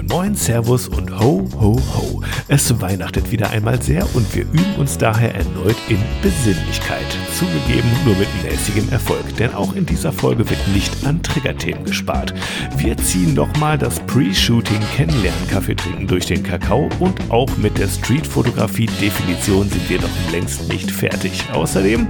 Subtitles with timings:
[0.00, 2.22] Moin Moin, Servus und Ho Ho Ho.
[2.48, 7.04] Es weihnachtet wieder einmal sehr und wir üben uns daher erneut in Besinnlichkeit.
[7.38, 12.32] Zugegeben nur mit mäßigem Erfolg, denn auch in dieser Folge wird nicht an Triggerthemen gespart.
[12.78, 17.88] Wir ziehen nochmal das Pre-Shooting Kennenlernen Kaffee trinken durch den Kakao und auch mit der
[17.88, 21.44] Street-Fotografie-Definition sind wir noch längst nicht fertig.
[21.52, 22.06] Außerdem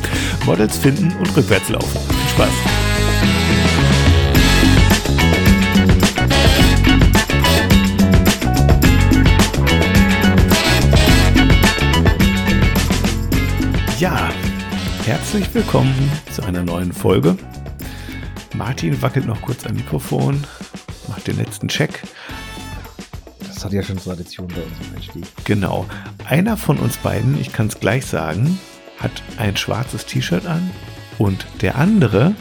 [0.46, 1.98] Models finden und rückwärts laufen.
[2.08, 2.89] Viel Spaß!
[15.10, 15.92] Herzlich willkommen
[16.30, 17.36] zu einer neuen Folge.
[18.54, 20.44] Martin wackelt noch kurz am Mikrofon,
[21.08, 22.04] macht den letzten Check.
[23.44, 25.24] Das hat ja schon Tradition bei uns im Einstieg.
[25.44, 25.84] Genau.
[26.26, 28.60] Einer von uns beiden, ich kann es gleich sagen,
[29.00, 30.70] hat ein schwarzes T-Shirt an
[31.18, 32.32] und der andere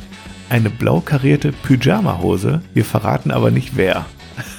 [0.51, 2.61] eine blau karierte Pyjama-Hose.
[2.75, 4.05] Wir verraten aber nicht wer.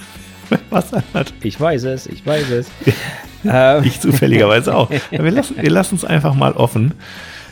[0.71, 1.33] Was hat.
[1.45, 2.67] Ich weiß es, ich weiß es.
[3.43, 3.85] Ähm.
[3.85, 4.91] ich zufälligerweise auch.
[5.11, 6.93] Wir lassen, wir lassen es einfach mal offen.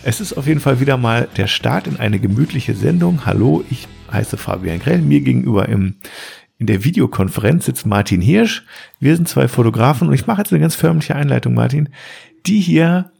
[0.04, 3.26] Es ist auf jeden Fall wieder mal der Start in eine gemütliche Sendung.
[3.26, 5.02] Hallo, ich heiße Fabian Grell.
[5.02, 5.96] Mir gegenüber im,
[6.58, 8.64] in der Videokonferenz sitzt Martin Hirsch.
[9.00, 11.88] Wir sind zwei Fotografen und ich mache jetzt eine ganz förmliche Einleitung, Martin,
[12.46, 13.10] die hier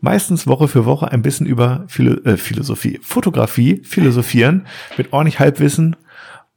[0.00, 5.96] meistens Woche für Woche ein bisschen über Philo äh, Philosophie, Fotografie philosophieren mit ordentlich Halbwissen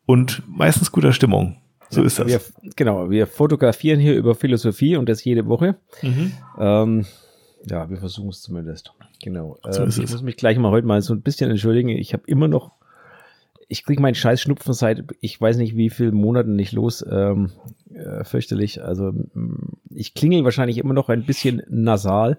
[0.05, 1.57] und meistens guter Stimmung.
[1.89, 2.27] So ist das.
[2.27, 2.41] Wir,
[2.75, 5.75] genau, wir fotografieren hier über Philosophie und das jede Woche.
[6.01, 6.31] Mhm.
[6.57, 7.05] Ähm,
[7.69, 8.93] ja, wir versuchen es zumindest.
[9.21, 9.57] Genau.
[9.69, 11.89] So ähm, ich muss mich gleich mal heute mal so ein bisschen entschuldigen.
[11.89, 12.71] Ich habe immer noch,
[13.67, 17.05] ich kriege meinen scheiß Schnupfen seit, ich weiß nicht wie viele Monaten nicht los.
[17.09, 17.51] Ähm,
[17.93, 18.83] äh, fürchterlich.
[18.83, 22.37] Also mm, ich klingel wahrscheinlich immer noch ein bisschen nasal.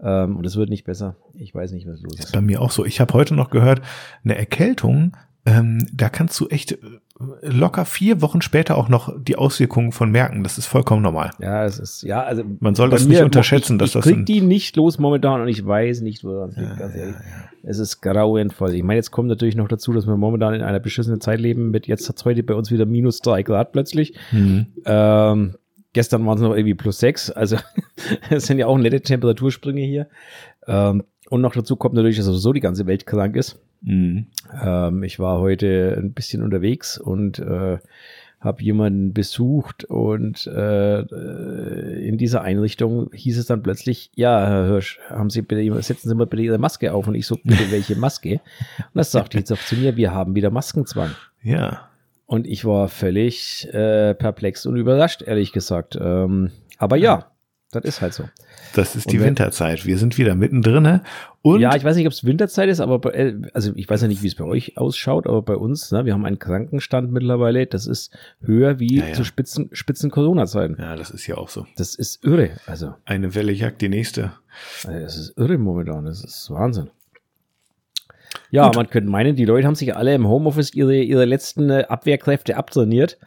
[0.00, 1.16] Ähm, und es wird nicht besser.
[1.34, 2.26] Ich weiß nicht, was los ist.
[2.26, 2.84] ist bei mir auch so.
[2.84, 3.82] Ich habe heute noch gehört,
[4.24, 5.16] eine Erkältung
[5.46, 6.76] ähm, da kannst du echt äh,
[7.42, 10.42] locker vier Wochen später auch noch die Auswirkungen von merken.
[10.42, 11.30] Das ist vollkommen normal.
[11.38, 12.42] Ja, es ist, ja, also.
[12.58, 14.06] Man soll das nicht unterschätzen, ich, dass ich das.
[14.06, 16.96] Ich krieg die nicht los momentan und ich weiß nicht, woran es liegt, ja, ganz
[16.96, 17.14] ehrlich.
[17.14, 17.50] Ja, ja.
[17.62, 18.74] Es ist grauenvoll.
[18.74, 21.70] Ich meine, jetzt kommt natürlich noch dazu, dass wir momentan in einer beschissenen Zeit leben
[21.70, 24.14] mit, jetzt hat es heute bei uns wieder minus drei Grad plötzlich.
[24.32, 24.66] Mhm.
[24.84, 25.54] Ähm,
[25.92, 27.30] gestern waren es noch irgendwie plus sechs.
[27.30, 27.56] Also,
[28.30, 30.08] es sind ja auch nette Temperatursprünge hier.
[30.66, 33.60] Ähm, und noch dazu kommt natürlich, dass sowieso die ganze Welt krank ist.
[33.86, 34.26] Mhm.
[34.62, 37.78] Ähm, ich war heute ein bisschen unterwegs und äh,
[38.40, 41.00] habe jemanden besucht und äh,
[42.06, 46.14] in dieser Einrichtung hieß es dann plötzlich, ja, Herr Hirsch, haben Sie bitte, setzen Sie
[46.14, 48.40] mal bitte Ihre Maske auf und ich so, bitte welche Maske?
[48.78, 51.12] Und das sagte jetzt auch zu mir, wir haben wieder Maskenzwang.
[51.42, 51.88] Ja.
[52.26, 55.96] Und ich war völlig äh, perplex und überrascht, ehrlich gesagt.
[56.00, 57.30] Ähm, aber ja,
[57.70, 58.24] das ist halt so.
[58.76, 59.86] Das ist die wenn, Winterzeit.
[59.86, 61.00] Wir sind wieder mittendrin.
[61.40, 64.02] Und ja, ich weiß nicht, ob es Winterzeit ist, aber bei, äh, also ich weiß
[64.02, 67.10] ja nicht, wie es bei euch ausschaut, aber bei uns, ne, wir haben einen Krankenstand
[67.10, 69.12] mittlerweile, das ist höher wie ja, ja.
[69.14, 70.76] zu Spitzen, Spitzen Corona-Zeiten.
[70.78, 71.66] Ja, das ist ja auch so.
[71.76, 72.50] Das ist irre.
[72.66, 74.32] Also eine Welle jagt die nächste.
[74.86, 76.04] Also, das ist irre momentan.
[76.04, 76.90] Das ist Wahnsinn.
[78.50, 78.76] Ja, Gut.
[78.76, 82.58] man könnte meinen, die Leute haben sich alle im Homeoffice ihre, ihre letzten äh, Abwehrkräfte
[82.58, 83.18] abtrainiert.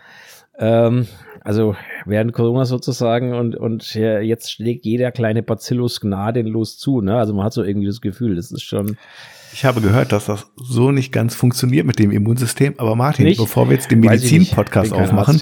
[0.59, 1.07] Ähm,
[1.43, 7.01] also während Corona sozusagen und, und jetzt schlägt jeder kleine Bacillus gnadenlos zu.
[7.01, 7.17] Ne?
[7.17, 8.97] Also man hat so irgendwie das Gefühl, das ist schon.
[9.51, 12.75] Ich habe gehört, dass das so nicht ganz funktioniert mit dem Immunsystem.
[12.77, 13.39] Aber Martin, nicht?
[13.39, 15.41] bevor wir jetzt den Medizin-Podcast aufmachen,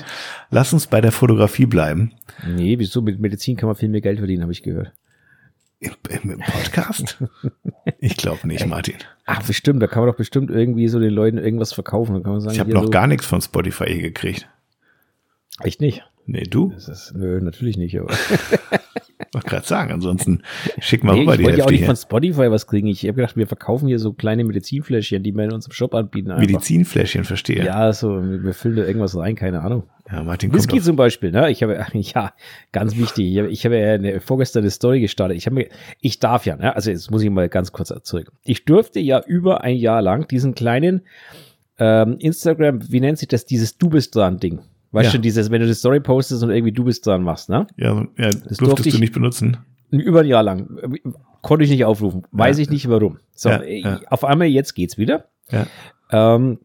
[0.50, 2.13] lass uns bei der Fotografie bleiben.
[2.47, 3.02] Nee, wieso?
[3.02, 4.94] Mit Medizin kann man viel mehr Geld verdienen, habe ich gehört.
[5.80, 7.24] Im, im Podcast?
[8.00, 8.96] ich glaube nicht, Martin.
[9.25, 9.81] Ach, bestimmt.
[9.81, 12.24] Da kann man doch bestimmt irgendwie so den Leuten irgendwas verkaufen.
[12.24, 14.47] Sagen, ich habe noch so gar nichts von Spotify gekriegt.
[15.63, 16.03] Echt nicht?
[16.25, 16.72] Nee, du?
[16.73, 18.13] Das ist, nö, natürlich nicht, aber.
[19.38, 20.41] wollte gerade sagen, ansonsten
[20.79, 21.88] schick mal nee, rüber ich die Hälfte ja auch nicht hier.
[21.88, 22.88] von Spotify was kriegen.
[22.88, 26.31] Ich habe gedacht, wir verkaufen hier so kleine Medizinfläschchen, die wir in unserem Shop anbieten.
[26.31, 26.41] Einfach.
[26.47, 27.63] Medizinfläschchen, verstehe.
[27.63, 29.84] Ja, so, wir füllen da irgendwas rein, keine Ahnung.
[30.12, 31.51] Ja, Martin Whisky zum Beispiel, ne?
[31.51, 32.34] Ich habe, ja,
[32.72, 33.28] ganz wichtig.
[33.28, 35.38] Ich habe, ich habe ja eine, vorgestern eine Story gestartet.
[35.38, 35.68] Ich habe mir,
[36.00, 36.75] ich darf ja, ne?
[36.75, 38.31] Also jetzt muss ich mal ganz kurz zurück.
[38.44, 41.01] Ich durfte ja über ein Jahr lang diesen kleinen
[41.78, 44.59] ähm, Instagram, wie nennt sich das, dieses Du bist dran Ding.
[44.97, 45.18] Weißt ja.
[45.18, 47.68] du, dieses, wenn du die Story postest und irgendwie du bist dran machst, ne?
[47.77, 49.57] Ja, ja das durftest du nicht benutzen.
[49.92, 50.80] Über ein Jahr lang.
[51.44, 52.24] Konnte ich nicht aufrufen.
[52.31, 52.63] Weiß ja.
[52.63, 53.19] ich nicht warum.
[53.36, 54.00] So, ja.
[54.10, 55.25] auf einmal jetzt geht's wieder.
[55.51, 55.68] Ja.
[56.12, 56.57] Ähm,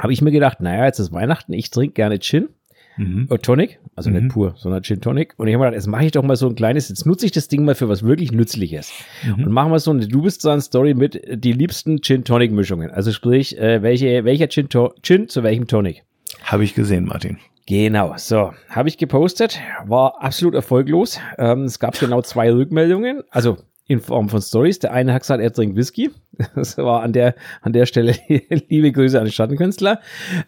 [0.00, 2.48] habe ich mir gedacht, naja, jetzt ist Weihnachten, ich trinke gerne Gin.
[2.96, 3.28] Mhm.
[3.30, 4.16] Äh, Tonic, also mhm.
[4.16, 5.34] nicht pur, sondern Gin Tonic.
[5.36, 7.24] Und ich habe mir gedacht, jetzt mache ich doch mal so ein kleines, jetzt nutze
[7.24, 8.92] ich das Ding mal für was wirklich Nützliches.
[9.24, 9.44] Mhm.
[9.44, 12.90] Und machen wir so eine Du bist dran Story mit die liebsten Gin Tonic Mischungen.
[12.90, 14.68] Also sprich, äh, welche, welcher Gin,
[15.02, 16.02] Gin zu welchem Tonic.
[16.42, 17.38] Habe ich gesehen, Martin.
[17.66, 21.20] Genau, so, habe ich gepostet, war absolut erfolglos.
[21.36, 24.78] Ähm, es gab genau zwei Rückmeldungen, also in Form von Stories.
[24.78, 26.10] Der eine hat gesagt, er trinkt Whisky.
[26.54, 28.14] Das war an der, an der Stelle
[28.68, 30.00] liebe Grüße an den Schattenkünstler.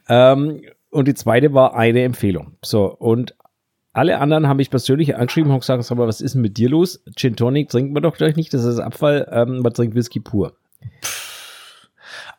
[0.09, 0.61] Ähm,
[0.91, 2.53] Und die zweite war eine Empfehlung.
[2.63, 3.35] So, und
[3.93, 6.69] alle anderen haben mich persönlich angeschrieben und gesagt, sag mal, was ist denn mit dir
[6.69, 7.03] los?
[7.17, 10.53] Gin Tonic trinken wir doch gleich nicht, das ist Abfall, ähm, man trinkt Whisky pur.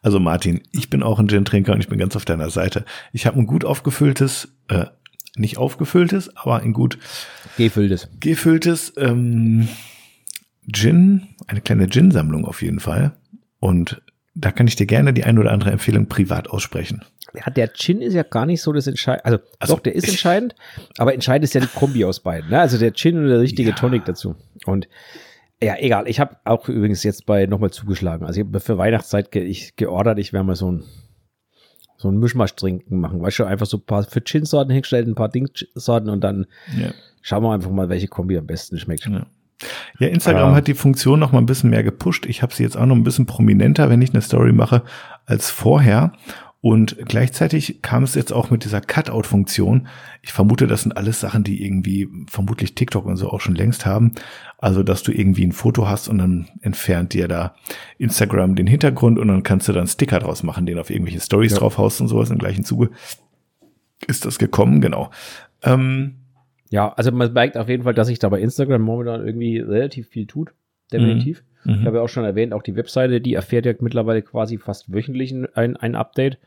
[0.01, 2.85] Also Martin, ich bin auch ein Gin-Trinker und ich bin ganz auf deiner Seite.
[3.13, 4.85] Ich habe ein gut aufgefülltes, äh,
[5.35, 6.97] nicht aufgefülltes, aber ein gut
[7.57, 9.67] gefülltes, gefülltes ähm,
[10.71, 13.13] Gin, eine kleine Gin-Sammlung auf jeden Fall.
[13.59, 14.01] Und
[14.33, 17.03] da kann ich dir gerne die ein oder andere Empfehlung privat aussprechen.
[17.33, 19.25] Ja, der Gin ist ja gar nicht so das Entscheidende.
[19.25, 20.55] Also, also, doch, der ist entscheidend,
[20.97, 22.49] aber entscheidend ist ja die Kombi aus beiden.
[22.49, 22.59] Ne?
[22.59, 23.75] Also der Gin und der richtige ja.
[23.75, 24.35] Tonic dazu.
[24.65, 24.87] Und
[25.63, 26.07] ja, egal.
[26.07, 28.25] Ich habe auch übrigens jetzt bei nochmal zugeschlagen.
[28.25, 30.83] Also ich habe für Weihnachtszeit ge ich geordert, ich werde mal so ein
[31.97, 33.21] so ein Mischmasch trinken machen.
[33.21, 36.89] Weißt du, einfach so ein paar für Gin-Sorten hingestellt, ein paar Ding-Sorten und dann ja.
[37.21, 39.05] schauen wir einfach mal, welche Kombi am besten schmeckt.
[39.05, 39.27] Ja.
[39.99, 40.55] Ja, Instagram ah.
[40.55, 42.25] hat die Funktion noch mal ein bisschen mehr gepusht.
[42.25, 44.81] Ich habe sie jetzt auch noch ein bisschen prominenter, wenn ich eine Story mache,
[45.27, 46.13] als vorher.
[46.61, 49.87] Und gleichzeitig kam es jetzt auch mit dieser Cutout-Funktion.
[50.21, 53.87] Ich vermute, das sind alles Sachen, die irgendwie vermutlich TikTok und so auch schon längst
[53.87, 54.11] haben.
[54.59, 57.55] Also, dass du irgendwie ein Foto hast und dann entfernt dir da
[57.97, 61.53] Instagram den Hintergrund und dann kannst du dann Sticker draus machen, den auf irgendwelche Stories
[61.53, 61.57] ja.
[61.57, 62.91] drauf haust und sowas im gleichen Zuge.
[64.07, 65.09] Ist das gekommen, genau.
[65.63, 66.17] Ähm,
[66.69, 70.09] ja, also man merkt auf jeden Fall, dass sich da bei Instagram momentan irgendwie relativ
[70.09, 70.53] viel tut.
[70.91, 71.41] Definitiv.
[71.41, 71.50] Mhm.
[71.65, 74.91] Ich habe ja auch schon erwähnt, auch die Webseite, die erfährt ja mittlerweile quasi fast
[74.93, 76.37] wöchentlich ein, ein Update.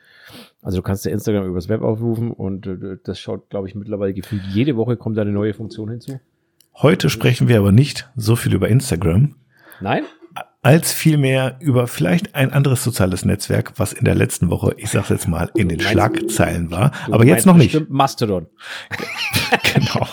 [0.63, 4.15] Also du kannst ja Instagram übers Web aufrufen und äh, das schaut, glaube ich, mittlerweile
[4.15, 6.21] gefühlt jede Woche kommt da eine neue Funktion hinzu.
[6.75, 9.37] Heute sprechen wir aber nicht so viel über Instagram.
[9.81, 10.05] Nein?
[10.65, 15.11] als vielmehr über vielleicht ein anderes soziales Netzwerk, was in der letzten Woche, ich sag's
[15.11, 17.91] jetzt mal, in den meinst, Schlagzeilen war, aber jetzt noch nicht.
[17.91, 18.47] Mastodon.
[19.75, 20.07] genau.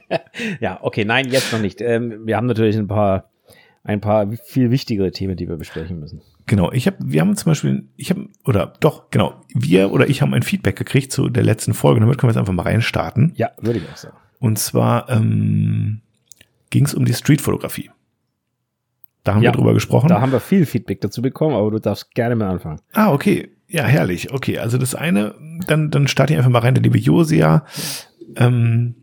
[0.60, 1.80] ja, okay, nein, jetzt noch nicht.
[1.80, 3.30] Ähm, wir haben natürlich ein paar,
[3.86, 6.20] ein paar viel wichtigere Themen, die wir besprechen müssen.
[6.46, 10.22] Genau, ich habe, wir haben zum Beispiel, ich habe, oder doch, genau, wir oder ich
[10.22, 12.00] haben ein Feedback gekriegt zu der letzten Folge.
[12.00, 13.32] Damit können wir jetzt einfach mal reinstarten.
[13.36, 14.16] Ja, würde ich auch sagen.
[14.40, 16.02] Und zwar ähm,
[16.70, 17.90] ging es um die Streetfotografie.
[19.22, 20.08] Da haben ja, wir drüber gesprochen.
[20.08, 22.80] Da haben wir viel Feedback dazu bekommen, aber du darfst gerne mal anfangen.
[22.92, 23.50] Ah, okay.
[23.68, 24.32] Ja, herrlich.
[24.32, 25.34] Okay, also das eine,
[25.66, 27.64] dann, dann starte ich einfach mal rein, der liebe Josia.
[28.36, 28.94] Ähm,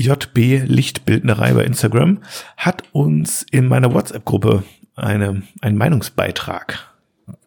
[0.00, 2.20] JB Lichtbildnerei bei Instagram
[2.56, 4.64] hat uns in meiner WhatsApp-Gruppe
[4.96, 6.90] eine, einen Meinungsbeitrag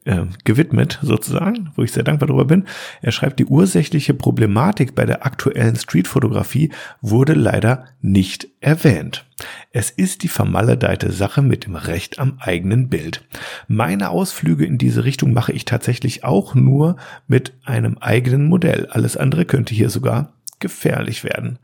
[0.05, 2.65] äh, gewidmet, sozusagen, wo ich sehr dankbar darüber bin.
[3.01, 6.71] Er schreibt, die ursächliche Problematik bei der aktuellen Streetfotografie
[7.01, 9.25] wurde leider nicht erwähnt.
[9.71, 13.25] Es ist die vermaledeite Sache mit dem Recht am eigenen Bild.
[13.67, 16.97] Meine Ausflüge in diese Richtung mache ich tatsächlich auch nur
[17.27, 18.88] mit einem eigenen Modell.
[18.91, 21.59] Alles andere könnte hier sogar gefährlich werden.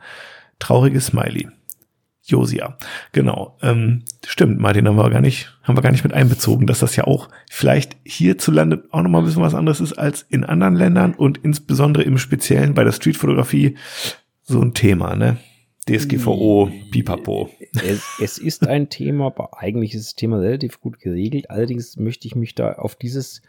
[0.59, 1.47] Trauriges Smiley.
[2.29, 2.77] Josia.
[3.11, 3.57] Genau.
[3.61, 6.95] Ähm, stimmt, Martin, haben wir gar nicht, haben wir gar nicht mit einbezogen, dass das
[6.95, 11.15] ja auch vielleicht hierzulande auch nochmal ein bisschen was anderes ist als in anderen Ländern
[11.15, 13.75] und insbesondere im Speziellen bei der Streetfotografie
[14.43, 15.37] so ein Thema, ne?
[15.87, 17.49] DSGVO, Pipapo.
[17.83, 21.49] Es, es ist ein Thema, aber eigentlich ist das Thema relativ gut geregelt.
[21.49, 23.41] Allerdings möchte ich mich da auf dieses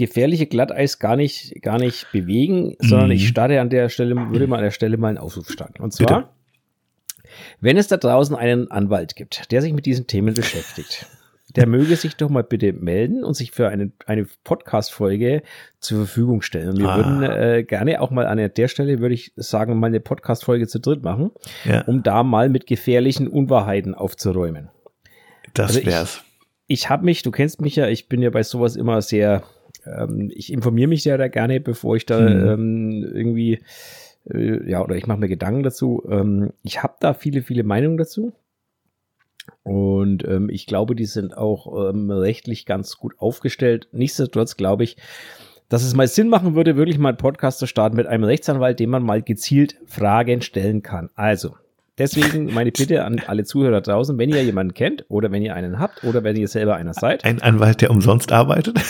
[0.00, 3.14] gefährliche Glatteis gar nicht, gar nicht bewegen, sondern mhm.
[3.14, 5.82] ich starte an der Stelle, würde mal an der Stelle mal einen Aufruf starten.
[5.82, 6.28] Und zwar, Bitte?
[7.60, 11.06] Wenn es da draußen einen Anwalt gibt, der sich mit diesen Themen beschäftigt,
[11.56, 15.42] der möge sich doch mal bitte melden und sich für eine, eine Podcast-Folge
[15.80, 16.78] zur Verfügung stellen.
[16.78, 16.96] Wir ah.
[16.96, 20.80] würden äh, gerne auch mal an der Stelle, würde ich sagen, mal eine Podcast-Folge zu
[20.80, 21.30] dritt machen,
[21.64, 21.82] ja.
[21.82, 24.70] um da mal mit gefährlichen Unwahrheiten aufzuräumen.
[25.54, 26.24] Das also wär's.
[26.66, 29.42] Ich, ich habe mich, du kennst mich ja, ich bin ja bei sowas immer sehr,
[29.86, 32.48] ähm, ich informiere mich ja da gerne, bevor ich da hm.
[32.48, 33.60] ähm, irgendwie
[34.32, 36.02] äh, ja, oder ich mache mir Gedanken dazu.
[36.08, 38.32] Ähm, ich habe da viele, viele Meinungen dazu.
[39.62, 43.88] Und ähm, ich glaube, die sind auch ähm, rechtlich ganz gut aufgestellt.
[43.92, 44.96] Nichtsdestotrotz glaube ich,
[45.68, 48.80] dass es mal Sinn machen würde, wirklich mal einen Podcast zu starten mit einem Rechtsanwalt,
[48.80, 51.10] dem man mal gezielt Fragen stellen kann.
[51.14, 51.54] Also,
[51.96, 55.78] deswegen meine Bitte an alle Zuhörer draußen, wenn ihr jemanden kennt oder wenn ihr einen
[55.78, 57.24] habt oder wenn ihr selber einer seid.
[57.24, 58.80] Ein Anwalt, der umsonst arbeitet?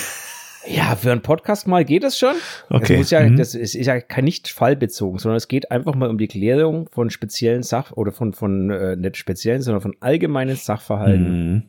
[0.67, 2.35] Ja, für einen Podcast mal geht es schon.
[2.69, 2.99] Okay.
[2.99, 3.37] Das, ja, mhm.
[3.37, 6.89] das ist, ist, ja kein nicht fallbezogen, sondern es geht einfach mal um die Klärung
[6.93, 11.55] von speziellen Sach- oder von, von äh, nicht speziellen, sondern von allgemeinen Sachverhalten.
[11.55, 11.63] Mhm.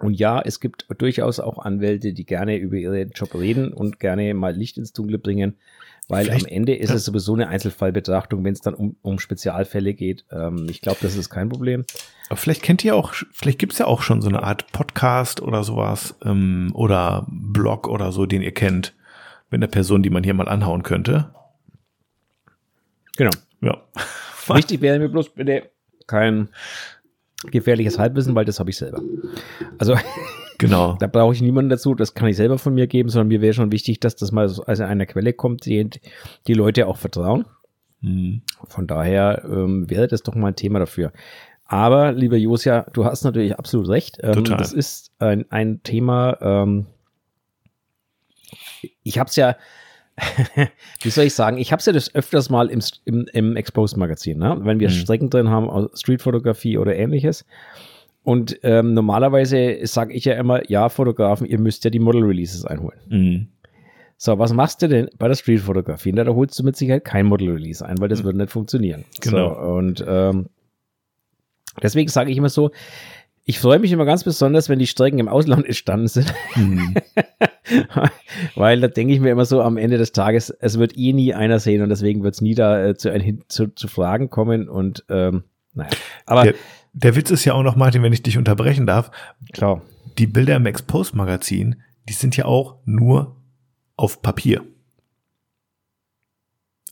[0.00, 4.32] Und ja, es gibt durchaus auch Anwälte, die gerne über ihren Job reden und gerne
[4.34, 5.56] mal Licht ins Dunkle bringen.
[6.08, 9.92] Weil Vielleicht, am Ende ist es sowieso eine Einzelfallbetrachtung, wenn es dann um, um Spezialfälle
[9.92, 10.24] geht.
[10.30, 11.84] Ähm, ich glaube, das ist kein Problem.
[12.28, 15.64] Aber vielleicht kennt ihr auch, vielleicht gibt's ja auch schon so eine Art Podcast oder
[15.64, 18.94] sowas ähm, oder Blog oder so, den ihr kennt,
[19.50, 21.30] mit einer Person, die man hier mal anhauen könnte.
[23.18, 23.32] Genau.
[23.60, 23.76] Ja.
[24.54, 25.70] Wichtig wäre mir bloß bitte
[26.06, 26.48] kein
[27.50, 29.02] gefährliches Halbwissen, weil das habe ich selber.
[29.76, 29.94] Also
[30.58, 30.96] Genau.
[30.98, 33.54] Da brauche ich niemanden dazu, das kann ich selber von mir geben, sondern mir wäre
[33.54, 35.88] schon wichtig, dass das mal aus einer Quelle kommt, die
[36.46, 37.46] die Leute auch vertrauen.
[38.00, 38.42] Mhm.
[38.64, 41.12] Von daher ähm, wäre das doch mal ein Thema dafür.
[41.64, 44.18] Aber, lieber Josia, du hast natürlich absolut recht.
[44.22, 44.56] Ähm, Total.
[44.56, 46.86] Das ist ein, ein Thema, ähm,
[49.02, 49.56] ich habe es ja,
[51.02, 54.38] wie soll ich sagen, ich habe es ja das öfters mal im, im, im Exposed-Magazin,
[54.38, 54.58] ne?
[54.62, 54.94] wenn wir mhm.
[54.94, 57.44] Strecken drin haben, Streetfotografie oder ähnliches.
[58.28, 63.00] Und ähm, normalerweise sage ich ja immer, ja, Fotografen, ihr müsst ja die Model-Releases einholen.
[63.08, 63.46] Mhm.
[64.18, 66.12] So, was machst du denn bei der Streetfotografie?
[66.12, 68.24] Da holst du mit Sicherheit kein Model-Release ein, weil das mhm.
[68.24, 69.06] würde nicht funktionieren.
[69.22, 69.54] Genau.
[69.54, 70.50] So, und ähm,
[71.82, 72.70] deswegen sage ich immer so,
[73.46, 76.34] ich freue mich immer ganz besonders, wenn die Strecken im Ausland entstanden sind.
[76.54, 76.96] Mhm.
[78.56, 81.32] Weil da denke ich mir immer so am Ende des Tages, es wird eh nie
[81.32, 84.68] einer sehen und deswegen wird es nie da äh, zu, ein, zu, zu, Fragen kommen
[84.68, 85.90] und ähm, naja.
[86.26, 86.54] Aber der,
[87.02, 89.10] der Witz ist ja auch noch, Martin, wenn ich dich unterbrechen darf.
[89.52, 89.82] Klar.
[90.18, 91.76] Die Bilder im Expose-Magazin,
[92.08, 93.36] die sind ja auch nur
[93.96, 94.62] auf Papier.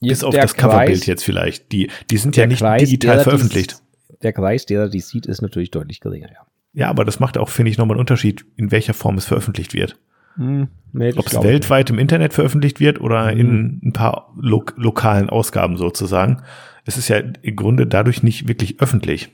[0.00, 1.72] Bis auf das Kreis, Coverbild jetzt vielleicht.
[1.72, 3.82] Die, die sind ja nicht Kreis, digital veröffentlicht.
[4.10, 6.46] Die, der Kreis, der die sieht, ist natürlich deutlich geringer, ja.
[6.72, 9.72] Ja, aber das macht auch, finde ich, nochmal einen Unterschied, in welcher Form es veröffentlicht
[9.72, 9.98] wird.
[10.36, 13.38] Hm, nee, Ob es weltweit im Internet veröffentlicht wird oder hm.
[13.38, 16.42] in ein paar lo lokalen Ausgaben sozusagen.
[16.84, 19.30] Es ist ja im Grunde dadurch nicht wirklich öffentlich.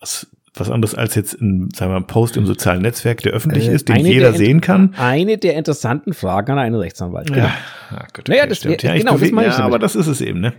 [0.00, 0.26] Es
[0.60, 3.74] was anderes als jetzt ein, sagen wir, ein Post im sozialen Netzwerk, der öffentlich äh,
[3.74, 4.94] ist, den jeder sehen kann.
[4.96, 7.28] Eine der interessanten Fragen an einen Rechtsanwalt.
[7.28, 7.46] Genau.
[7.46, 7.54] Ja,
[7.90, 8.82] ja gut, naja, das, stimmt.
[8.82, 10.54] Ja, genau, das meine ich ja, aber das ist es eben, ne?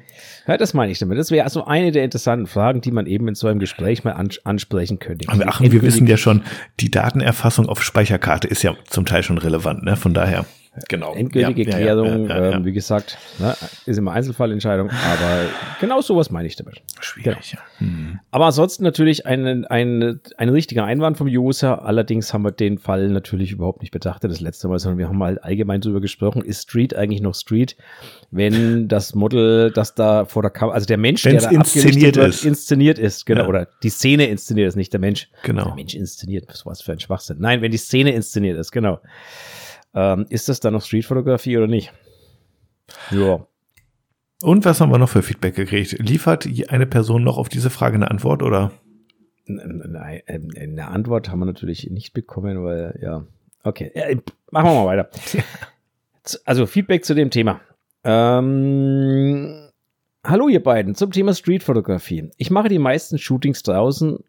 [0.48, 1.18] Ja, das meine ich damit.
[1.18, 4.14] Das wäre also eine der interessanten Fragen, die man eben in so einem Gespräch mal
[4.14, 5.30] ans ansprechen könnte.
[5.30, 6.42] Aber ach, wir wissen ja schon,
[6.80, 9.96] die Datenerfassung auf Speicherkarte ist ja zum Teil schon relevant, ne?
[9.96, 10.46] Von daher.
[10.88, 11.14] Genau.
[11.14, 13.56] Endgültige ja, Klärung, ja, ähm, wie gesagt, ne,
[13.86, 15.46] ist immer Einzelfallentscheidung, aber
[15.80, 16.82] genau sowas meine ich damit.
[17.00, 17.64] Schwierig, genau.
[17.80, 17.86] ja.
[17.86, 18.20] Hm.
[18.32, 21.84] Aber ansonsten natürlich ein, ein, ein richtiger Einwand vom User.
[21.86, 25.18] Allerdings haben wir den Fall natürlich überhaupt nicht betrachtet das letzte Mal, sondern wir haben
[25.18, 27.76] mal allgemein darüber gesprochen, ist Street eigentlich noch Street,
[28.32, 32.16] wenn das Model, das da vor der Kamera, also der Mensch, Wenn's der da inszeniert
[32.16, 32.46] wird, ist.
[32.46, 35.30] inszeniert ist, genau, oder die Szene inszeniert ist, nicht der Mensch.
[35.44, 35.66] Genau.
[35.66, 37.38] Der Mensch inszeniert, was für ein Schwachsinn.
[37.40, 39.00] Nein, wenn die Szene inszeniert ist, genau.
[39.94, 41.92] Ähm, ist das dann noch Streetfotografie oder nicht?
[43.12, 43.46] Ja.
[44.42, 45.98] Und was haben wir noch für Feedback gekriegt?
[46.00, 48.72] Liefert eine Person noch auf diese Frage eine Antwort oder?
[49.46, 53.26] Nein, ähm, eine Antwort haben wir natürlich nicht bekommen, weil ja.
[53.64, 54.06] Okay, ja,
[54.52, 55.10] machen wir mal weiter.
[56.46, 57.60] Also Feedback zu dem Thema.
[58.04, 59.72] Ähm,
[60.24, 62.30] hallo ihr beiden zum Thema Streetfotografie.
[62.38, 64.20] Ich mache die meisten Shootings draußen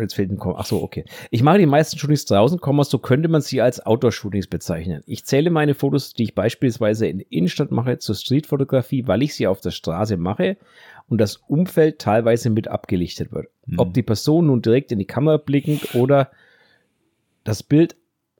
[0.00, 0.56] Jetzt fehlt ein Komma.
[0.58, 1.04] Ach so, okay.
[1.30, 5.02] Ich mache die meisten Shootings draußen, Komma, so könnte man sie als Outdoor-Shootings bezeichnen.
[5.06, 9.34] Ich zähle meine Fotos, die ich beispielsweise in der Innenstadt mache, zur Streetfotografie, weil ich
[9.34, 10.56] sie auf der Straße mache
[11.08, 13.48] und das Umfeld teilweise mit abgelichtet wird.
[13.66, 13.78] Mhm.
[13.78, 16.30] Ob die Person nun direkt in die Kamera blickend oder
[17.44, 17.96] das Bild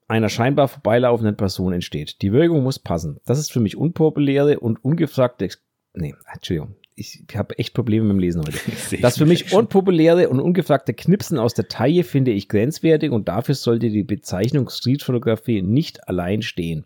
[0.09, 2.21] einer scheinbar vorbeilaufenden Person entsteht.
[2.21, 3.21] Die Wirkung muss passen.
[3.26, 5.49] Das ist für mich unpopuläre und ungefragte,
[5.95, 8.59] nee, Entschuldigung, ich habe echt Probleme mit dem Lesen heute.
[9.00, 13.54] Das für mich unpopuläre und ungefragte Knipsen aus der Taille finde ich grenzwertig und dafür
[13.54, 16.85] sollte die Bezeichnung Streetfotografie nicht allein stehen.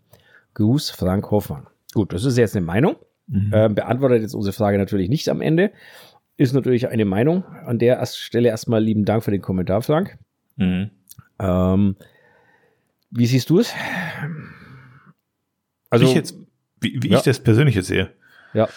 [0.53, 1.67] Gruß Frank Hoffmann.
[1.93, 2.95] Gut, das ist jetzt eine Meinung.
[3.27, 3.51] Mhm.
[3.53, 5.71] Ähm, beantwortet jetzt unsere Frage natürlich nicht am Ende.
[6.37, 7.43] Ist natürlich eine Meinung.
[7.65, 10.17] An der Stelle erstmal lieben Dank für den Kommentar, Frank.
[10.55, 10.91] Mhm.
[11.39, 11.95] Ähm,
[13.11, 13.73] wie siehst du es?
[15.89, 16.37] Also, ich jetzt,
[16.79, 17.17] wie, wie ja.
[17.17, 18.11] ich das persönlich jetzt sehe.
[18.53, 18.69] Ja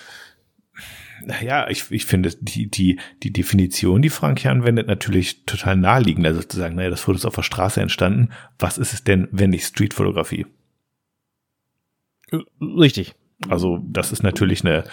[1.43, 6.27] ja, ich, ich finde die, die, die Definition, die Frank hier anwendet, natürlich total naheliegend.
[6.27, 8.31] Also zu sagen, naja, das Foto ist auf der Straße entstanden.
[8.59, 10.47] Was ist es denn, wenn nicht Streetfotografie?
[12.61, 13.15] Richtig.
[13.49, 14.85] Also, das ist natürlich eine,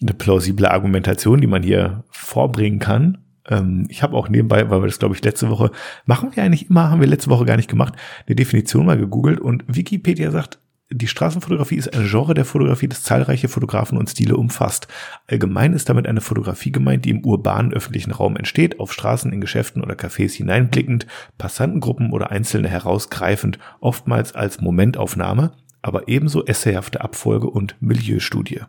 [0.00, 3.18] eine plausible Argumentation, die man hier vorbringen kann.
[3.48, 5.70] Ähm, ich habe auch nebenbei, weil wir das, glaube ich, letzte Woche,
[6.04, 7.94] machen wir eigentlich immer, haben wir letzte Woche gar nicht gemacht,
[8.26, 10.58] eine Definition mal gegoogelt und Wikipedia sagt,
[10.90, 14.86] die Straßenfotografie ist ein Genre der Fotografie, das zahlreiche Fotografen und Stile umfasst.
[15.26, 19.40] Allgemein ist damit eine Fotografie gemeint, die im urbanen öffentlichen Raum entsteht, auf Straßen, in
[19.40, 21.06] Geschäften oder Cafés hineinblickend,
[21.38, 25.52] Passantengruppen oder Einzelne herausgreifend, oftmals als Momentaufnahme,
[25.82, 28.60] aber ebenso essayhafte Abfolge und Milieustudie.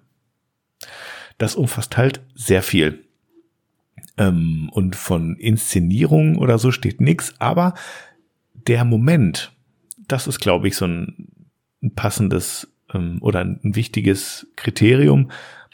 [1.38, 3.06] Das umfasst halt sehr viel.
[4.18, 7.76] Ähm, und von Inszenierung oder so steht nichts, aber
[8.54, 9.52] der Moment,
[10.08, 11.30] das ist, glaube ich, so ein
[11.88, 15.32] ein passendes ähm, oder ein, wichtiges Kriterium,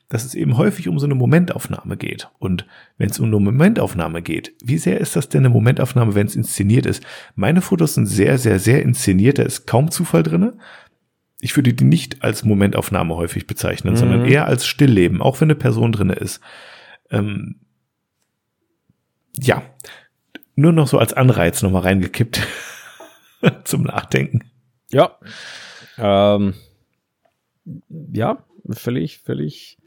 [0.10, 2.30] dass es eben häufig um so eine Momentaufnahme geht.
[2.40, 2.68] Und
[2.98, 6.36] wenn es um eine Momentaufnahme geht, wie sehr ist das denn eine Momentaufnahme, wenn es
[6.36, 7.04] inszeniert ist?
[7.36, 10.58] Meine Fotos sind sehr, sehr, sehr inszeniert, da ist kaum Zufall drinne.
[11.40, 13.98] Ich würde die nicht als Momentaufnahme häufig bezeichnen, mhm.
[13.98, 16.40] sondern eher als Stillleben, auch wenn eine Person drinne ist.
[17.10, 17.56] Ähm,
[19.36, 19.64] ja,
[20.56, 22.42] nur noch so als Anreiz nochmal reingekippt
[23.64, 24.52] zum Nachdenken.
[24.92, 25.18] Ja.
[25.98, 26.54] Ähm,
[28.14, 29.78] ja, völlig, völlig,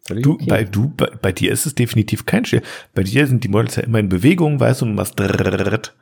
[0.00, 0.24] völlig.
[0.24, 0.46] Du, okay.
[0.46, 2.64] bei, du, bei, bei, dir ist es definitiv kein Schild.
[2.94, 5.94] Bei dir sind die Models ja immer in Bewegung, weißt du, und was drrrt.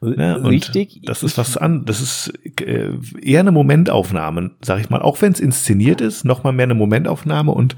[0.00, 0.38] Ne?
[0.38, 1.00] Und Richtig.
[1.04, 2.90] Das ist was an, das ist äh,
[3.22, 5.00] eher eine Momentaufnahme, sag ich mal.
[5.00, 7.76] Auch wenn es inszeniert ist, noch mal mehr eine Momentaufnahme und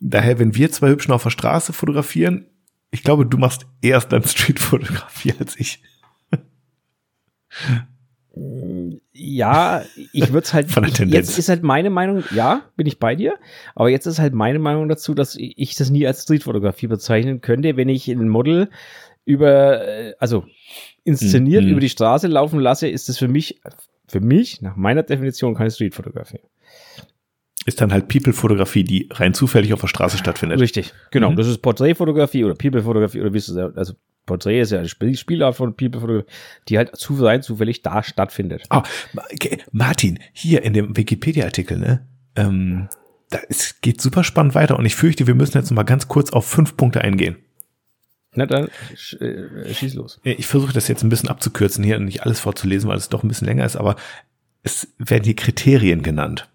[0.00, 2.46] daher, wenn wir zwei Hübschen auf der Straße fotografieren,
[2.90, 5.82] ich glaube, du machst erst dann Streetfotografie als ich.
[9.12, 10.70] Ja, ich würde es halt.
[10.72, 11.28] Von der ich, Tendenz.
[11.28, 13.34] Jetzt ist halt meine Meinung, ja, bin ich bei dir.
[13.74, 17.76] Aber jetzt ist halt meine Meinung dazu, dass ich das nie als Streetfotografie bezeichnen könnte,
[17.76, 18.70] wenn ich ein Model
[19.24, 20.44] über, äh, also
[21.04, 21.70] inszeniert Mhm.
[21.70, 23.60] über die Straße laufen lasse, ist das für mich,
[24.08, 26.40] für mich, nach meiner Definition, keine Streetfotografie.
[27.66, 30.60] Ist dann halt People-Fotografie, die rein zufällig auf der Straße stattfindet.
[30.60, 31.30] Richtig, genau.
[31.30, 31.36] Mhm.
[31.36, 33.94] Das ist Porträtfotografie oder People-Fotografie oder wie es also
[34.26, 36.30] Porträt ist ja eine Spiel Spielart von People-Fotografie,
[36.68, 38.64] die halt zu rein zufällig da stattfindet.
[38.70, 38.82] Ah,
[39.32, 39.58] okay.
[39.72, 42.06] Martin, hier in dem Wikipedia-Artikel, ne?
[42.36, 42.88] Ähm,
[43.30, 46.32] da es geht super spannend weiter und ich fürchte, wir müssen jetzt mal ganz kurz
[46.32, 47.36] auf fünf Punkte eingehen.
[48.34, 50.20] Na dann sch, äh, schieß los.
[50.24, 53.22] Ich versuche das jetzt ein bisschen abzukürzen hier und nicht alles vorzulesen, weil es doch
[53.22, 53.96] ein bisschen länger ist, aber
[54.62, 56.48] es werden hier Kriterien genannt.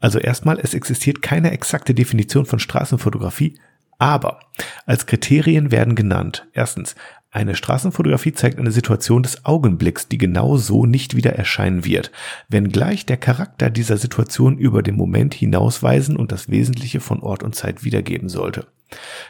[0.00, 3.58] Also erstmal, es existiert keine exakte Definition von Straßenfotografie,
[4.04, 4.40] aber
[4.84, 6.46] als Kriterien werden genannt.
[6.52, 6.94] Erstens,
[7.30, 12.12] eine Straßenfotografie zeigt eine Situation des Augenblicks, die genau so nicht wieder erscheinen wird,
[12.50, 17.54] wenngleich der Charakter dieser Situation über den Moment hinausweisen und das Wesentliche von Ort und
[17.54, 18.66] Zeit wiedergeben sollte.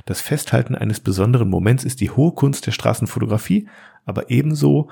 [0.07, 3.69] Das Festhalten eines besonderen Moments ist die hohe Kunst der Straßenfotografie,
[4.04, 4.90] aber ebenso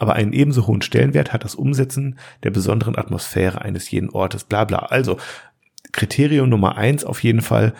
[0.00, 4.64] aber einen ebenso hohen Stellenwert hat das Umsetzen der besonderen Atmosphäre eines jeden Ortes, bla
[4.64, 4.78] bla.
[4.78, 5.18] Also
[5.92, 7.74] Kriterium Nummer eins auf jeden Fall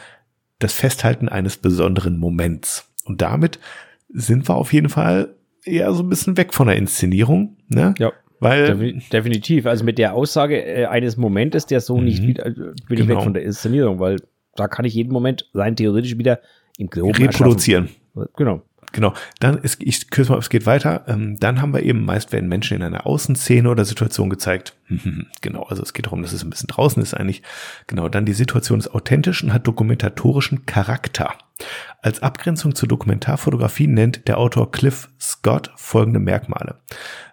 [0.58, 2.90] das Festhalten eines besonderen Moments.
[3.04, 3.58] Und damit
[4.08, 5.34] sind wir auf jeden Fall
[5.64, 7.94] eher so ein bisschen weg von der Inszenierung, ne?
[7.98, 8.12] Ja.
[8.40, 9.66] Weil Defi- Definitiv.
[9.66, 12.04] Also mit der Aussage äh, eines Momentes, der so Mhm.
[12.04, 13.16] nicht wieder, äh, bin ich Genau.
[13.16, 14.16] weg von der Inszenierung, weil
[14.54, 16.40] da kann ich jeden Moment rein theoretisch wieder
[16.78, 17.88] im Groben reproduzieren.
[18.14, 18.32] erschaffen.
[18.36, 18.62] Genau.
[18.92, 19.12] Genau.
[19.38, 21.04] Dann ist, ich kürze mal, es geht weiter.
[21.08, 24.76] Ähm, dann haben wir eben meist werden Menschen in einer Außenszene oder Situation gezeigt.
[25.40, 25.64] genau.
[25.64, 27.42] Also es geht darum, dass es ein bisschen draußen ist eigentlich.
[27.86, 28.08] Genau.
[28.08, 31.34] Dann die Situation ist authentisch und hat dokumentatorischen Charakter.
[32.02, 36.80] Als Abgrenzung zur Dokumentarfotografie nennt der Autor Cliff Scott folgende Merkmale.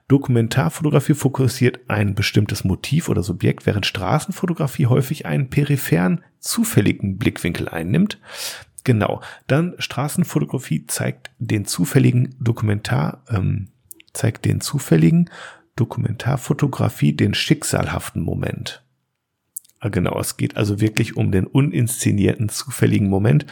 [0.07, 8.19] Dokumentarfotografie fokussiert ein bestimmtes Motiv oder Subjekt, während Straßenfotografie häufig einen peripheren, zufälligen Blickwinkel einnimmt.
[8.86, 9.21] Genau.
[9.48, 13.67] Dann Straßenfotografie zeigt den zufälligen Dokumentar, ähm,
[14.13, 15.30] zeigt den zufälligen
[15.76, 18.86] Dokumentarfotografie den schicksalhaften Moment.
[19.82, 23.45] Ah, Genau, es geht also wirklich um den uninszenierten, zufälligen Moment.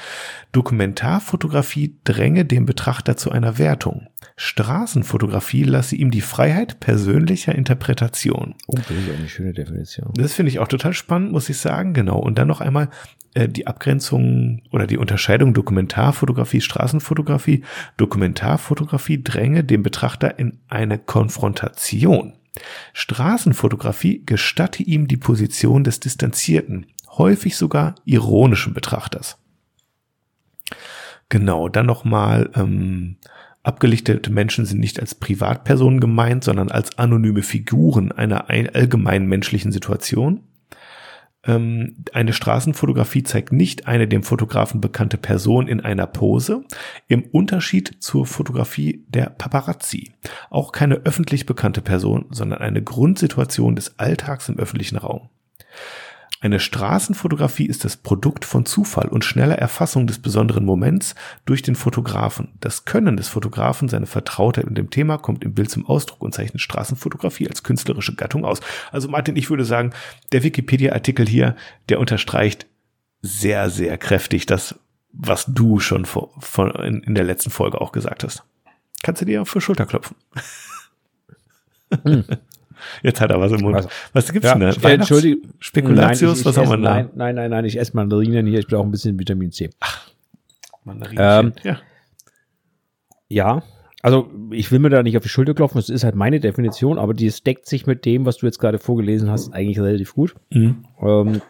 [0.52, 4.08] Dokumentarfotografie dränge den Betrachter zu einer Wertung.
[4.36, 8.56] Straßenfotografie lasse ihm die Freiheit persönlicher Interpretation.
[8.68, 10.12] Oh, das ist eine schöne Definition.
[10.16, 11.94] Das finde ich auch total spannend, muss ich sagen.
[11.94, 12.20] Genau.
[12.20, 12.90] Und dann noch einmal
[13.34, 17.64] äh, die Abgrenzung oder die Unterscheidung Dokumentarfotografie, Straßenfotografie.
[17.98, 22.34] Dokumentarfotografie dränge den Betrachter in eine Konfrontation.
[22.94, 26.86] Straßenfotografie gestatte ihm die Position des distanzierten,
[27.18, 29.38] häufig sogar ironischen Betrachters.
[31.30, 33.18] Genau, dann nochmal, ähm,
[33.64, 39.72] abgelichtete Menschen sind nicht als Privatpersonen gemeint, sondern als anonyme Figuren einer ein- allgemeinen menschlichen
[39.72, 40.42] Situation.
[41.46, 46.64] Ähm, eine Straßenfotografie zeigt nicht eine dem Fotografen bekannte Person in einer Pose,
[47.08, 50.14] im Unterschied zur Fotografie der Paparazzi.
[50.50, 55.30] Auch keine öffentlich bekannte Person, sondern eine Grundsituation des Alltags im öffentlichen Raum.
[56.44, 61.76] Eine Straßenfotografie ist das Produkt von Zufall und schneller Erfassung des besonderen Moments durch den
[61.76, 62.50] Fotografen.
[62.60, 66.34] Das Können des Fotografen, seine Vertrautheit mit dem Thema kommt im Bild zum Ausdruck und
[66.34, 68.60] zeichnet Straßenfotografie als künstlerische Gattung aus.
[68.92, 69.94] Also Martin, ich würde sagen,
[70.34, 71.56] der Wikipedia-Artikel hier,
[71.88, 72.68] der unterstreicht
[73.22, 74.76] sehr, sehr kräftig das,
[75.14, 78.44] was du schon vor, von, in, in der letzten Folge auch gesagt hast.
[79.02, 80.18] Kannst du dir auf die Schulter klopfen?
[83.02, 83.76] Jetzt hat er was im Mund.
[83.76, 84.90] Also, was gibt's ja, denn da?
[84.90, 85.52] äh, Entschuldigung.
[85.60, 86.94] Spekulatius, Nein, ich- ich was haben wir da?
[86.96, 88.60] Nein, nein, nein, nein, ich esse Mandarinen hier.
[88.60, 89.70] Ich brauche ein bisschen Vitamin C.
[90.84, 91.26] Mandarinchen.
[91.26, 91.78] Ähm, ja.
[93.30, 93.64] Ja,
[94.02, 97.00] also ich will mir da nicht auf die Schulter klopfen, das ist halt meine Definition,
[97.00, 100.36] aber die deckt sich mit dem, was du jetzt gerade vorgelesen hast, eigentlich relativ gut.
[100.52, 100.86] Mhm.
[101.02, 101.42] Ähm,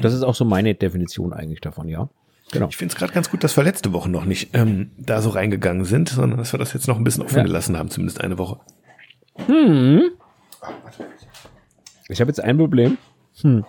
[0.00, 2.08] das ist auch so meine Definition eigentlich davon, ja.
[2.52, 2.68] Genau.
[2.68, 5.30] Ich finde es gerade ganz gut, dass wir letzte Woche noch nicht ähm, da so
[5.30, 7.42] reingegangen sind, sondern dass wir das jetzt noch ein bisschen offen Ja.
[7.44, 8.60] gelassen haben, zumindest eine Woche.
[12.08, 12.98] Ich habe jetzt ein Problem.
[13.40, 13.64] Hm.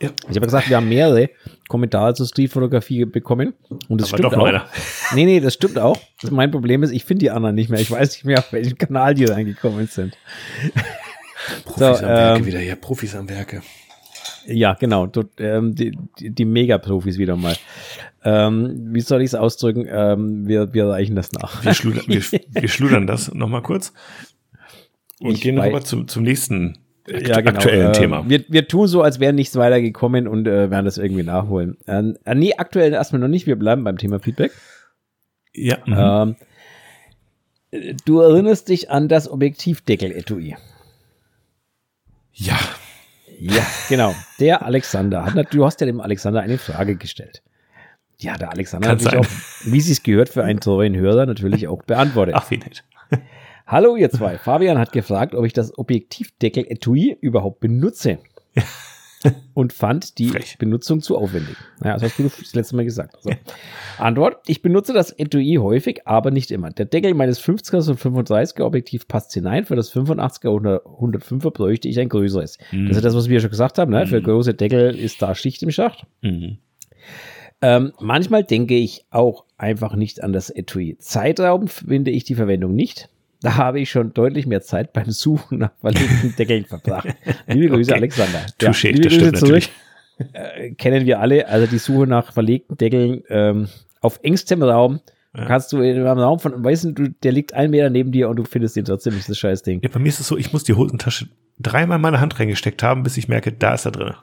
[0.00, 0.10] Ja.
[0.28, 1.30] Ich habe gesagt, wir haben mehrere
[1.68, 3.54] Kommentare zur Streetfotografie bekommen.
[3.88, 4.46] Und das Aber stimmt doch auch.
[4.46, 4.66] Einer.
[5.14, 5.98] Nee, nee, das stimmt auch.
[6.20, 7.80] Das mein Problem ist, ich finde die anderen nicht mehr.
[7.80, 10.16] Ich weiß nicht mehr, auf welchen Kanal die reingekommen sind.
[11.64, 13.62] Profis so, am Werke ähm, wieder hier, Profis am Werke.
[14.46, 15.06] Ja, genau.
[15.06, 17.56] Dort, ähm, die, die, die Mega-Profis wieder mal.
[18.24, 19.86] Ähm, wie soll ich es ausdrücken?
[19.90, 21.64] Ähm, wir, wir reichen das nach.
[21.64, 23.92] Wir schludern, wir, wir schludern das nochmal kurz
[25.20, 26.78] und ich gehen rüber zum, zum nächsten
[27.08, 27.50] ja, genau.
[27.50, 28.28] aktuellen äh, Thema.
[28.28, 31.78] Wir, wir tun so, als wäre nichts weitergekommen und äh, werden das irgendwie nachholen.
[31.86, 33.46] Äh, nee, aktuell erstmal noch nicht.
[33.46, 34.52] Wir bleiben beim Thema Feedback.
[35.54, 35.78] Ja.
[35.86, 36.36] Mhm.
[37.70, 40.56] Ähm, du erinnerst dich an das Objektivdeckel-Etui.
[42.32, 42.58] Ja.
[43.40, 44.14] Ja, genau.
[44.40, 47.42] Der Alexander hat, du hast ja dem Alexander eine Frage gestellt.
[48.20, 49.26] Ja, der Alexander Kann hat sich auch,
[49.64, 52.34] wie sie es gehört, für einen treuen Hörer natürlich auch beantwortet.
[52.36, 52.84] Ach, wie nett.
[53.70, 54.38] Hallo ihr zwei.
[54.38, 58.16] Fabian hat gefragt, ob ich das Objektivdeckel-Etui überhaupt benutze.
[59.52, 60.56] und fand die Frech.
[60.56, 61.54] Benutzung zu aufwendig.
[61.84, 63.18] Ja, das hast du das letzte Mal gesagt.
[63.20, 63.30] So.
[63.98, 66.70] Antwort: Ich benutze das Etui häufig, aber nicht immer.
[66.70, 69.66] Der Deckel meines 50er und 35er Objektiv passt hinein.
[69.66, 72.56] Für das 85er oder 105er bräuchte ich ein größeres.
[72.72, 72.88] Mhm.
[72.88, 73.92] Das ist das, was wir schon gesagt haben.
[73.92, 74.06] Ne?
[74.06, 74.08] Mhm.
[74.08, 76.06] Für große Deckel ist da Schicht im Schacht.
[76.22, 76.56] Mhm.
[77.60, 80.96] Ähm, manchmal denke ich auch einfach nicht an das Etui.
[81.00, 83.10] Zeitraum finde ich die Verwendung nicht.
[83.40, 87.08] Da habe ich schon deutlich mehr Zeit beim Suchen nach verlegten Deckeln verbracht.
[87.46, 88.00] Liebe Grüße, okay.
[88.00, 88.46] Alexander.
[88.60, 89.64] Ja, Touché, liebe Grüße zurück.
[90.32, 91.46] Äh, kennen wir alle.
[91.48, 93.68] Also die Suche nach verlegten Deckeln ähm,
[94.00, 95.00] auf engstem Raum.
[95.36, 95.44] Ja.
[95.44, 98.36] Kannst du in einem Raum von, weißt du, der liegt ein Meter neben dir und
[98.36, 99.80] du findest ihn trotzdem nicht, das scheiß Ding.
[99.82, 101.28] Ja, bei mir ist es so, ich muss die Hosentasche
[101.60, 104.14] dreimal meine Hand reingesteckt haben, bis ich merke, da ist er drin.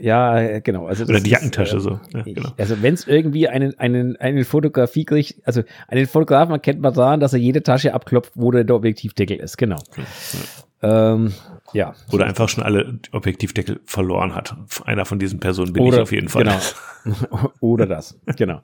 [0.00, 0.86] Ja, genau.
[0.86, 2.00] Also Oder die Jackentasche ist, äh, so.
[2.12, 2.50] Ja, genau.
[2.56, 7.20] Also wenn es irgendwie einen, einen, einen Fotografie kriegt, also einen Fotografen erkennt man daran,
[7.20, 9.78] dass er jede Tasche abklopft, wo der Objektivdeckel ist, genau.
[9.96, 10.04] Ja.
[10.84, 11.32] Ähm,
[11.72, 11.94] ja.
[12.12, 14.54] Oder einfach schon alle Objektivdeckel verloren hat.
[14.84, 16.44] Einer von diesen Personen bin Oder, ich auf jeden Fall.
[16.44, 17.50] Genau.
[17.60, 18.20] Oder das.
[18.36, 18.60] Genau.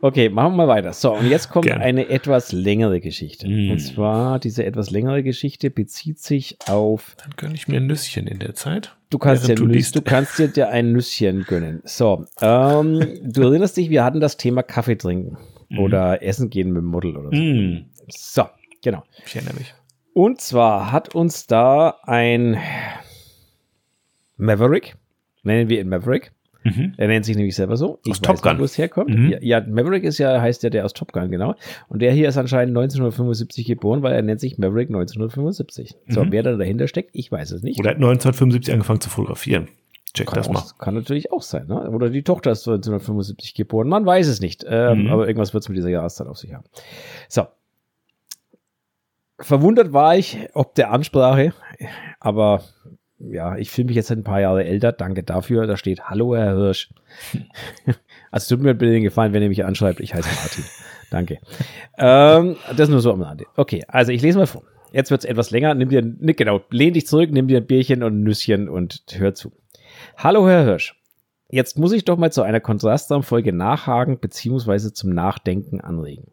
[0.00, 0.92] Okay, machen wir mal weiter.
[0.92, 1.84] So, und jetzt kommt Gerne.
[1.84, 3.48] eine etwas längere Geschichte.
[3.48, 3.72] Mm.
[3.72, 7.16] Und zwar, diese etwas längere Geschichte bezieht sich auf.
[7.18, 8.96] Dann gönne ich mir ein Nüsschen in der Zeit.
[9.10, 11.80] Du kannst, dir, du, Nüss, du kannst dir, dir ein Nüsschen gönnen.
[11.84, 15.38] So, ähm, du erinnerst dich, wir hatten das Thema Kaffee trinken
[15.70, 15.78] mm.
[15.78, 17.42] oder Essen gehen mit dem Model oder so.
[17.42, 17.86] Mm.
[18.08, 18.44] So,
[18.82, 19.02] genau.
[19.26, 19.74] Ich erinnere mich.
[20.18, 22.58] Und zwar hat uns da ein
[24.36, 24.96] Maverick,
[25.44, 26.32] nennen wir ihn Maverick.
[26.64, 26.94] Mhm.
[26.96, 28.00] Er nennt sich nämlich selber so.
[28.04, 28.58] Ich aus Top Gun.
[28.58, 29.10] wo es herkommt.
[29.10, 29.36] Mhm.
[29.42, 31.54] Ja, Maverick ist ja, heißt ja der aus Top Gun, genau.
[31.86, 35.94] Und der hier ist anscheinend 1975 geboren, weil er nennt sich Maverick 1975.
[36.06, 36.12] Mhm.
[36.12, 37.78] So, wer da dahinter steckt, ich weiß es nicht.
[37.78, 39.68] Oder hat 1975 angefangen zu fotografieren.
[40.14, 40.64] Check kann das auch, mal.
[40.80, 41.88] Kann natürlich auch sein, ne?
[41.90, 43.88] Oder die Tochter ist 1975 geboren.
[43.88, 44.66] Man weiß es nicht.
[44.68, 45.12] Ähm, mhm.
[45.12, 46.64] Aber irgendwas wird es mit dieser Jahreszeit auf sich haben.
[47.28, 47.46] So,
[49.38, 51.52] verwundert war ich, ob der Ansprache,
[52.20, 52.62] aber
[53.18, 54.92] ja, ich fühle mich jetzt ein paar Jahre älter.
[54.92, 55.66] Danke dafür.
[55.66, 56.90] Da steht Hallo, Herr Hirsch.
[58.30, 60.00] also tut mir bitte den Gefallen, wenn ihr mich anschreibt.
[60.00, 60.64] Ich heiße Martin.
[61.10, 61.38] Danke.
[61.96, 63.44] Ähm, das nur so am Rande.
[63.56, 64.62] Okay, also ich lese mal vor.
[64.92, 65.74] Jetzt wird es etwas länger.
[65.74, 69.02] Nimm dir, ne, genau, lehn dich zurück, nimm dir ein Bierchen und ein Nüsschen und
[69.16, 69.52] hör zu.
[70.16, 70.94] Hallo, Herr Hirsch.
[71.50, 76.30] Jetzt muss ich doch mal zu einer Kontrastraumfolge nachhaken beziehungsweise zum Nachdenken anregen.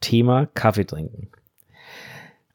[0.00, 1.28] Thema Kaffee trinken.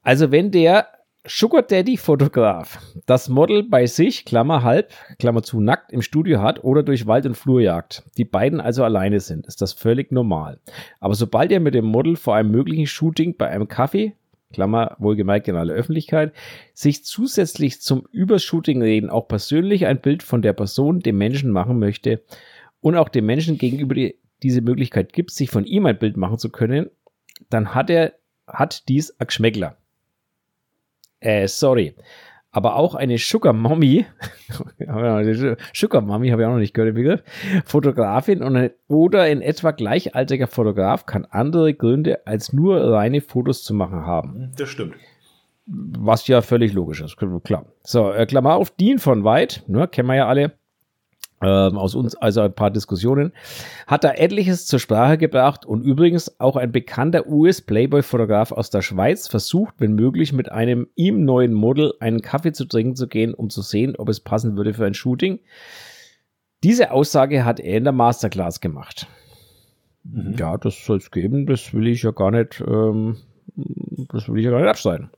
[0.03, 0.87] Also wenn der
[1.27, 6.63] Sugar Daddy Fotograf das Model bei sich, Klammer halb, Klammer zu, nackt im Studio hat
[6.63, 10.59] oder durch Wald und Flur jagt, die beiden also alleine sind, ist das völlig normal.
[10.99, 14.15] Aber sobald er mit dem Model vor einem möglichen Shooting bei einem Kaffee,
[14.51, 16.33] Klammer wohlgemerkt in aller Öffentlichkeit,
[16.73, 21.77] sich zusätzlich zum Übershooting reden auch persönlich ein Bild von der Person, dem Menschen machen
[21.77, 22.23] möchte
[22.79, 26.39] und auch dem Menschen gegenüber die, diese Möglichkeit gibt, sich von ihm ein Bild machen
[26.39, 26.89] zu können,
[27.51, 28.13] dann hat er,
[28.47, 29.77] hat dies ein Geschmäckler.
[31.21, 31.95] Äh, sorry.
[32.53, 34.05] Aber auch eine Sugar Mommy,
[35.73, 37.23] Sugar Mommy habe ich auch noch nicht gehört im Begriff,
[37.63, 43.73] Fotografin und oder ein etwa gleichaltriger Fotograf kann andere Gründe als nur reine Fotos zu
[43.73, 44.51] machen haben.
[44.57, 44.95] Das stimmt.
[45.65, 47.67] Was ja völlig logisch ist, klar.
[47.83, 50.51] So, äh, Klammer auf, Dean von White, ne, kennen wir ja alle
[51.41, 53.33] ähm, aus uns, also ein paar Diskussionen,
[53.87, 59.27] hat da etliches zur Sprache gebracht und übrigens auch ein bekannter US-Playboy-Fotograf aus der Schweiz
[59.27, 63.49] versucht, wenn möglich, mit einem ihm neuen Model einen Kaffee zu trinken zu gehen, um
[63.49, 65.39] zu sehen, ob es passen würde für ein Shooting.
[66.63, 69.07] Diese Aussage hat er in der Masterclass gemacht.
[70.03, 70.35] Mhm.
[70.37, 73.17] Ja, das soll es geben, das will ich ja gar nicht, ähm,
[74.09, 75.09] das will ich ja gar nicht abstreiten.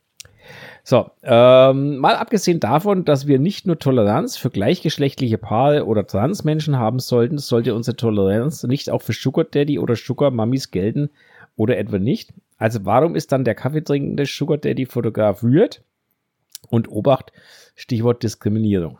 [0.85, 6.77] So, ähm, mal abgesehen davon, dass wir nicht nur Toleranz für gleichgeschlechtliche Paare oder Transmenschen
[6.77, 11.09] haben sollten, sollte unsere Toleranz nicht auch für Sugar Daddy oder Sugar Mummies gelten
[11.55, 12.33] oder etwa nicht.
[12.57, 15.83] Also warum ist dann der kaffeetrinkende Sugar Daddy fotografiert?
[16.69, 17.31] Und Obacht,
[17.75, 18.97] Stichwort Diskriminierung.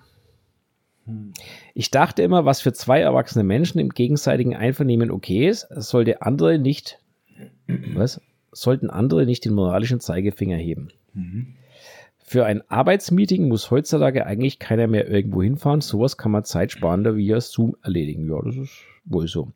[1.74, 6.60] Ich dachte immer, was für zwei erwachsene Menschen im gegenseitigen Einvernehmen okay ist, sollte andere
[6.60, 7.00] nicht,
[7.68, 8.22] was?
[8.52, 10.90] Sollten andere nicht den moralischen Zeigefinger heben.
[11.14, 11.56] Mhm.
[12.34, 15.82] Für ein Arbeitsmeeting muss heutzutage eigentlich keiner mehr irgendwo hinfahren.
[15.82, 18.28] Sowas kann man zeitsparender via Zoom erledigen.
[18.28, 18.72] Ja, das ist
[19.06, 19.52] wohl so.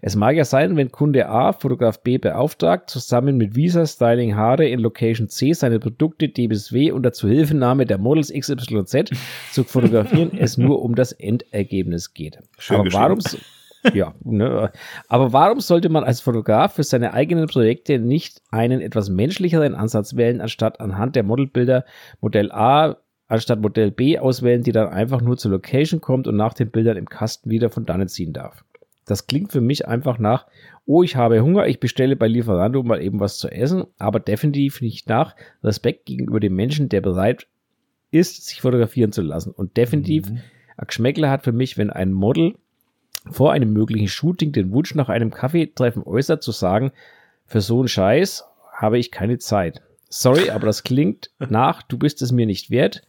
[0.00, 4.68] Es mag ja sein, wenn Kunde A Fotograf B beauftragt, zusammen mit Visa Styling Haare
[4.68, 9.10] in Location C seine Produkte D bis W unter Zuhilfenahme der Models XYZ
[9.50, 12.38] zu fotografieren, es nur um das Endergebnis geht.
[12.58, 13.18] Schön Aber warum,
[13.94, 14.70] ja, ne?
[15.08, 20.16] aber warum sollte man als Fotograf für seine eigenen Projekte nicht einen etwas menschlicheren Ansatz
[20.16, 21.84] wählen, anstatt anhand der Modelbilder
[22.20, 22.96] Modell A
[23.28, 26.96] anstatt Modell B auswählen, die dann einfach nur zur Location kommt und nach den Bildern
[26.96, 28.64] im Kasten wieder von dannen ziehen darf?
[29.06, 30.46] Das klingt für mich einfach nach,
[30.84, 34.80] oh, ich habe Hunger, ich bestelle bei Lieferando mal eben was zu essen, aber definitiv
[34.80, 37.46] nicht nach Respekt gegenüber dem Menschen, der bereit
[38.10, 39.52] ist, sich fotografieren zu lassen.
[39.52, 40.40] Und definitiv, mhm.
[40.86, 42.54] Geschmäckler hat für mich, wenn ein Model
[43.30, 46.92] vor einem möglichen Shooting den Wunsch nach einem Kaffeetreffen äußert, zu sagen,
[47.46, 49.82] für so einen Scheiß habe ich keine Zeit.
[50.08, 53.02] Sorry, aber das klingt nach, du bist es mir nicht wert,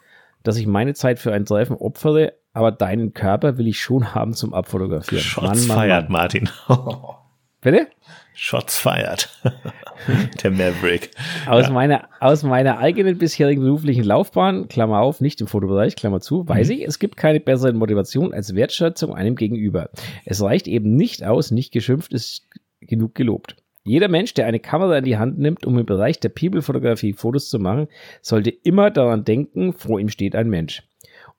[0.43, 4.33] dass ich meine Zeit für ein Treffen opfere, aber deinen Körper will ich schon haben
[4.33, 5.23] zum Abfotografieren.
[5.23, 6.21] Shots Mann, Mann, feiert, Mann.
[6.21, 6.49] Martin.
[7.61, 7.87] Bitte?
[8.33, 9.29] Shots feiert.
[10.43, 11.11] Der Maverick.
[11.45, 11.71] Aus, ja.
[11.71, 16.69] meiner, aus meiner eigenen bisherigen beruflichen Laufbahn, Klammer auf, nicht im Fotobereich, Klammer zu, weiß
[16.69, 16.73] mhm.
[16.73, 19.89] ich, es gibt keine bessere Motivation als Wertschätzung einem gegenüber.
[20.25, 23.57] Es reicht eben nicht aus, nicht geschimpft ist genug gelobt.
[23.83, 27.49] Jeder Mensch, der eine Kamera in die Hand nimmt, um im Bereich der People-Fotografie Fotos
[27.49, 27.87] zu machen,
[28.21, 30.83] sollte immer daran denken, vor ihm steht ein Mensch.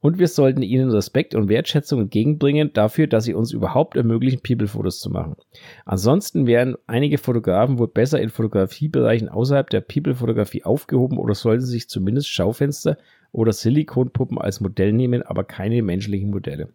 [0.03, 4.99] Und wir sollten ihnen Respekt und Wertschätzung entgegenbringen dafür, dass sie uns überhaupt ermöglichen, People-Fotos
[4.99, 5.37] zu machen.
[5.85, 11.89] Ansonsten wären einige Fotografen wohl besser in Fotografiebereichen außerhalb der People-Fotografie aufgehoben oder sollten sich
[11.89, 12.99] zumindest Schaufenster
[13.31, 16.71] oder Silikonpuppen als Modell nehmen, aber keine menschlichen Modelle.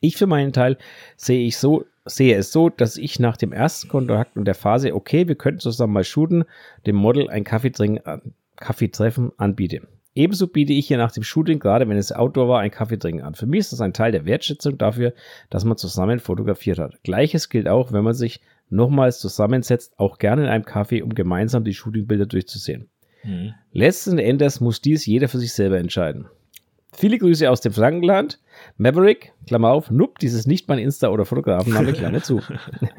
[0.00, 0.78] Ich für meinen Teil
[1.16, 4.94] sehe ich so, sehe es so, dass ich nach dem ersten Kontakt und der Phase,
[4.94, 6.44] okay, wir könnten zusammen mal shooten,
[6.86, 9.88] dem Model ein Kaffeetreffen anbiete.
[10.14, 13.22] Ebenso biete ich hier nach dem Shooting, gerade wenn es Outdoor war, ein Kaffee trinken
[13.22, 13.34] an.
[13.34, 15.12] Für mich ist das ein Teil der Wertschätzung dafür,
[15.50, 17.02] dass man zusammen fotografiert hat.
[17.02, 21.64] Gleiches gilt auch, wenn man sich nochmals zusammensetzt, auch gerne in einem Kaffee, um gemeinsam
[21.64, 22.88] die Shootingbilder durchzusehen.
[23.24, 23.54] Mhm.
[23.72, 26.26] Letzten Endes muss dies jeder für sich selber entscheiden.
[26.96, 28.40] Viele Grüße aus dem Frankenland.
[28.76, 32.40] Maverick, Klammer auf, Nup, dieses nicht mein Insta- oder Fotografenname, Klammer zu.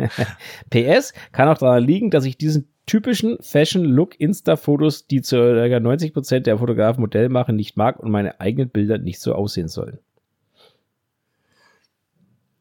[0.70, 7.02] PS, kann auch daran liegen, dass ich diesen typischen Fashion-Look-Insta-Fotos, die zu 90% der Fotografen
[7.02, 10.00] Modell machen, nicht mag und meine eigenen Bilder nicht so aussehen sollen.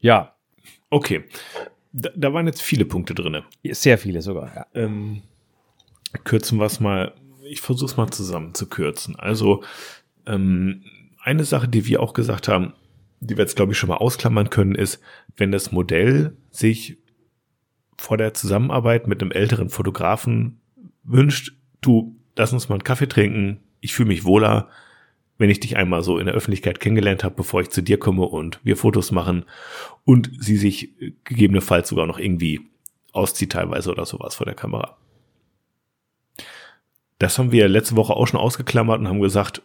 [0.00, 0.34] Ja.
[0.90, 1.24] Okay.
[1.92, 3.42] Da, da waren jetzt viele Punkte drin.
[3.64, 4.66] Sehr viele sogar, ja.
[4.74, 5.22] Ähm,
[6.24, 7.14] kürzen wir es mal.
[7.48, 9.16] Ich versuche es mal zusammen zu kürzen.
[9.16, 9.62] Also,
[10.26, 10.84] ähm,
[11.24, 12.74] eine Sache, die wir auch gesagt haben,
[13.20, 15.00] die wir jetzt, glaube ich, schon mal ausklammern können, ist,
[15.36, 16.98] wenn das Modell sich
[17.96, 20.60] vor der Zusammenarbeit mit einem älteren Fotografen
[21.02, 24.68] wünscht, du, lass uns mal einen Kaffee trinken, ich fühle mich wohler,
[25.38, 28.24] wenn ich dich einmal so in der Öffentlichkeit kennengelernt habe, bevor ich zu dir komme
[28.26, 29.46] und wir Fotos machen
[30.04, 30.92] und sie sich
[31.24, 32.60] gegebenenfalls sogar noch irgendwie
[33.12, 34.98] auszieht teilweise oder sowas vor der Kamera.
[37.18, 39.62] Das haben wir letzte Woche auch schon ausgeklammert und haben gesagt,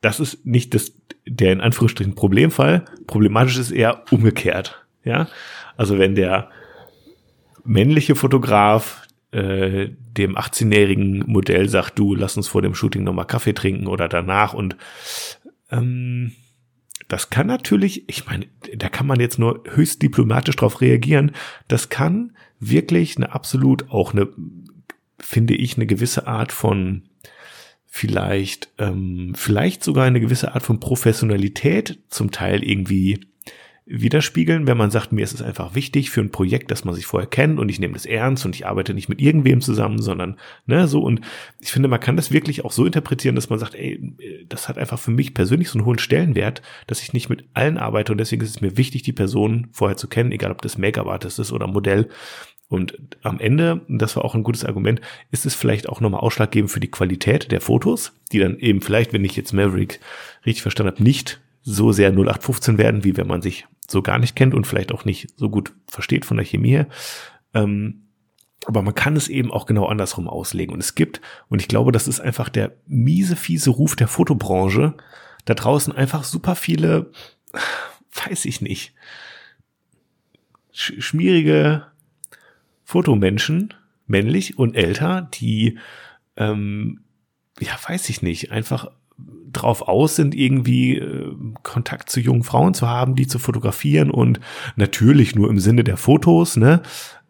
[0.00, 0.92] das ist nicht das,
[1.26, 2.84] der in Anführungsstrichen Problemfall.
[3.06, 4.84] Problematisch ist eher umgekehrt.
[5.04, 5.28] Ja,
[5.76, 6.50] also wenn der
[7.64, 13.52] männliche Fotograf äh, dem 18-jährigen Modell sagt, du, lass uns vor dem Shooting nochmal Kaffee
[13.54, 14.76] trinken oder danach und
[15.70, 16.32] ähm,
[17.08, 21.32] das kann natürlich, ich meine, da kann man jetzt nur höchst diplomatisch drauf reagieren.
[21.66, 24.28] Das kann wirklich eine absolut auch eine,
[25.18, 27.02] finde ich, eine gewisse Art von
[27.92, 33.18] vielleicht, ähm, vielleicht sogar eine gewisse Art von Professionalität zum Teil irgendwie
[33.84, 37.06] widerspiegeln, wenn man sagt, mir ist es einfach wichtig für ein Projekt, dass man sich
[37.06, 40.38] vorher kennt und ich nehme das ernst und ich arbeite nicht mit irgendwem zusammen, sondern
[40.66, 41.20] ne, so und
[41.58, 44.14] ich finde, man kann das wirklich auch so interpretieren, dass man sagt, ey,
[44.48, 47.78] das hat einfach für mich persönlich so einen hohen Stellenwert, dass ich nicht mit allen
[47.78, 50.78] arbeite und deswegen ist es mir wichtig, die Person vorher zu kennen, egal ob das
[50.78, 52.08] Make-up-Artist ist oder Modell.
[52.70, 55.00] Und am Ende, das war auch ein gutes Argument,
[55.32, 59.12] ist es vielleicht auch nochmal ausschlaggebend für die Qualität der Fotos, die dann eben vielleicht,
[59.12, 59.98] wenn ich jetzt Maverick
[60.46, 64.36] richtig verstanden habe, nicht so sehr 0815 werden, wie wenn man sich so gar nicht
[64.36, 66.86] kennt und vielleicht auch nicht so gut versteht von der Chemie her.
[67.54, 68.04] Ähm,
[68.66, 70.72] aber man kann es eben auch genau andersrum auslegen.
[70.72, 74.94] Und es gibt, und ich glaube, das ist einfach der miese, fiese Ruf der Fotobranche,
[75.44, 77.10] da draußen einfach super viele,
[78.26, 78.94] weiß ich nicht,
[80.72, 81.89] sch schmierige
[82.90, 83.72] Fotomenschen,
[84.08, 85.78] männlich und älter, die,
[86.36, 87.02] ähm,
[87.60, 88.90] ja, weiß ich nicht, einfach
[89.52, 94.40] drauf aus sind, irgendwie äh, Kontakt zu jungen Frauen zu haben, die zu fotografieren und
[94.74, 96.82] natürlich nur im Sinne der Fotos, ne?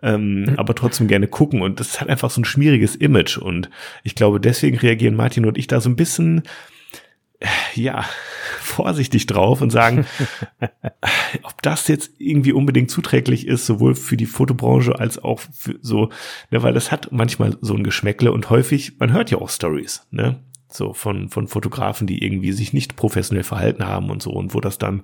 [0.03, 0.55] Ähm, mhm.
[0.57, 1.61] aber trotzdem gerne gucken.
[1.61, 3.37] Und das hat einfach so ein schmieriges Image.
[3.37, 3.69] Und
[4.03, 6.43] ich glaube, deswegen reagieren Martin und ich da so ein bisschen,
[7.39, 8.07] äh, ja,
[8.61, 10.07] vorsichtig drauf und sagen,
[11.43, 16.11] ob das jetzt irgendwie unbedingt zuträglich ist, sowohl für die Fotobranche als auch für so,
[16.51, 20.07] ne, weil das hat manchmal so ein Geschmäckle und häufig, man hört ja auch Stories,
[20.11, 20.41] ne?
[20.73, 24.61] so von, von Fotografen, die irgendwie sich nicht professionell verhalten haben und so und wo
[24.61, 25.03] das dann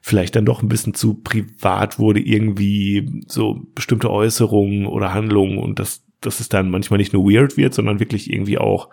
[0.00, 5.78] vielleicht dann doch ein bisschen zu privat wurde, irgendwie so bestimmte Äußerungen oder Handlungen und
[5.78, 8.90] das, dass es dann manchmal nicht nur weird wird, sondern wirklich irgendwie auch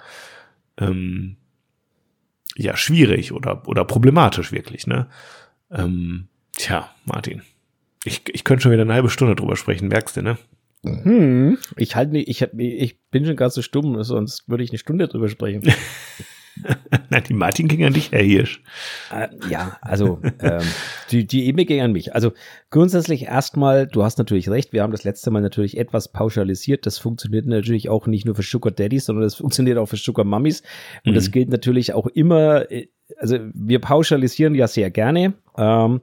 [0.80, 1.38] ähm,
[2.58, 5.08] ja schwierig oder, oder problematisch wirklich, ne?
[5.72, 7.42] Ähm, tja, Martin.
[8.04, 10.38] Ich, ich könnte schon wieder eine halbe Stunde drüber sprechen, merkst du, ne?
[10.84, 14.70] Hm, ich halt nicht, ich, hab, ich bin schon ganz so stumm, sonst würde ich
[14.70, 15.64] eine Stunde drüber sprechen.
[17.10, 18.62] Nein, die Martin ging an dich, Herr Hirsch.
[19.12, 20.62] Äh, ja, also ähm,
[21.12, 22.16] die, die E-Mail ging an mich.
[22.16, 22.32] Also
[22.70, 26.86] grundsätzlich erstmal, du hast natürlich recht, wir haben das letzte Mal natürlich etwas pauschalisiert.
[26.86, 30.26] Das funktioniert natürlich auch nicht nur für Sugar Daddies, sondern das funktioniert auch für Sugar
[30.26, 30.62] Mummies.
[31.06, 31.16] Und mhm.
[31.16, 32.88] das gilt natürlich auch immer, äh,
[33.18, 35.34] also wir pauschalisieren ja sehr gerne.
[35.58, 36.02] Ähm,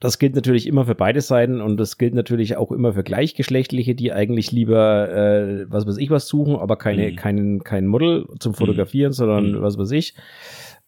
[0.00, 3.94] das gilt natürlich immer für beide Seiten und das gilt natürlich auch immer für Gleichgeschlechtliche,
[3.94, 7.16] die eigentlich lieber, äh, was weiß ich, was suchen, aber keine, mhm.
[7.16, 8.56] keinen, kein Model zum mhm.
[8.56, 9.14] Fotografieren, mhm.
[9.14, 9.62] sondern mhm.
[9.62, 10.14] was weiß ich.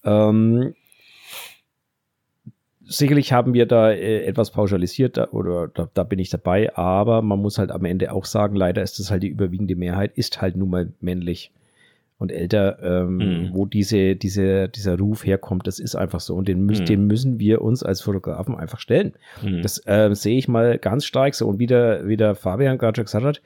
[0.05, 0.75] Ähm,
[2.85, 7.23] sicherlich haben wir da äh, etwas pauschalisiert da, oder da, da, bin ich dabei, aber
[7.23, 10.43] man muss halt am Ende auch sagen, leider ist das halt die überwiegende Mehrheit, ist
[10.43, 11.53] halt nun mal männlich
[12.19, 13.51] und älter, ähm, mhm.
[13.53, 15.67] wo diese, diese, dieser Ruf herkommt.
[15.67, 16.35] Das ist einfach so.
[16.35, 16.87] Und den, müssen, mhm.
[16.87, 19.13] den müssen wir uns als Fotografen einfach stellen.
[19.43, 19.63] Mhm.
[19.63, 21.47] Das äh, sehe ich mal ganz stark so.
[21.47, 23.41] Und wie der, wie der Fabian gerade schon gesagt hat,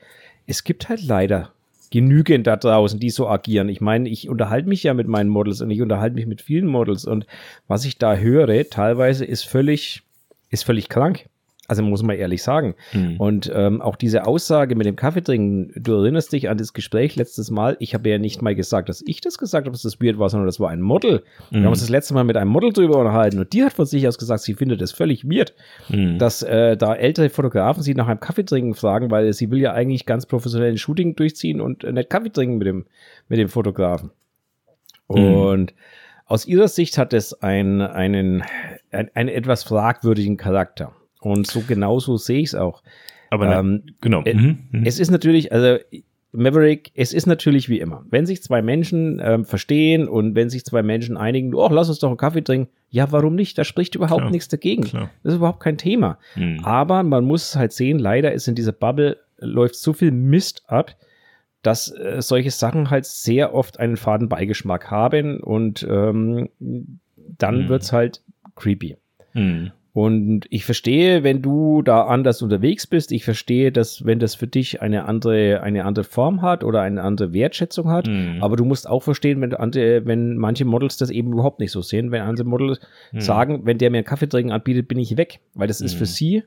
[0.47, 1.51] es gibt halt leider
[1.91, 3.69] genügend da draußen, die so agieren.
[3.69, 6.65] Ich meine, ich unterhalte mich ja mit meinen Models und ich unterhalte mich mit vielen
[6.65, 7.27] Models und
[7.67, 10.01] was ich da höre, teilweise ist völlig,
[10.49, 11.27] ist völlig krank.
[11.65, 12.75] Also muss man ehrlich sagen.
[12.91, 13.15] Mhm.
[13.17, 17.51] Und ähm, auch diese Aussage mit dem Kaffeetrinken, du erinnerst dich an das Gespräch letztes
[17.51, 17.77] Mal.
[17.79, 20.29] Ich habe ja nicht mal gesagt, dass ich das gesagt habe, dass das weird war,
[20.29, 21.19] sondern das war ein Model.
[21.19, 21.21] Mhm.
[21.51, 21.69] Wir haben hm.
[21.69, 24.17] uns das letzte Mal mit einem Model drüber unterhalten und die hat von sich aus
[24.17, 25.53] gesagt, sie findet das völlig weird,
[25.87, 26.17] mhm.
[26.17, 30.05] dass äh, da ältere Fotografen sie nach einem Kaffeetrinken fragen, weil sie will ja eigentlich
[30.05, 32.85] ganz professionellen Shooting durchziehen und äh, nicht Kaffee trinken mit dem,
[33.29, 34.11] mit dem Fotografen.
[35.09, 35.33] Hm.
[35.33, 35.73] Und
[36.25, 38.43] aus ihrer Sicht hat es ein, einen,
[38.91, 40.93] ein, einen etwas fragwürdigen Charakter.
[41.25, 42.83] Und so genauso sehe ich es auch.
[43.29, 44.23] Aber ne, ähm, genau.
[44.23, 44.85] Äh, mhm, mhm.
[44.85, 45.77] Es ist natürlich, also
[46.33, 48.05] Maverick, es ist natürlich wie immer.
[48.09, 51.99] Wenn sich zwei Menschen ähm, verstehen und wenn sich zwei Menschen einigen, oh, lass uns
[51.99, 53.57] doch einen Kaffee trinken, ja, warum nicht?
[53.57, 54.83] Da spricht überhaupt klar, nichts dagegen.
[54.83, 55.09] Klar.
[55.23, 56.17] Das ist überhaupt kein Thema.
[56.35, 56.59] Mhm.
[56.63, 60.95] Aber man muss halt sehen, leider ist in dieser Bubble läuft so viel Mist ab,
[61.61, 67.69] dass äh, solche Sachen halt sehr oft einen faden Beigeschmack haben und ähm, dann mhm.
[67.69, 68.21] wird's halt
[68.55, 68.97] creepy.
[69.33, 69.71] Mhm.
[69.93, 73.11] Und ich verstehe, wenn du da anders unterwegs bist.
[73.11, 77.03] Ich verstehe, dass wenn das für dich eine andere, eine andere Form hat oder eine
[77.03, 78.07] andere Wertschätzung hat.
[78.07, 78.39] Mhm.
[78.41, 81.83] Aber du musst auch verstehen, wenn, andere, wenn manche Models das eben überhaupt nicht so
[81.83, 82.09] sehen.
[82.09, 82.79] Wenn andere Models
[83.11, 83.21] mhm.
[83.21, 85.41] sagen, wenn der mir einen Kaffee trinken anbietet, bin ich weg.
[85.53, 86.07] Weil das ist für mhm.
[86.07, 86.43] sie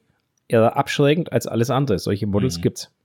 [0.48, 2.00] eher abschreckend als alles andere.
[2.00, 2.62] Solche Models mhm.
[2.62, 2.95] gibt's.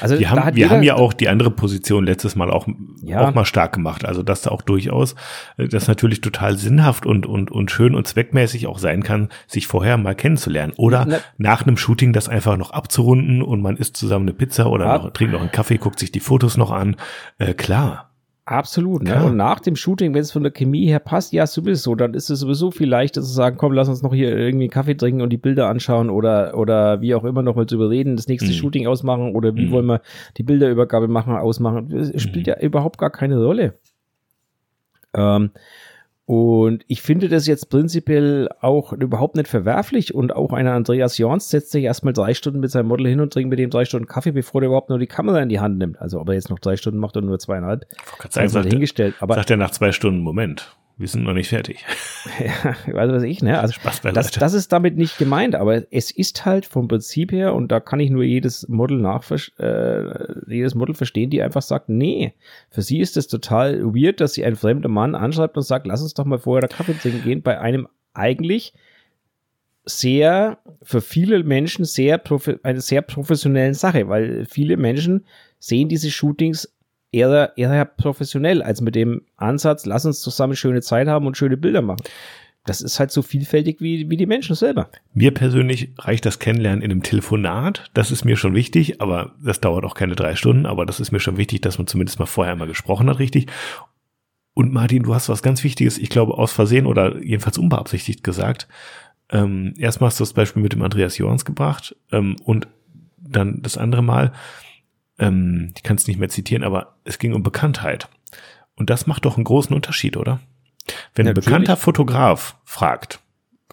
[0.00, 2.66] Also wir haben, wir haben ja auch die andere Position letztes Mal auch,
[3.02, 3.26] ja.
[3.26, 4.04] auch mal stark gemacht.
[4.04, 5.14] Also dass da auch durchaus
[5.56, 9.66] äh, das natürlich total sinnhaft und, und, und schön und zweckmäßig auch sein kann, sich
[9.66, 10.72] vorher mal kennenzulernen.
[10.76, 14.70] Oder Na, nach einem Shooting das einfach noch abzurunden und man isst zusammen eine Pizza
[14.70, 16.96] oder noch, trinkt noch einen Kaffee, guckt sich die Fotos noch an.
[17.38, 18.11] Äh, klar.
[18.44, 19.04] Absolut.
[19.04, 19.24] Ne?
[19.24, 22.28] Und nach dem Shooting, wenn es von der Chemie her passt, ja, sowieso, dann ist
[22.28, 25.30] es sowieso viel leichter zu sagen, komm, lass uns noch hier irgendwie Kaffee trinken und
[25.30, 28.54] die Bilder anschauen oder, oder wie auch immer noch mal zu überreden, das nächste mhm.
[28.54, 29.70] Shooting ausmachen oder wie mhm.
[29.70, 30.02] wollen wir
[30.38, 31.88] die Bilderübergabe machen, ausmachen.
[31.88, 32.52] Das spielt mhm.
[32.52, 33.74] ja überhaupt gar keine Rolle.
[35.14, 35.52] Ähm,
[36.32, 40.14] und ich finde das jetzt prinzipiell auch überhaupt nicht verwerflich.
[40.14, 43.34] Und auch einer Andreas Jorns setzt sich erstmal drei Stunden mit seinem Model hin und
[43.34, 45.76] trinkt mit dem drei Stunden Kaffee, bevor er überhaupt nur die Kamera in die Hand
[45.76, 46.00] nimmt.
[46.00, 47.84] Also ob er jetzt noch drei Stunden macht oder nur zweieinhalb,
[48.30, 49.14] sei mal hingestellt.
[49.20, 51.84] Aber sagt er nach zwei Stunden, Moment, wir sind noch nicht fertig.
[52.38, 53.58] ja, weiß was ich, ne?
[53.60, 57.54] Also Spaß das, das ist damit nicht gemeint, aber es ist halt vom Prinzip her,
[57.54, 61.88] und da kann ich nur jedes Model nach äh, jedes Model verstehen, die einfach sagt,
[61.88, 62.34] nee,
[62.70, 66.02] für sie ist es total weird, dass sie einen fremden Mann anschreibt und sagt, lass
[66.02, 68.74] uns doch mal vorher da Kaffee trinken gehen, bei einem eigentlich
[69.84, 72.22] sehr, für viele Menschen sehr,
[72.62, 75.24] eine sehr professionellen Sache, weil viele Menschen
[75.58, 76.72] sehen diese Shootings
[77.12, 81.56] eher, eher professionell als mit dem Ansatz, lass uns zusammen schöne Zeit haben und schöne
[81.56, 82.02] Bilder machen.
[82.64, 84.88] Das ist halt so vielfältig wie, wie die Menschen selber.
[85.14, 87.90] Mir persönlich reicht das Kennenlernen in einem Telefonat.
[87.92, 90.64] Das ist mir schon wichtig, aber das dauert auch keine drei Stunden.
[90.64, 93.48] Aber das ist mir schon wichtig, dass man zumindest mal vorher mal gesprochen hat, richtig.
[94.54, 98.68] und Martin, du hast was ganz Wichtiges, ich glaube, aus Versehen oder jedenfalls unbeabsichtigt gesagt.
[99.30, 102.68] Ähm, erstmal hast du das Beispiel mit dem Andreas Jorans gebracht ähm, und
[103.18, 104.32] dann das andere Mal,
[105.22, 108.08] ähm, ich kann es nicht mehr zitieren, aber es ging um Bekanntheit.
[108.74, 110.40] Und das macht doch einen großen Unterschied, oder?
[111.14, 113.20] Wenn ein bekannter Fotograf fragt,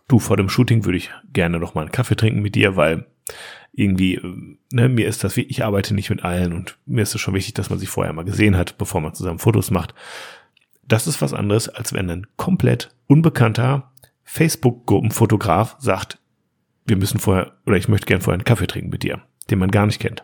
[0.07, 3.07] du, vor dem Shooting würde ich gerne noch mal einen Kaffee trinken mit dir, weil
[3.71, 7.21] irgendwie, äh, ne, mir ist das, ich arbeite nicht mit allen und mir ist es
[7.21, 9.95] schon wichtig, dass man sich vorher mal gesehen hat, bevor man zusammen Fotos macht.
[10.83, 13.91] Das ist was anderes, als wenn ein komplett unbekannter
[14.23, 16.19] Facebook-Gruppenfotograf sagt,
[16.85, 19.71] wir müssen vorher, oder ich möchte gern vorher einen Kaffee trinken mit dir, den man
[19.71, 20.23] gar nicht kennt.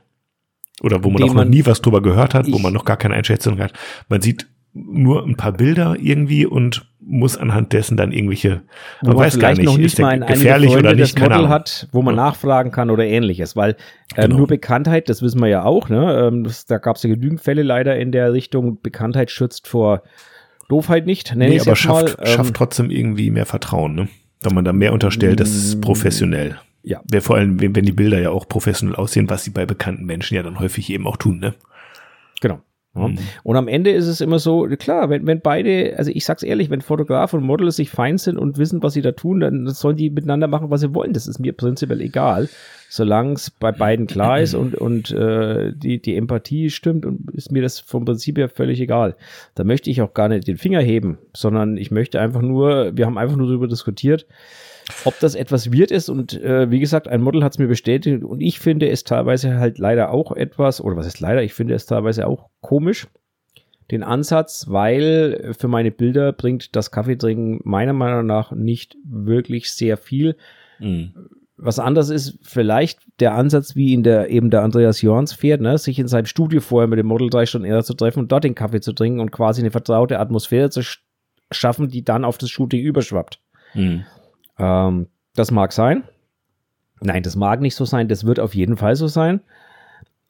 [0.85, 3.15] Oder wo man auch noch nie was drüber gehört hat, wo man noch gar keine
[3.15, 3.73] Einschätzung hat.
[4.07, 8.61] Man sieht nur ein paar Bilder irgendwie und muss anhand dessen dann irgendwelche,
[9.01, 11.29] wo man, man weiß gar nicht, noch nicht mal ein gefährlich Freunde, oder nicht, das
[11.29, 12.23] Model hat, wo man ja.
[12.23, 13.71] nachfragen kann oder ähnliches, weil
[14.15, 14.37] äh, genau.
[14.37, 16.27] nur Bekanntheit, das wissen wir ja auch, ne?
[16.27, 20.03] Ähm, das, da gab es ja genügend Fälle leider in der Richtung, Bekanntheit schützt vor
[20.69, 24.07] Doofheit nicht, nenne nee, aber schafft, mal, ähm, schafft trotzdem irgendwie mehr Vertrauen, ne?
[24.41, 26.59] Wenn man da mehr unterstellt, das ist mm, professionell.
[26.85, 27.01] Ja.
[27.09, 30.35] Wer vor allem, wenn, die Bilder ja auch professionell aussehen, was sie bei bekannten Menschen
[30.35, 31.55] ja dann häufig eben auch tun, ne?
[32.41, 32.61] Genau.
[32.93, 33.17] Mhm.
[33.43, 36.69] Und am Ende ist es immer so, klar, wenn, wenn beide, also ich sag's ehrlich,
[36.69, 39.97] wenn Fotograf und Model sich fein sind und wissen, was sie da tun, dann sollen
[39.97, 41.13] die miteinander machen, was sie wollen.
[41.13, 42.49] Das ist mir prinzipiell egal.
[42.87, 47.51] Solange es bei beiden klar ist und, und äh, die, die Empathie stimmt, und ist
[47.51, 49.15] mir das vom Prinzip her völlig egal.
[49.55, 53.07] Da möchte ich auch gar nicht den Finger heben, sondern ich möchte einfach nur, wir
[53.07, 54.27] haben einfach nur darüber diskutiert,
[55.03, 58.23] ob das etwas wird ist und äh, wie gesagt, ein Model hat es mir bestätigt
[58.23, 61.73] und ich finde es teilweise halt leider auch etwas, oder was ist leider, ich finde
[61.73, 63.07] es teilweise auch komisch,
[63.91, 69.97] den Ansatz, weil für meine Bilder bringt das Kaffeetrinken meiner Meinung nach nicht wirklich sehr
[69.97, 70.35] viel.
[70.79, 71.13] Mhm.
[71.57, 75.77] Was anders ist vielleicht der Ansatz, wie in der eben der Andreas Jorns fährt, ne,
[75.77, 78.43] sich in seinem Studio vorher mit dem Model drei Stunden eher zu treffen und dort
[78.43, 80.81] den Kaffee zu trinken und quasi eine vertraute Atmosphäre zu
[81.51, 83.39] schaffen, die dann auf das Shooting überschwappt.
[83.73, 84.03] Mhm.
[84.57, 86.03] Ähm, das mag sein.
[87.01, 88.07] Nein, das mag nicht so sein.
[88.07, 89.41] Das wird auf jeden Fall so sein.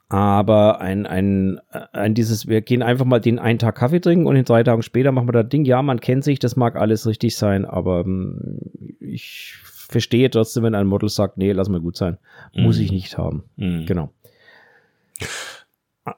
[0.07, 1.59] Aber ein, ein,
[1.91, 4.83] ein dieses, wir gehen einfach mal den einen Tag Kaffee trinken und in drei Tagen
[4.83, 5.65] später machen wir das Ding.
[5.65, 8.59] Ja, man kennt sich, das mag alles richtig sein, aber ähm,
[8.99, 12.17] ich verstehe trotzdem, wenn ein Model sagt, nee, lass mal gut sein.
[12.53, 12.81] Muss mm.
[12.81, 13.43] ich nicht haben.
[13.55, 13.85] Mm.
[13.85, 14.11] Genau.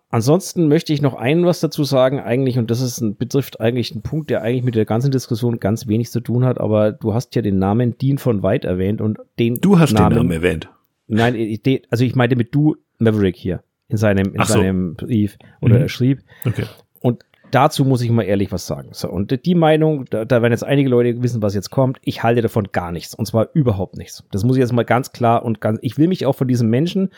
[0.10, 3.94] Ansonsten möchte ich noch ein was dazu sagen, eigentlich, und das ist ein, betrifft eigentlich
[3.94, 7.14] einen Punkt, der eigentlich mit der ganzen Diskussion ganz wenig zu tun hat, aber du
[7.14, 10.32] hast ja den Namen Dean von White erwähnt und den Du hast Namen, den Namen
[10.32, 10.70] erwähnt.
[11.08, 11.58] Nein,
[11.90, 14.54] also ich meinte mit du Maverick hier in seinem, in so.
[14.54, 15.82] seinem Brief oder mhm.
[15.84, 16.20] er schrieb.
[16.46, 16.66] Okay.
[17.00, 18.90] Und dazu muss ich mal ehrlich was sagen.
[18.92, 21.98] So, und die Meinung, da, da werden jetzt einige Leute wissen, was jetzt kommt.
[22.02, 23.16] Ich halte davon gar nichts.
[23.16, 24.26] Und zwar überhaupt nichts.
[24.32, 26.70] Das muss ich jetzt mal ganz klar und ganz, ich will mich auch von diesem
[26.70, 27.10] Menschen,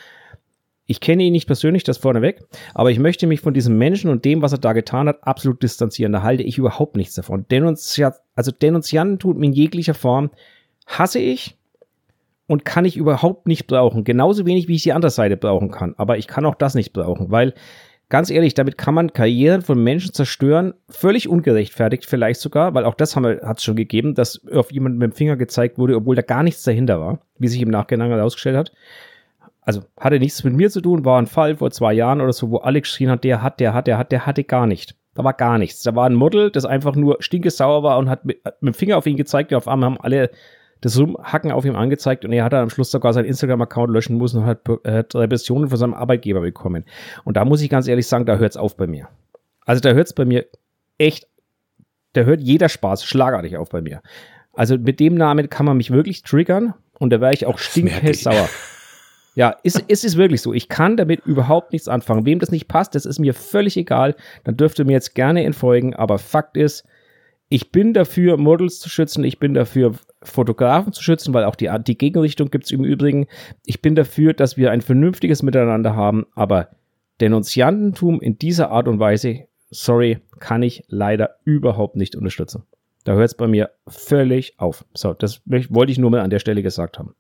[0.90, 2.42] ich kenne ihn nicht persönlich, das vorneweg,
[2.74, 5.62] aber ich möchte mich von diesem Menschen und dem, was er da getan hat, absolut
[5.62, 6.12] distanzieren.
[6.12, 7.46] Da halte ich überhaupt nichts davon.
[7.52, 10.32] Denunzia also Denunzianten tut mir in jeglicher Form
[10.88, 11.60] hasse ich
[12.48, 14.04] und kann ich überhaupt nicht brauchen.
[14.04, 15.94] Genauso wenig, wie ich die andere Seite brauchen kann.
[15.98, 17.54] Aber ich kann auch das nicht brauchen, weil
[18.10, 22.96] ganz ehrlich, damit kann man Karrieren von Menschen zerstören, völlig ungerechtfertigt vielleicht sogar, weil auch
[22.96, 26.24] das hat es schon gegeben, dass auf jemanden mit dem Finger gezeigt wurde, obwohl da
[26.24, 28.72] gar nichts dahinter war, wie sich im Nachgang herausgestellt hat
[29.70, 32.50] also hatte nichts mit mir zu tun, war ein Fall vor zwei Jahren oder so,
[32.50, 34.96] wo Alex geschrien hat, der hat, der hat, der hat, der hatte gar nicht.
[35.14, 35.84] Da war gar nichts.
[35.84, 38.98] Da war ein Model, das einfach nur stinkesauer war und hat mit, mit dem Finger
[38.98, 40.32] auf ihn gezeigt und auf einmal haben alle
[40.82, 44.18] das Rumhacken auf ihm angezeigt und er hat dann am Schluss sogar seinen Instagram-Account löschen
[44.18, 46.84] müssen und hat, hat Repressionen von seinem Arbeitgeber bekommen.
[47.24, 49.08] Und da muss ich ganz ehrlich sagen, da hört es auf bei mir.
[49.68, 50.48] Also da hört es bei mir
[50.98, 51.28] echt,
[52.14, 54.02] da hört jeder Spaß schlagartig auf bei mir.
[54.54, 58.50] Also mit dem Namen kann man mich wirklich triggern und da wäre ich auch stinkesauer.
[59.36, 60.54] Ja, ist, ist es wirklich so.
[60.54, 62.26] Ich kann damit überhaupt nichts anfangen.
[62.26, 64.16] Wem das nicht passt, das ist mir völlig egal.
[64.44, 65.96] Dann dürfte mir jetzt gerne entfolgen.
[65.96, 66.86] Aber Fakt ist,
[67.48, 69.24] ich bin dafür, Models zu schützen.
[69.24, 73.28] Ich bin dafür, Fotografen zu schützen, weil auch die, die Gegenrichtung gibt es im Übrigen.
[73.66, 76.26] Ich bin dafür, dass wir ein vernünftiges Miteinander haben.
[76.36, 76.70] Aber
[77.22, 82.64] Denunziantentum in dieser Art und Weise, sorry, kann ich leider überhaupt nicht unterstützen.
[83.06, 84.86] Da hört es bei mir völlig auf.
[84.94, 87.16] So, das wollte ich nur mal an der Stelle gesagt haben.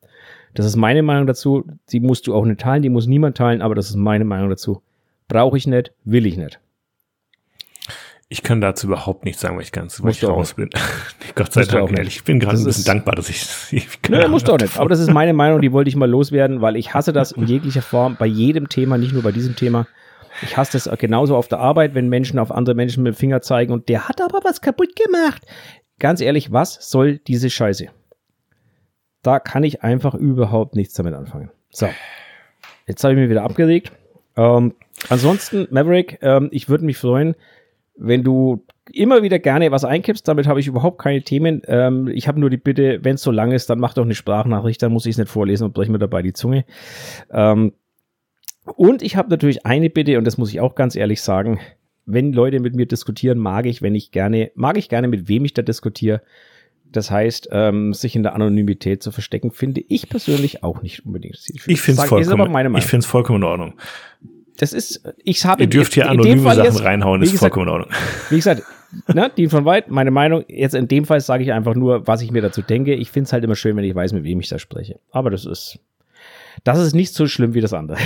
[0.54, 1.66] Das ist meine Meinung dazu.
[1.91, 4.50] Die musst du auch nicht teilen, die muss niemand teilen, aber das ist meine Meinung
[4.50, 4.82] dazu.
[5.28, 6.60] Brauche ich nicht, will ich nicht.
[8.32, 10.70] Ich kann dazu überhaupt nichts sagen, weil ich ganz weil ich raus bin.
[11.36, 12.18] Gott sei Dank, ehrlich.
[12.18, 13.47] Ich bin gerade ein bisschen dankbar, dass ich.
[13.72, 14.78] ich Nö, musst du auch nicht.
[14.78, 17.45] Aber das ist meine Meinung, die wollte ich mal loswerden, weil ich hasse das in
[17.45, 19.88] jeglicher Form, bei jedem Thema, nicht nur bei diesem Thema.
[20.43, 23.41] Ich hasse das genauso auf der Arbeit, wenn Menschen auf andere Menschen mit dem Finger
[23.41, 25.43] zeigen und der hat aber was kaputt gemacht.
[25.97, 27.89] Ganz ehrlich, was soll diese Scheiße?
[29.22, 31.52] Da kann ich einfach überhaupt nichts damit anfangen.
[31.70, 31.88] So,
[32.88, 33.92] jetzt habe ich mich wieder abgeregt.
[34.38, 34.74] Ähm,
[35.10, 37.36] ansonsten, Maverick, ähm, ich würde mich freuen,
[37.96, 41.62] wenn du immer wieder gerne was einkippst, damit habe ich überhaupt keine Themen.
[41.68, 44.16] Ähm, ich habe nur die Bitte, wenn es so lang ist, dann mach doch eine
[44.16, 46.66] Sprachnachricht, dann muss ich es nicht vorlesen und breche mir dabei die Zunge.
[47.32, 47.74] Ähm,
[48.76, 51.60] und ich habe natürlich eine Bitte, und das muss ich auch ganz ehrlich sagen,
[52.06, 55.46] wenn Leute mit mir diskutieren, mag ich, wenn ich gerne, mag ich gerne, mit wem
[55.46, 56.22] ich da diskutiere.
[56.92, 61.38] Das heißt, ähm, sich in der Anonymität zu verstecken, finde ich persönlich auch nicht unbedingt.
[61.68, 63.74] Ich finde es vollkommen, ich find's vollkommen in Ordnung.
[64.58, 65.64] Das ist, ich habe.
[65.64, 67.98] Ihr dürft hier anonyme Sachen jetzt, reinhauen, ist gesagt, vollkommen in Ordnung.
[68.30, 68.64] Wie gesagt,
[69.14, 72.22] ne, die von weit, meine Meinung, jetzt in dem Fall sage ich einfach nur, was
[72.22, 72.94] ich mir dazu denke.
[72.94, 75.00] Ich finde es halt immer schön, wenn ich weiß, mit wem ich da spreche.
[75.12, 75.80] Aber das ist,
[76.64, 78.00] das ist nicht so schlimm wie das andere.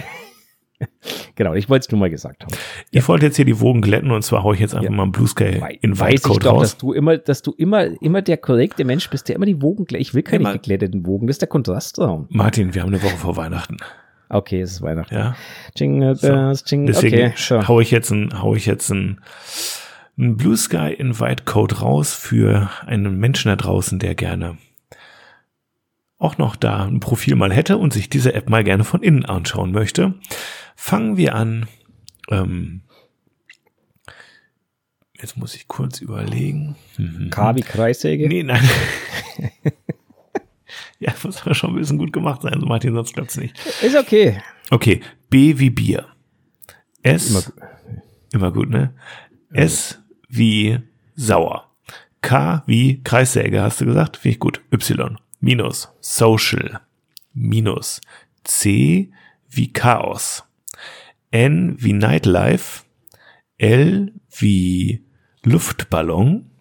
[1.35, 2.53] Genau, ich wollte es nur mal gesagt haben.
[2.91, 3.07] Ich ja.
[3.07, 4.95] wollte jetzt hier die Wogen glätten und zwar haue ich jetzt einfach ja.
[4.95, 6.61] mal einen Blue Sky in Weiß ich doch, raus.
[6.61, 9.85] dass du immer, dass du immer, immer der korrekte Mensch bist, der immer die Wogen
[9.85, 10.07] glättet.
[10.07, 12.27] Ich will keine ja, geglätteten Wogen, das ist der Kontrastraum.
[12.29, 13.77] Martin, wir haben eine Woche vor Weihnachten.
[14.29, 15.13] Okay, es ist Weihnachten.
[15.13, 15.35] Ja.
[15.75, 16.65] Jingle Bells, so.
[16.65, 17.67] Jingle Deswegen okay, sure.
[17.67, 19.21] hau ich jetzt ein, hau ich jetzt ein,
[20.17, 24.57] ein Blue Sky Invite Code raus für einen Menschen da draußen, der gerne
[26.23, 29.25] auch noch da ein Profil mal hätte und sich diese App mal gerne von innen
[29.25, 30.13] anschauen möchte.
[30.75, 31.67] Fangen wir an.
[32.29, 32.81] Ähm,
[35.19, 36.75] jetzt muss ich kurz überlegen.
[36.97, 37.29] Mhm.
[37.29, 38.27] Kabi Kreissäge?
[38.27, 38.67] Nee, nein.
[40.99, 43.57] ja, muss aber schon ein bisschen gut gemacht sein, so Martin, sonst klappt's nicht.
[43.81, 44.41] Ist okay.
[44.69, 46.07] Okay, B wie Bier.
[47.01, 47.43] S, immer,
[48.31, 48.93] immer gut, ne?
[49.51, 49.99] S
[50.29, 50.79] wie
[51.15, 51.69] sauer.
[52.21, 54.17] K wie Kreissäge, hast du gesagt?
[54.17, 54.61] Finde ich gut.
[54.71, 56.79] Y minus social
[57.33, 57.99] minus
[58.43, 59.11] C
[59.49, 60.43] wie Chaos.
[61.33, 62.83] N wie Nightlife,
[63.57, 65.03] L wie
[65.41, 66.51] Luftballon,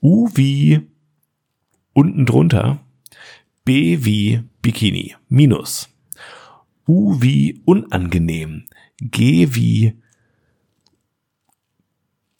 [0.00, 0.88] U wie
[1.92, 2.86] unten drunter,
[3.64, 5.88] B wie Bikini, minus,
[6.86, 8.66] U wie unangenehm,
[8.98, 10.00] G wie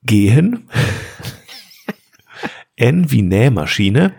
[0.05, 0.69] gehen,
[2.77, 4.14] N wie Nähmaschine,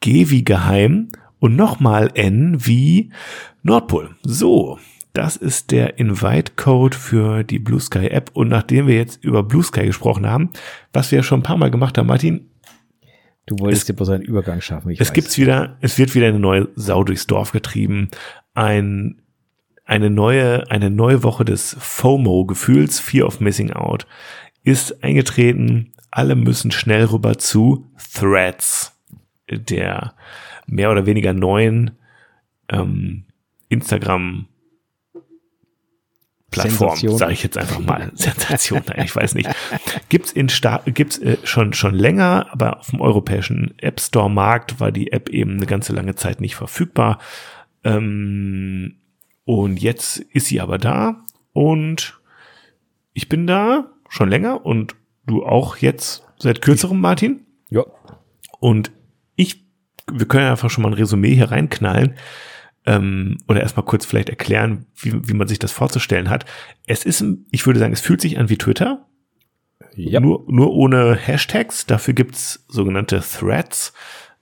[0.00, 1.08] G wie geheim
[1.38, 3.14] und nochmal N wie
[3.62, 4.14] Nordpol.
[4.22, 4.78] So,
[5.16, 8.30] das ist der Invite-Code für die Blue Sky App.
[8.34, 10.50] Und nachdem wir jetzt über Blue Sky gesprochen haben,
[10.92, 12.50] was wir ja schon ein paar Mal gemacht haben, Martin.
[13.46, 14.90] Du wolltest dir bloß einen Übergang schaffen.
[14.90, 15.12] es weiß.
[15.12, 18.10] gibt's wieder, es wird wieder eine neue Sau durchs Dorf getrieben.
[18.52, 19.22] Ein,
[19.84, 24.06] eine neue, eine neue Woche des FOMO-Gefühls, Fear of Missing Out,
[24.64, 25.92] ist eingetreten.
[26.10, 29.00] Alle müssen schnell rüber zu Threads,
[29.48, 30.14] der
[30.66, 31.92] mehr oder weniger neuen
[32.68, 33.24] ähm,
[33.68, 34.48] Instagram
[36.62, 38.10] Plattform, sage ich jetzt einfach mal.
[38.14, 39.48] Sensation, nein, ich weiß nicht.
[40.08, 44.80] Gibt's in Sta gibt's äh, schon schon länger, aber auf dem europäischen App Store Markt
[44.80, 47.18] war die App eben eine ganze lange Zeit nicht verfügbar.
[47.84, 48.96] Ähm,
[49.44, 52.20] und jetzt ist sie aber da und
[53.12, 54.96] ich bin da schon länger und
[55.26, 57.46] du auch jetzt seit kürzerem, Martin.
[57.70, 57.84] Ja.
[58.60, 58.90] Und
[59.36, 59.64] ich,
[60.10, 62.16] wir können einfach schon mal ein Resümee hier reinknallen
[62.86, 66.46] ähm, oder erstmal kurz vielleicht erklären, wie, wie man sich das vorzustellen hat.
[66.86, 69.06] Es ist, ich würde sagen, es fühlt sich an wie Twitter.
[69.94, 70.20] Ja.
[70.20, 71.86] Nur, nur ohne Hashtags.
[71.86, 73.92] Dafür gibt's sogenannte Threads.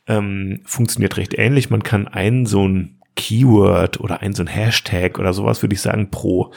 [0.07, 1.71] Ähm, funktioniert recht ähnlich.
[1.71, 5.81] Man kann einen so ein Keyword oder ein so ein Hashtag oder sowas, würde ich
[5.81, 6.53] sagen, pro,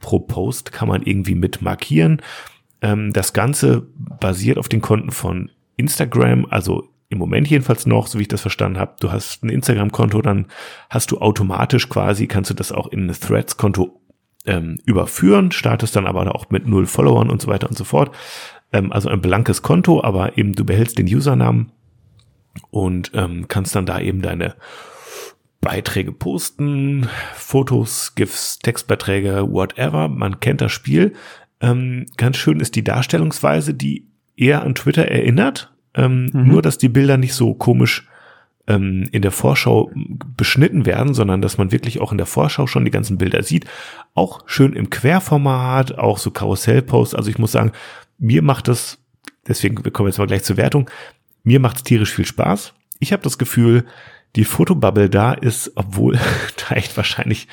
[0.00, 2.20] pro Post kann man irgendwie mit markieren.
[2.82, 8.18] Ähm, das Ganze basiert auf den Konten von Instagram, also im Moment jedenfalls noch, so
[8.18, 10.46] wie ich das verstanden habe, du hast ein Instagram-Konto, dann
[10.88, 14.00] hast du automatisch quasi, kannst du das auch in ein Threads-Konto
[14.46, 18.14] ähm, überführen, startest dann aber auch mit null Followern und so weiter und so fort.
[18.72, 21.72] Ähm, also ein blankes Konto, aber eben du behältst den Usernamen
[22.70, 24.54] und ähm, kannst dann da eben deine
[25.60, 30.08] Beiträge posten, Fotos, GIFs, Textbeiträge, whatever.
[30.08, 31.14] Man kennt das Spiel.
[31.60, 34.06] Ähm, ganz schön ist die Darstellungsweise, die
[34.36, 35.72] eher an Twitter erinnert.
[35.94, 36.48] Ähm, mhm.
[36.48, 38.08] Nur, dass die Bilder nicht so komisch
[38.66, 39.90] ähm, in der Vorschau
[40.36, 43.66] beschnitten werden, sondern dass man wirklich auch in der Vorschau schon die ganzen Bilder sieht.
[44.14, 47.14] Auch schön im Querformat, auch so Karussellposts.
[47.14, 47.72] Also ich muss sagen,
[48.18, 48.98] mir macht das,
[49.48, 50.88] deswegen wir kommen jetzt mal gleich zur Wertung,
[51.42, 52.74] mir macht es tierisch viel Spaß.
[52.98, 53.84] Ich habe das Gefühl,
[54.36, 56.18] die Fotobubble da ist, obwohl
[56.68, 57.48] da echt wahrscheinlich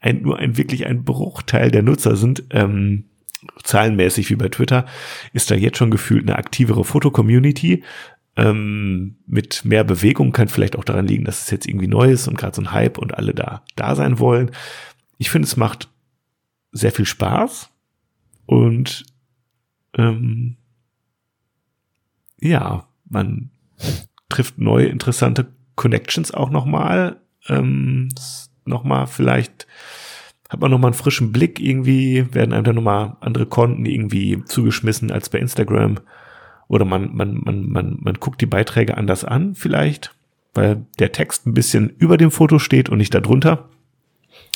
[0.00, 3.04] ein, nur ein wirklich ein Bruchteil der Nutzer sind, ähm,
[3.62, 4.86] zahlenmäßig wie bei Twitter,
[5.32, 7.84] ist da jetzt schon gefühlt eine aktivere Foto-Community.
[8.36, 12.28] Ähm, mit mehr Bewegung kann vielleicht auch daran liegen, dass es jetzt irgendwie neu ist
[12.28, 14.50] und gerade so ein Hype und alle da da sein wollen.
[15.18, 15.88] Ich finde, es macht
[16.72, 17.70] sehr viel Spaß
[18.46, 19.04] und
[19.94, 20.56] ähm,
[22.40, 23.50] ja, man
[24.28, 27.20] trifft neue interessante Connections auch nochmal.
[27.48, 28.08] Ähm,
[28.64, 29.66] nochmal vielleicht
[30.50, 35.10] hat man nochmal einen frischen Blick irgendwie, werden einem dann nochmal andere Konten irgendwie zugeschmissen
[35.10, 36.00] als bei Instagram.
[36.68, 40.12] oder man, man, man, man, man guckt die Beiträge anders an vielleicht,
[40.52, 43.68] weil der Text ein bisschen über dem Foto steht und nicht darunter.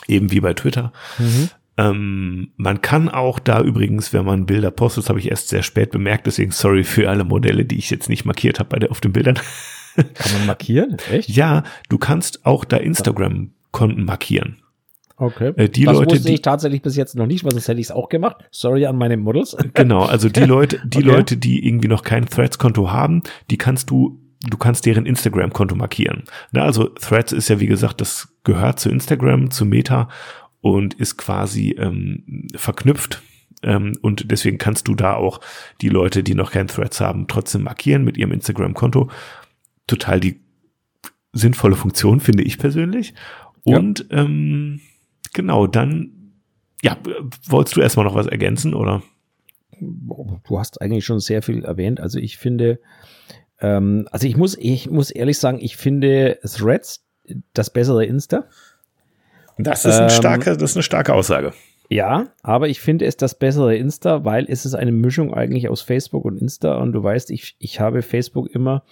[0.09, 0.93] Eben wie bei Twitter.
[1.19, 1.49] Mhm.
[1.77, 5.63] Ähm, man kann auch da übrigens, wenn man Bilder postet, das habe ich erst sehr
[5.63, 8.91] spät bemerkt, deswegen sorry für alle Modelle, die ich jetzt nicht markiert habe bei der,
[8.91, 9.39] auf den Bildern.
[9.97, 10.97] Kann man markieren?
[11.11, 11.29] Echt?
[11.29, 14.57] Ja, du kannst auch da Instagram-Konten markieren.
[15.17, 15.53] Okay.
[15.57, 17.87] Äh, die das Leute, wusste ich tatsächlich bis jetzt noch nicht, weil sonst hätte ich
[17.87, 18.37] es auch gemacht.
[18.51, 19.57] Sorry an meine Models.
[19.75, 21.07] Genau, also die Leute, die okay.
[21.07, 26.25] Leute, die irgendwie noch kein Threads-Konto haben, die kannst du, du kannst deren Instagram-Konto markieren.
[26.53, 30.09] Na, also Threads ist ja wie gesagt, das gehört zu Instagram, zu Meta
[30.61, 33.23] und ist quasi ähm, verknüpft.
[33.63, 35.41] Ähm, und deswegen kannst du da auch
[35.81, 39.11] die Leute, die noch kein Threads haben, trotzdem markieren mit ihrem Instagram-Konto.
[39.87, 40.41] Total die
[41.33, 43.15] sinnvolle Funktion, finde ich persönlich.
[43.65, 44.19] Und ja.
[44.23, 44.81] ähm,
[45.35, 46.33] Genau, dann,
[46.83, 46.97] ja,
[47.47, 49.03] wolltest du erstmal noch was ergänzen, oder?
[49.81, 52.01] Du hast eigentlich schon sehr viel erwähnt.
[52.01, 52.81] Also ich finde,
[53.61, 57.05] ähm, also ich muss, ich muss ehrlich sagen, ich finde Threads
[57.53, 58.45] das bessere Insta.
[59.59, 61.53] Das ist, ein ähm, starke, das ist eine starke Aussage.
[61.91, 65.83] Ja, aber ich finde es das bessere Insta, weil es ist eine Mischung eigentlich aus
[65.83, 66.77] Facebook und Insta.
[66.77, 68.85] Und du weißt, ich, ich habe Facebook immer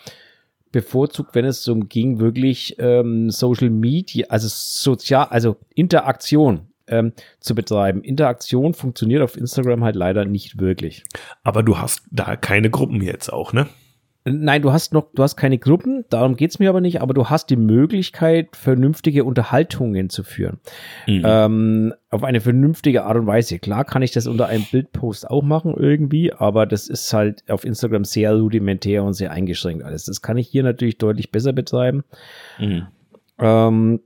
[0.72, 7.54] bevorzugt, wenn es um ging, wirklich ähm, Social Media, also sozial, also Interaktion ähm, zu
[7.54, 8.02] betreiben.
[8.02, 11.04] Interaktion funktioniert auf Instagram halt leider nicht wirklich.
[11.44, 13.68] Aber du hast da keine Gruppen jetzt auch, ne?
[14.24, 17.28] Nein, du hast noch, du hast keine Gruppen, darum geht's mir aber nicht, aber du
[17.28, 20.60] hast die Möglichkeit, vernünftige Unterhaltungen zu führen.
[21.08, 21.22] Mhm.
[21.24, 23.58] Ähm, auf eine vernünftige Art und Weise.
[23.58, 27.64] Klar kann ich das unter einem Bildpost auch machen irgendwie, aber das ist halt auf
[27.64, 30.04] Instagram sehr rudimentär und sehr eingeschränkt alles.
[30.04, 32.04] Das kann ich hier natürlich deutlich besser betreiben.
[32.60, 32.86] Mhm.
[33.38, 34.00] Ähm,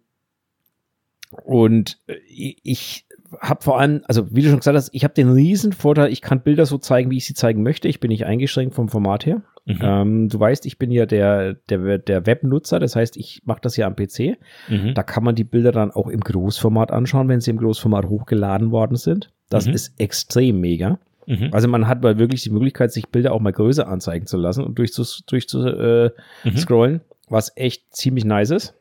[1.44, 1.98] und
[2.28, 3.06] ich
[3.40, 6.22] habe vor allem, also wie du schon gesagt hast, ich habe den riesen Vorteil, ich
[6.22, 7.88] kann Bilder so zeigen, wie ich sie zeigen möchte.
[7.88, 9.42] Ich bin nicht eingeschränkt vom Format her.
[9.66, 9.78] Mhm.
[9.82, 13.76] Ähm, du weißt, ich bin ja der, der, der Webnutzer, das heißt, ich mache das
[13.76, 14.38] ja am PC.
[14.68, 14.94] Mhm.
[14.94, 18.70] Da kann man die Bilder dann auch im Großformat anschauen, wenn sie im Großformat hochgeladen
[18.70, 19.32] worden sind.
[19.50, 19.74] Das mhm.
[19.74, 21.00] ist extrem mega.
[21.26, 21.50] Mhm.
[21.52, 24.62] Also man hat mal wirklich die Möglichkeit, sich Bilder auch mal größer anzeigen zu lassen
[24.62, 26.10] und durchzu, durchzu äh,
[26.44, 26.56] mhm.
[26.56, 28.74] scrollen, was echt ziemlich nice ist.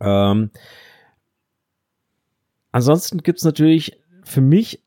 [0.00, 0.50] Ähm,
[2.72, 4.82] ansonsten gibt es natürlich für mich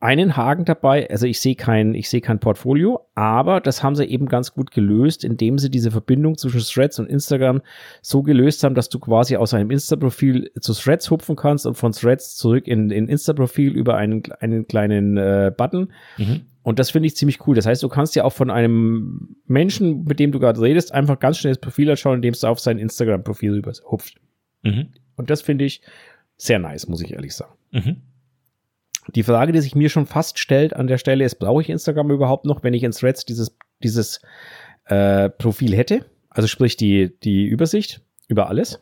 [0.00, 1.08] einen Haken dabei.
[1.10, 4.70] Also ich sehe kein, ich sehe kein Portfolio, aber das haben sie eben ganz gut
[4.70, 7.60] gelöst, indem sie diese Verbindung zwischen Threads und Instagram
[8.00, 11.92] so gelöst haben, dass du quasi aus einem Insta-Profil zu Threads hupfen kannst und von
[11.92, 15.92] Threads zurück in, in Insta-Profil über einen, einen kleinen äh, Button.
[16.16, 16.40] Mhm.
[16.62, 17.54] Und das finde ich ziemlich cool.
[17.54, 21.18] Das heißt, du kannst ja auch von einem Menschen, mit dem du gerade redest, einfach
[21.18, 24.18] ganz schnell das Profil anschauen, indem du auf sein Instagram-Profil rüber hupft.
[24.62, 24.88] Mhm.
[25.16, 25.82] Und das finde ich
[26.38, 27.52] sehr nice, muss ich ehrlich sagen.
[27.70, 27.96] Mhm.
[29.14, 32.10] Die Frage, die sich mir schon fast stellt an der Stelle ist, brauche ich Instagram
[32.10, 34.20] überhaupt noch, wenn ich in Threads dieses, dieses
[34.86, 36.04] äh, Profil hätte?
[36.28, 38.80] Also sprich die, die Übersicht über alles.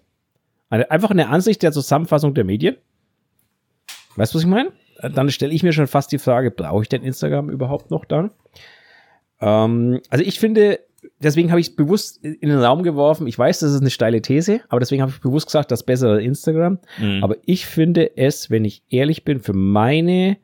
[0.70, 2.76] Eine, einfach eine Ansicht der Zusammenfassung der Medien.
[4.16, 4.72] Weißt du, was ich meine?
[5.01, 8.31] Dann stelle ich mir schon fast die Frage, brauche ich denn Instagram überhaupt noch dann?
[9.41, 10.81] Ähm, also ich finde,
[11.20, 13.26] deswegen habe ich es bewusst in den Raum geworfen.
[13.26, 16.22] Ich weiß, das ist eine steile These, aber deswegen habe ich bewusst gesagt, das bessere
[16.22, 16.78] Instagram.
[16.99, 17.22] Mhm.
[17.22, 20.38] Aber ich finde es, wenn ich ehrlich bin, für meine,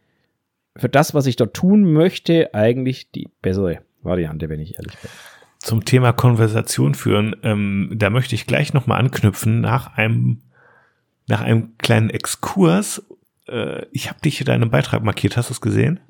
[0.76, 5.10] für das, was ich dort tun möchte, eigentlich die bessere Variante, wenn ich ehrlich bin.
[5.58, 10.42] Zum Thema Konversation führen, ähm, da möchte ich gleich nochmal anknüpfen nach einem,
[11.26, 13.02] nach einem kleinen Exkurs.
[13.48, 16.00] Äh, ich habe dich in deinem Beitrag markiert, hast du es gesehen?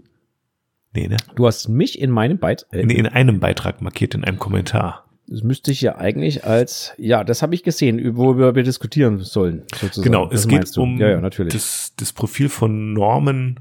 [0.94, 1.16] Nee, ne?
[1.34, 2.72] Du hast mich in meinem Beitrag.
[2.72, 5.04] Äh, nee, in einem Beitrag markiert, in einem Kommentar.
[5.26, 9.62] Das müsste ich ja eigentlich als, ja, das habe ich gesehen, worüber wir diskutieren sollen,
[9.74, 10.04] sozusagen.
[10.04, 11.54] Genau, es geht um ja, ja, natürlich.
[11.54, 13.60] Das, das Profil von Norman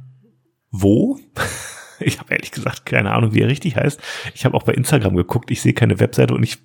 [0.71, 1.19] Wo.
[1.99, 4.01] Ich habe ehrlich gesagt keine Ahnung, wie er richtig heißt.
[4.33, 6.57] Ich habe auch bei Instagram geguckt, ich sehe keine Webseite und ich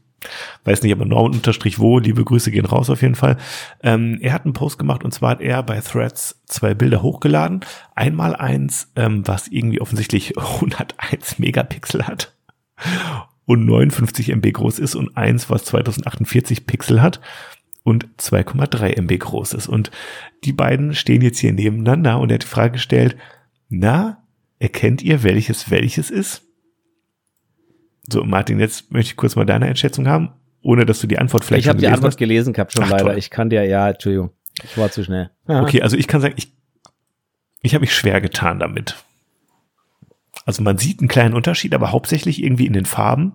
[0.64, 3.36] weiß nicht, aber Norman unterstrich wo, liebe Grüße gehen raus auf jeden Fall.
[3.82, 7.60] Ähm, er hat einen Post gemacht und zwar hat er bei Threads zwei Bilder hochgeladen.
[7.94, 12.34] Einmal eins, ähm, was irgendwie offensichtlich 101 Megapixel hat
[13.46, 17.20] und 59 MB groß ist und eins, was 2048 Pixel hat
[17.82, 19.68] und 2,3 MB groß ist.
[19.68, 19.90] Und
[20.44, 23.16] die beiden stehen jetzt hier nebeneinander und er hat die Frage gestellt,
[23.70, 24.22] na,
[24.58, 26.47] erkennt ihr, welches welches ist?
[28.10, 30.30] So, Martin, jetzt möchte ich kurz mal deine Einschätzung haben,
[30.62, 32.16] ohne dass du die Antwort vielleicht Ich habe die Antwort hast.
[32.16, 33.04] gelesen gehabt schon Ach, leider.
[33.04, 33.18] Toll.
[33.18, 34.30] Ich kann dir, ja, Entschuldigung,
[34.64, 35.30] ich war zu schnell.
[35.46, 35.60] Aha.
[35.62, 36.52] Okay, also ich kann sagen, ich,
[37.62, 38.96] ich habe mich schwer getan damit.
[40.46, 43.34] Also man sieht einen kleinen Unterschied, aber hauptsächlich irgendwie in den Farben.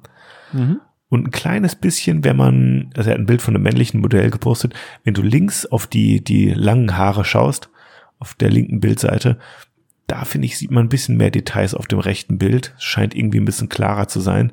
[0.51, 0.79] Mhm.
[1.09, 4.31] Und ein kleines bisschen, wenn man, also er hat ein Bild von einem männlichen Modell
[4.31, 7.69] gepostet, wenn du links auf die, die langen Haare schaust,
[8.17, 9.37] auf der linken Bildseite,
[10.07, 12.73] da finde ich, sieht man ein bisschen mehr Details auf dem rechten Bild.
[12.77, 14.51] Scheint irgendwie ein bisschen klarer zu sein.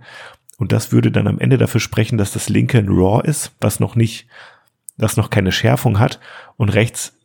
[0.58, 3.80] Und das würde dann am Ende dafür sprechen, dass das linke ein RAW ist, was
[3.80, 4.26] noch nicht,
[4.98, 6.20] das noch keine Schärfung hat.
[6.56, 7.16] Und rechts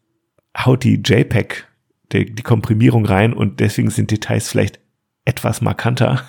[0.58, 1.68] haut die JPEG,
[2.12, 4.80] die, die Komprimierung rein und deswegen sind Details vielleicht
[5.26, 6.24] etwas markanter.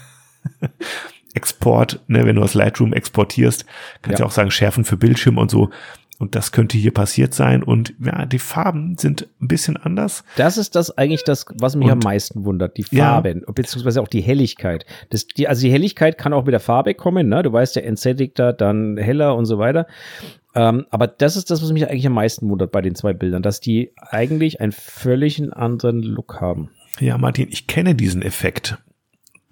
[1.34, 3.66] Export, ne, wenn du aus Lightroom exportierst,
[4.00, 4.26] kannst du ja.
[4.26, 5.70] auch sagen, schärfen für Bildschirm und so.
[6.18, 7.62] Und das könnte hier passiert sein.
[7.62, 10.24] Und ja, die Farben sind ein bisschen anders.
[10.36, 12.78] Das ist das eigentlich das, was mich und, am meisten wundert.
[12.78, 13.52] Die Farben, ja.
[13.52, 14.86] beziehungsweise auch die Helligkeit.
[15.10, 17.42] Das, die, also die Helligkeit kann auch mit der Farbe kommen, ne?
[17.42, 19.86] Du weißt ja, entsättigter, dann heller und so weiter.
[20.54, 23.42] Ähm, aber das ist das, was mich eigentlich am meisten wundert bei den zwei Bildern,
[23.42, 26.70] dass die eigentlich einen völlig anderen Look haben.
[26.98, 28.78] Ja, Martin, ich kenne diesen Effekt.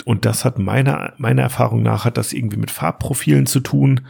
[0.07, 4.01] Und das hat meiner, meiner Erfahrung nach, hat das irgendwie mit Farbprofilen zu tun.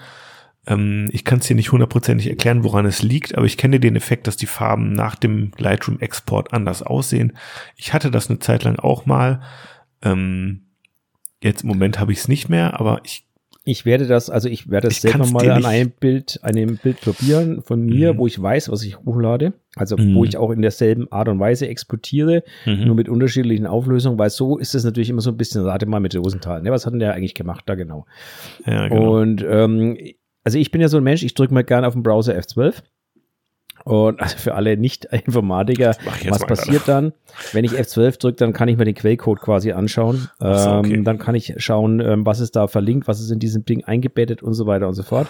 [0.66, 3.96] Ähm, ich kann es dir nicht hundertprozentig erklären, woran es liegt, aber ich kenne den
[3.96, 7.36] Effekt, dass die Farben nach dem Lightroom-Export anders aussehen.
[7.76, 9.42] Ich hatte das eine Zeit lang auch mal.
[10.02, 10.62] Ähm,
[11.42, 13.24] jetzt im Moment habe ich es nicht mehr, aber ich
[13.66, 17.00] ich werde das, also ich werde das ich selber mal an einem Bild, einem Bild
[17.00, 18.18] probieren von mir, mhm.
[18.18, 19.54] wo ich weiß, was ich hochlade.
[19.74, 20.14] Also mhm.
[20.14, 22.84] wo ich auch in derselben Art und Weise exportiere, mhm.
[22.84, 26.00] nur mit unterschiedlichen Auflösungen, weil so ist es natürlich immer so ein bisschen, rate mal
[26.00, 26.60] mit Rosenthal.
[26.60, 26.70] Ne?
[26.72, 28.04] Was hat denn der eigentlich gemacht da genau?
[28.66, 29.18] Ja, genau.
[29.18, 29.96] Und ähm,
[30.44, 32.82] also ich bin ja so ein Mensch, ich drücke mal gerne auf den Browser F12.
[33.84, 35.96] Und also für alle Nicht-Informatiker,
[36.28, 37.12] was passiert dann?
[37.52, 40.30] Wenn ich F12 drücke, dann kann ich mir den Quellcode quasi anschauen.
[40.38, 40.94] So, okay.
[40.94, 43.84] ähm, dann kann ich schauen, ähm, was ist da verlinkt, was ist in diesem Ding
[43.84, 45.28] eingebettet und so weiter und so fort.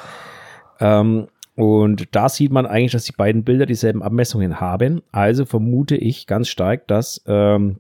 [0.79, 5.03] Ähm, und da sieht man eigentlich, dass die beiden Bilder dieselben Abmessungen haben.
[5.11, 7.79] Also vermute ich ganz stark, dass ähm,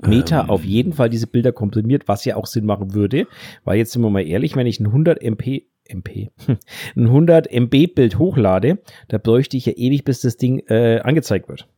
[0.00, 3.26] Meta auf jeden Fall diese Bilder komprimiert, was ja auch Sinn machen würde.
[3.64, 6.30] Weil jetzt sind wir mal ehrlich, wenn ich ein 100 MP MP,
[6.96, 8.78] ein 100 MB Bild hochlade,
[9.08, 11.68] da bräuchte ich ja ewig, bis das Ding äh, angezeigt wird.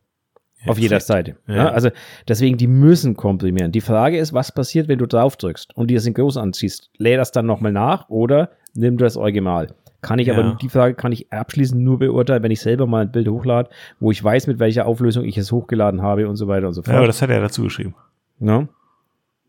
[0.63, 1.35] Ja, auf jeder Seite.
[1.47, 1.55] Ja.
[1.55, 1.69] ja.
[1.69, 1.89] also
[2.27, 3.71] deswegen, die müssen komprimieren.
[3.71, 6.89] Die Frage ist, was passiert, wenn du drauf drückst und dir das in groß anziehst?
[6.97, 9.75] Lädt das dann nochmal nach oder nimm das Original?
[10.01, 13.11] Kann ich aber, die Frage kann ich abschließend nur beurteilen, wenn ich selber mal ein
[13.11, 16.67] Bild hochlade, wo ich weiß, mit welcher Auflösung ich es hochgeladen habe und so weiter
[16.67, 16.93] und so fort.
[16.93, 17.95] Ja, aber das hat er dazu geschrieben.
[18.39, 18.67] Ja.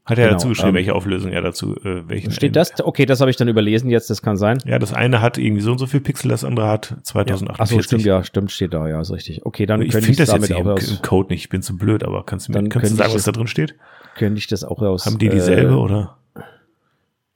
[0.07, 2.31] Hat er genau, dazu geschrieben, ähm, welche Auflösung er dazu, äh, welchen.
[2.31, 2.73] Steht das?
[2.81, 4.59] Okay, das habe ich dann überlesen jetzt, das kann sein.
[4.65, 7.49] Ja, das eine hat irgendwie so und so viel Pixel, das andere hat 2048.
[7.49, 7.61] Ja.
[7.61, 9.45] Achso, stimmt, ja, stimmt, steht da, ja, ist richtig.
[9.45, 11.77] Okay, dann ich könnte ich das damit jetzt auch im, Code nicht, ich bin zu
[11.77, 13.75] blöd, aber kannst du mir, kannst du sagen, was da drin steht?
[14.17, 15.07] Könnte ich das auch raus.
[15.07, 16.17] Haben die dieselbe, äh, oder?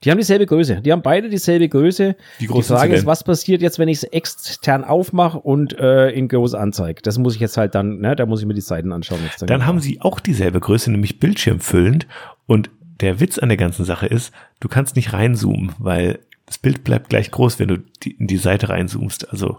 [0.03, 0.81] Die haben dieselbe Größe.
[0.81, 2.15] Die haben beide dieselbe Größe.
[2.39, 6.09] Wie groß die Frage ist, was passiert jetzt, wenn ich es extern aufmache und äh,
[6.09, 7.03] in groß anzeige?
[7.03, 9.19] Das muss ich jetzt halt dann, ne, da muss ich mir die Seiten anschauen.
[9.23, 12.07] Jetzt dann dann haben sie auch dieselbe Größe, nämlich bildschirmfüllend.
[12.47, 12.69] Und
[12.99, 17.09] der Witz an der ganzen Sache ist, du kannst nicht reinzoomen, weil das Bild bleibt
[17.09, 19.31] gleich groß, wenn du die, in die Seite reinzoomst.
[19.31, 19.57] Also.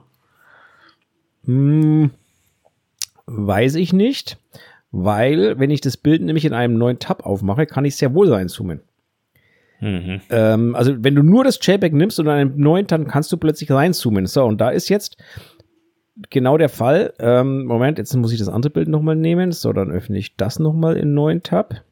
[1.45, 2.11] Hm,
[3.27, 4.39] weiß ich nicht,
[4.91, 8.33] weil wenn ich das Bild nämlich in einem neuen Tab aufmache, kann ich sehr wohl
[8.33, 8.81] reinzoomen.
[9.81, 10.21] Mhm.
[10.31, 13.71] Ähm, also wenn du nur das JPEG nimmst und einen neuen, dann kannst du plötzlich
[13.71, 14.27] reinzoomen.
[14.27, 15.17] So, und da ist jetzt
[16.31, 17.15] genau der Fall.
[17.19, 19.51] Ähm, Moment, jetzt muss ich das andere Bild nochmal nehmen.
[19.51, 21.83] So, dann öffne ich das nochmal in neuen Tab.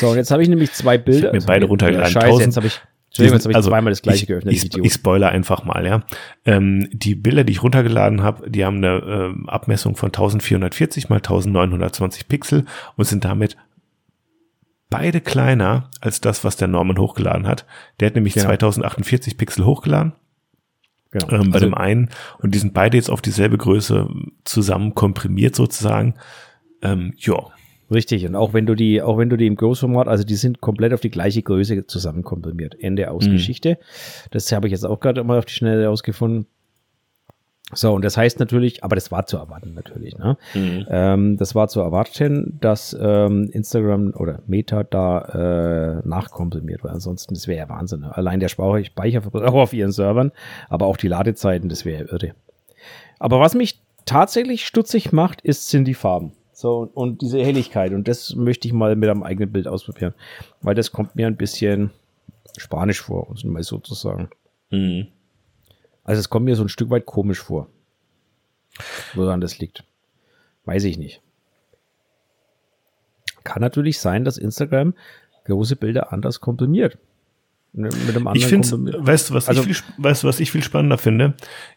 [0.00, 1.34] So, und jetzt habe ich nämlich zwei Bilder.
[1.34, 2.12] Ich mir beide runtergeladen.
[2.12, 4.52] Scheiße, jetzt habe ich Entschuldigung, jetzt habe ich also, zweimal das gleiche geöffnet.
[4.52, 6.02] Ich, ich, spoiler einfach mal, ja.
[6.44, 11.16] Ähm, die Bilder, die ich runtergeladen habe, die haben eine ähm, Abmessung von 1440 mal
[11.16, 12.64] 1920 Pixel
[12.96, 13.56] und sind damit
[14.90, 17.66] beide kleiner als das, was der Norman hochgeladen hat.
[18.00, 18.46] Der hat nämlich genau.
[18.46, 20.14] 2048 Pixel hochgeladen.
[21.12, 21.30] Genau.
[21.30, 22.10] Ähm, bei also, dem einen.
[22.40, 24.08] Und die sind beide jetzt auf dieselbe Größe
[24.42, 26.14] zusammen komprimiert sozusagen.
[26.82, 27.36] Ähm, ja.
[27.94, 28.26] Richtig.
[28.26, 30.92] Und auch wenn du die, auch wenn du die im Großformat, also die sind komplett
[30.92, 32.76] auf die gleiche Größe zusammen komprimiert.
[32.78, 33.32] Ende aus mhm.
[33.32, 33.78] Geschichte.
[34.32, 36.46] Das habe ich jetzt auch gerade mal auf die Schnelle herausgefunden.
[37.72, 40.36] So, und das heißt natürlich, aber das war zu erwarten natürlich, ne?
[40.52, 40.86] Mhm.
[40.88, 47.34] Ähm, das war zu erwarten, dass ähm, Instagram oder Meta da äh, nachkomprimiert, weil ansonsten,
[47.34, 48.00] das wäre ja Wahnsinn.
[48.00, 48.14] Ne?
[48.14, 50.30] Allein der Speicherverbrauch auf ihren Servern,
[50.68, 52.34] aber auch die Ladezeiten, das wäre ja irre.
[53.18, 56.32] Aber was mich tatsächlich stutzig macht, ist, sind die Farben.
[56.64, 57.92] So, und diese Helligkeit.
[57.92, 60.14] Und das möchte ich mal mit einem eigenen Bild ausprobieren.
[60.62, 61.90] Weil das kommt mir ein bisschen
[62.56, 64.30] spanisch vor, um es mal so zu sagen.
[64.70, 65.08] Mhm.
[66.04, 67.68] Also es kommt mir so ein Stück weit komisch vor.
[69.12, 69.84] Woran das liegt.
[70.64, 71.20] Weiß ich nicht.
[73.42, 74.94] Kann natürlich sein, dass Instagram
[75.44, 76.96] große Bilder anders komprimiert.
[77.74, 80.96] Anderen ich finde, weißt du, was also, ich viel, weißt du, was ich viel spannender
[80.96, 81.34] finde,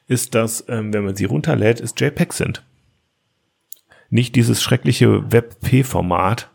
[0.07, 2.63] ist, dass, ähm, wenn man sie runterlädt, es JPEGs sind.
[4.10, 6.49] Nicht dieses schreckliche WebP-Format,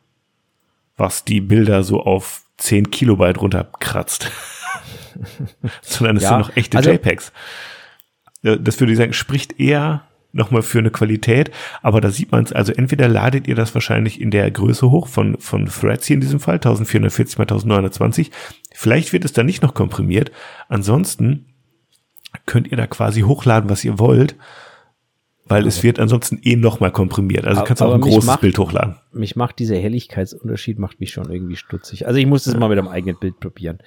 [0.96, 4.30] was die Bilder so auf 10 Kilobyte runterkratzt.
[5.82, 7.32] sondern es ja, sind noch echte also, JPEGs.
[8.42, 11.50] Das würde ich sagen, spricht eher nochmal für eine Qualität,
[11.82, 15.06] aber da sieht man es, also entweder ladet ihr das wahrscheinlich in der Größe hoch
[15.06, 18.30] von, von Threads hier in diesem Fall, 1440 mal 1920,
[18.72, 20.32] vielleicht wird es dann nicht noch komprimiert,
[20.68, 21.46] ansonsten
[22.46, 24.36] könnt ihr da quasi hochladen, was ihr wollt,
[25.46, 27.46] weil es wird ansonsten eh nochmal komprimiert.
[27.46, 28.96] Also du kannst auch ein großes macht, Bild hochladen.
[29.12, 32.06] Mich macht dieser Helligkeitsunterschied macht mich schon irgendwie stutzig.
[32.06, 33.78] Also ich muss das mal mit einem eigenen Bild probieren.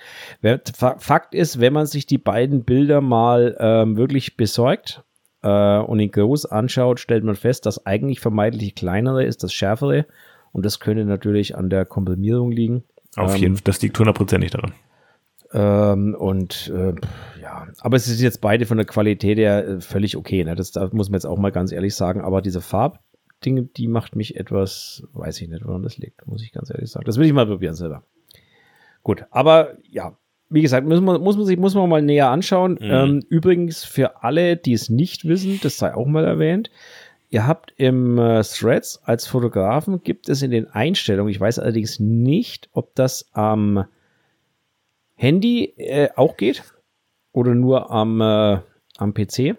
[0.74, 5.04] Fakt ist, wenn man sich die beiden Bilder mal ähm, wirklich besorgt
[5.44, 10.06] äh, und ihn groß anschaut, stellt man fest, dass eigentlich vermeintlich kleinere ist das schärfere
[10.52, 12.84] und das könnte natürlich an der Komprimierung liegen.
[13.16, 14.74] Auf jeden ähm, Fall, das liegt hundertprozentig daran.
[15.56, 16.94] Ähm, und äh,
[17.42, 20.44] ja, aber es ist jetzt beide von der Qualität her äh, völlig okay.
[20.44, 20.54] Ne?
[20.54, 22.20] Das, das muss man jetzt auch mal ganz ehrlich sagen.
[22.20, 26.52] Aber diese Farbdinge, die macht mich etwas, weiß ich nicht, woran das liegt, muss ich
[26.52, 27.06] ganz ehrlich sagen.
[27.06, 28.04] Das will ich mal probieren selber.
[29.02, 30.18] Gut, aber ja,
[30.50, 32.74] wie gesagt, muss man, muss man sich muss man mal näher anschauen.
[32.74, 32.92] Mhm.
[32.92, 36.70] Ähm, übrigens für alle, die es nicht wissen, das sei auch mal erwähnt.
[37.30, 42.00] Ihr habt im äh, Threads als Fotografen gibt es in den Einstellungen, ich weiß allerdings
[42.00, 43.86] nicht, ob das am
[45.16, 46.64] Handy äh, auch geht
[47.32, 48.60] oder nur am, äh,
[48.98, 49.58] am PC.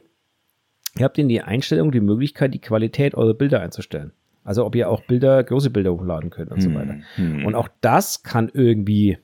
[0.99, 4.13] Ihr habt in die Einstellung die Möglichkeit, die Qualität eurer Bilder einzustellen.
[4.45, 6.97] Also ob ihr auch Bilder, große Bilder hochladen könnt und hm, so weiter.
[7.17, 7.45] Hm.
[7.45, 9.19] Und auch das kann irgendwie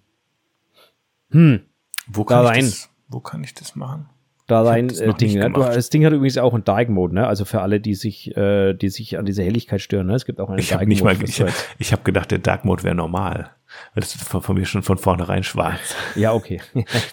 [1.30, 1.60] hm,
[2.06, 4.08] wo kann, da ich das, wo kann ich das machen?
[4.46, 5.38] Da rein äh, Ding.
[5.38, 5.50] Ne?
[5.52, 7.26] Das Ding hat übrigens auch einen Dark Mode, ne?
[7.26, 10.08] Also für alle, die sich, äh, die sich an dieser Helligkeit stören.
[10.08, 10.14] Ne?
[10.14, 11.04] Es gibt auch einen ich Dark Mode.
[11.04, 11.42] Mal, ich
[11.78, 13.50] ich habe gedacht, der Dark Mode wäre normal.
[13.94, 15.94] Das ist von, von, mir schon von vornherein schwarz.
[16.14, 16.60] Ja, okay.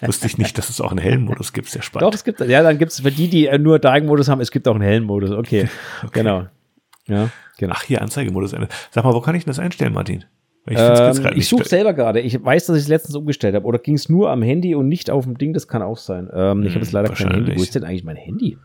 [0.02, 2.08] Wusste ich nicht, dass es auch einen hellen Modus gibt, sehr spannend.
[2.08, 4.50] Doch, es gibt, ja, dann gibt es für die, die nur Dark Modus haben, es
[4.50, 5.30] gibt auch einen hellen Modus.
[5.30, 5.68] Okay,
[6.02, 6.10] okay.
[6.12, 6.46] genau.
[7.06, 7.74] Ja, genau.
[7.76, 8.54] Ach, hier Anzeigemodus.
[8.90, 10.24] Sag mal, wo kann ich denn das einstellen, Martin?
[10.66, 12.20] Ich, ähm, ich suche selber gerade.
[12.20, 13.64] Ich weiß, dass ich es letztens umgestellt habe.
[13.64, 15.52] Oder ging es nur am Handy und nicht auf dem Ding?
[15.52, 16.28] Das kann auch sein.
[16.32, 17.56] Ähm, ich habe jetzt leider kein Handy.
[17.56, 18.58] Wo ist denn eigentlich mein Handy?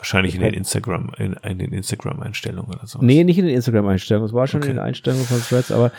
[0.00, 3.00] Wahrscheinlich in den Instagram, in, in den Instagram-Einstellungen oder so.
[3.02, 4.26] Nee, nicht in den Instagram-Einstellungen.
[4.26, 4.70] Es war schon okay.
[4.70, 5.92] in den Einstellungen von Threads, aber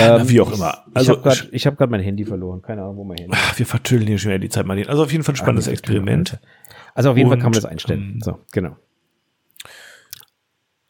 [0.00, 0.78] ähm, wie auch immer.
[0.94, 1.12] Also
[1.50, 2.62] ich habe gerade hab mein Handy verloren.
[2.62, 3.58] Keine Ahnung, wo mein Handy ist.
[3.58, 4.88] Wir vertüllen hier schon wieder die Zeit, Martin.
[4.88, 6.38] Also auf jeden Fall ein spannendes ah, Experiment.
[6.94, 8.12] Also auf jeden Und, Fall kann man das einstellen.
[8.14, 8.76] Ähm, so, genau.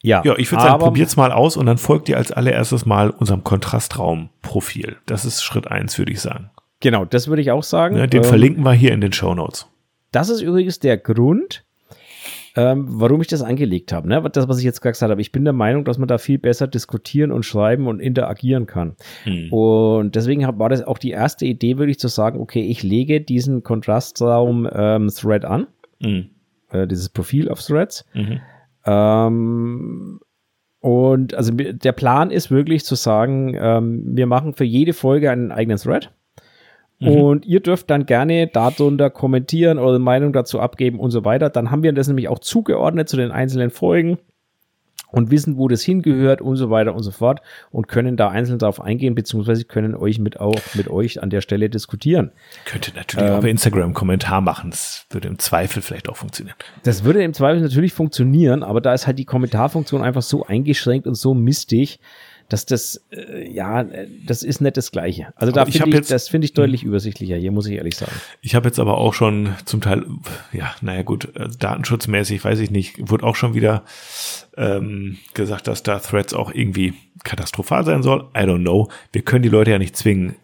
[0.01, 3.11] Ja, ja ich würde sagen, probiert's mal aus und dann folgt ihr als allererstes mal
[3.11, 4.99] unserem Kontrastraum-Profil.
[5.07, 6.51] Das ist Schritt eins, würde ich sagen.
[6.79, 7.97] Genau, das würde ich auch sagen.
[7.97, 9.67] Ja, den ähm, verlinken wir hier in den Show Notes.
[10.13, 11.65] Das ist übrigens der Grund,
[12.57, 14.09] ähm, warum ich das angelegt habe.
[14.09, 14.23] Ne?
[14.33, 15.21] Das, was ich jetzt gerade gesagt habe.
[15.21, 18.97] Ich bin der Meinung, dass man da viel besser diskutieren und schreiben und interagieren kann.
[19.25, 19.53] Hm.
[19.53, 23.21] Und deswegen hab, war das auch die erste Idee, wirklich zu sagen, okay, ich lege
[23.21, 25.67] diesen Kontrastraum-Thread ähm, an.
[26.03, 26.31] Hm.
[26.73, 28.07] Äh, dieses Profil auf Threads.
[28.15, 28.41] Mhm.
[28.87, 30.21] Ähm,
[30.81, 35.53] und also der Plan ist wirklich zu sagen, ähm, wir machen für jede Folge einen
[35.53, 36.13] eigenen Thread.
[37.03, 37.09] Mhm.
[37.09, 41.51] Und ihr dürft dann gerne darunter kommentieren, eure Meinung dazu abgeben und so weiter.
[41.51, 44.19] Dann haben wir das nämlich auch zugeordnet zu den einzelnen Folgen
[45.13, 47.41] und wissen, wo das hingehört und so weiter und so fort
[47.71, 51.43] und können da einzeln darauf eingehen, beziehungsweise können euch mit auch mit euch an der
[51.43, 52.33] Stelle diskutieren.
[52.65, 54.71] Könnte natürlich ähm, auch bei Instagram Kommentar machen.
[54.71, 56.57] Das würde im Zweifel vielleicht auch funktionieren.
[56.83, 61.07] Das würde im Zweifel natürlich funktionieren, aber da ist halt die Kommentarfunktion einfach so eingeschränkt
[61.07, 62.01] und so mistig,
[62.53, 63.85] dass das, äh, ja,
[64.27, 65.33] das ist nicht das Gleiche.
[65.37, 68.13] Also da finde ich, jetzt, das finde ich deutlich übersichtlicher, hier muss ich ehrlich sagen.
[68.43, 70.05] Ich habe jetzt aber auch schon zum Teil,
[70.53, 73.85] ja, naja gut, äh, datenschutzmäßig, weiß ich nicht, wurde auch schon wieder
[74.59, 76.93] ähm, gesagt, dass da Threads auch irgendwie
[77.25, 78.29] katastrophal sein soll.
[78.37, 78.91] I don't know.
[79.13, 80.37] Wir können die Leute ja nicht zwingen,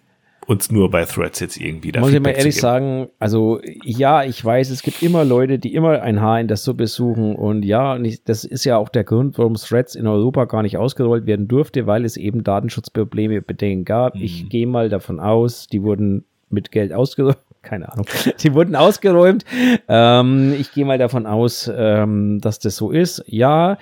[0.48, 4.24] uns nur bei Threads jetzt irgendwie da Muss Feedback ich mal ehrlich sagen, also ja,
[4.24, 7.64] ich weiß, es gibt immer Leute, die immer ein Haar in das Suppe suchen und
[7.64, 11.48] ja, das ist ja auch der Grund, warum Threads in Europa gar nicht ausgerollt werden
[11.48, 14.14] durfte, weil es eben Datenschutzprobleme, Bedenken gab.
[14.14, 14.22] Mhm.
[14.22, 17.38] Ich gehe mal davon aus, die wurden mit Geld ausgeräumt.
[17.62, 18.06] Keine Ahnung.
[18.36, 19.44] Sie wurden ausgeräumt.
[19.88, 23.22] Ähm, ich gehe mal davon aus, ähm, dass das so ist.
[23.26, 23.76] Ja,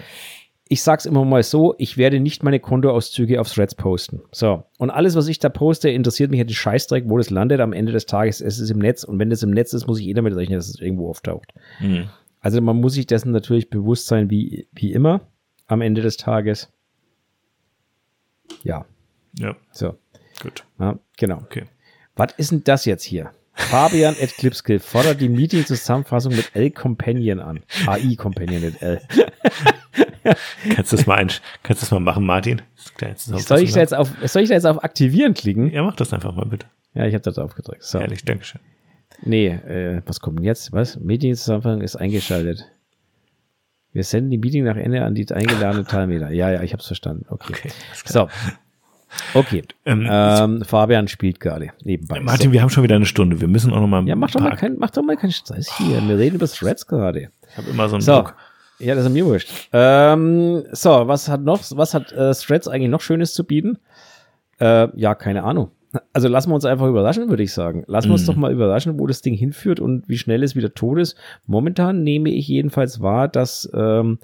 [0.68, 4.22] ich sag's immer mal so, ich werde nicht meine Kontoauszüge auf Threads posten.
[4.32, 4.64] So.
[4.78, 7.60] Und alles, was ich da poste, interessiert mich ja die Scheißdreck, wo das landet.
[7.60, 9.04] Am Ende des Tages es ist im Netz.
[9.04, 11.52] Und wenn das im Netz ist, muss ich eh damit rechnen, dass es irgendwo auftaucht.
[11.80, 12.08] Mhm.
[12.40, 15.20] Also man muss sich dessen natürlich bewusst sein, wie, wie immer,
[15.66, 16.72] am Ende des Tages.
[18.64, 18.86] Ja.
[19.38, 19.56] Ja.
[19.70, 19.94] So.
[20.42, 20.64] Gut.
[20.80, 21.38] Ja, genau.
[21.38, 21.64] Okay.
[22.16, 23.30] Was ist denn das jetzt hier?
[23.52, 27.62] Fabian at Clipskill fordert die Meeting-Zusammenfassung mit L-Companion an.
[27.86, 29.00] AI-Companion mit L.
[30.74, 31.30] kannst du das mal, ein,
[31.62, 32.62] kannst das mal machen, Martin?
[33.16, 35.70] Soll ich, da jetzt auf, soll ich da jetzt auf Aktivieren klicken?
[35.70, 36.66] Ja, mach das einfach mal bitte.
[36.94, 37.82] Ja, ich habe das aufgedrückt.
[37.82, 37.98] So.
[37.98, 38.60] Ehrlich, Dankeschön.
[39.22, 40.72] Nee, äh, was kommt denn jetzt?
[40.72, 40.98] Was?
[40.98, 42.64] Meeting-Zusammenfassung ist eingeschaltet.
[43.92, 46.30] Wir senden die Meeting nach Ende an die eingeladene Teilnehmer.
[46.30, 47.24] Ja, ja, ich habe es verstanden.
[47.28, 47.54] Okay.
[47.54, 47.70] okay
[48.04, 48.28] so.
[49.34, 49.62] Okay.
[49.84, 52.20] Ähm, ähm, Fabian spielt gerade nebenbei.
[52.20, 52.52] Martin, so.
[52.52, 53.40] wir haben schon wieder eine Stunde.
[53.40, 54.06] Wir müssen auch noch mal.
[54.06, 56.06] Ja, mach doch mal kein, mach doch mal keinen hier.
[56.06, 57.30] Wir reden über Threads gerade.
[57.48, 58.16] Ich habe immer so einen so.
[58.16, 58.36] Druck.
[58.78, 59.68] Ja, das ist mir wurscht.
[59.72, 63.78] Ähm, so, was hat noch, was hat äh, Threads eigentlich noch Schönes zu bieten?
[64.60, 65.70] Äh, ja, keine Ahnung.
[66.12, 67.84] Also lassen wir uns einfach überraschen, würde ich sagen.
[67.86, 68.26] Lassen wir uns Mhm.
[68.26, 71.16] doch mal überraschen, wo das Ding hinführt und wie schnell es wieder tot ist.
[71.46, 74.18] Momentan nehme ich jedenfalls wahr, dass ähm,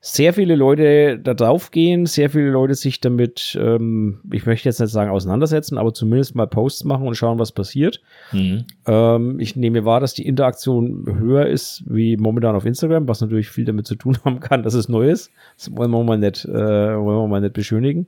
[0.00, 4.78] sehr viele Leute da drauf gehen, sehr viele Leute sich damit, ähm, ich möchte jetzt
[4.78, 8.00] nicht sagen auseinandersetzen, aber zumindest mal Posts machen und schauen, was passiert.
[8.30, 8.64] Mhm.
[8.86, 13.48] Ähm, ich nehme wahr, dass die Interaktion höher ist wie momentan auf Instagram, was natürlich
[13.48, 15.32] viel damit zu tun haben kann, dass es neu ist.
[15.56, 18.06] Das wollen wir mal nicht, äh, wollen wir mal nicht beschönigen.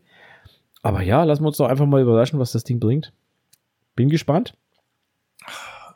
[0.83, 3.13] Aber ja, lassen wir uns doch einfach mal überraschen, was das Ding bringt.
[3.97, 4.55] Bin gespannt.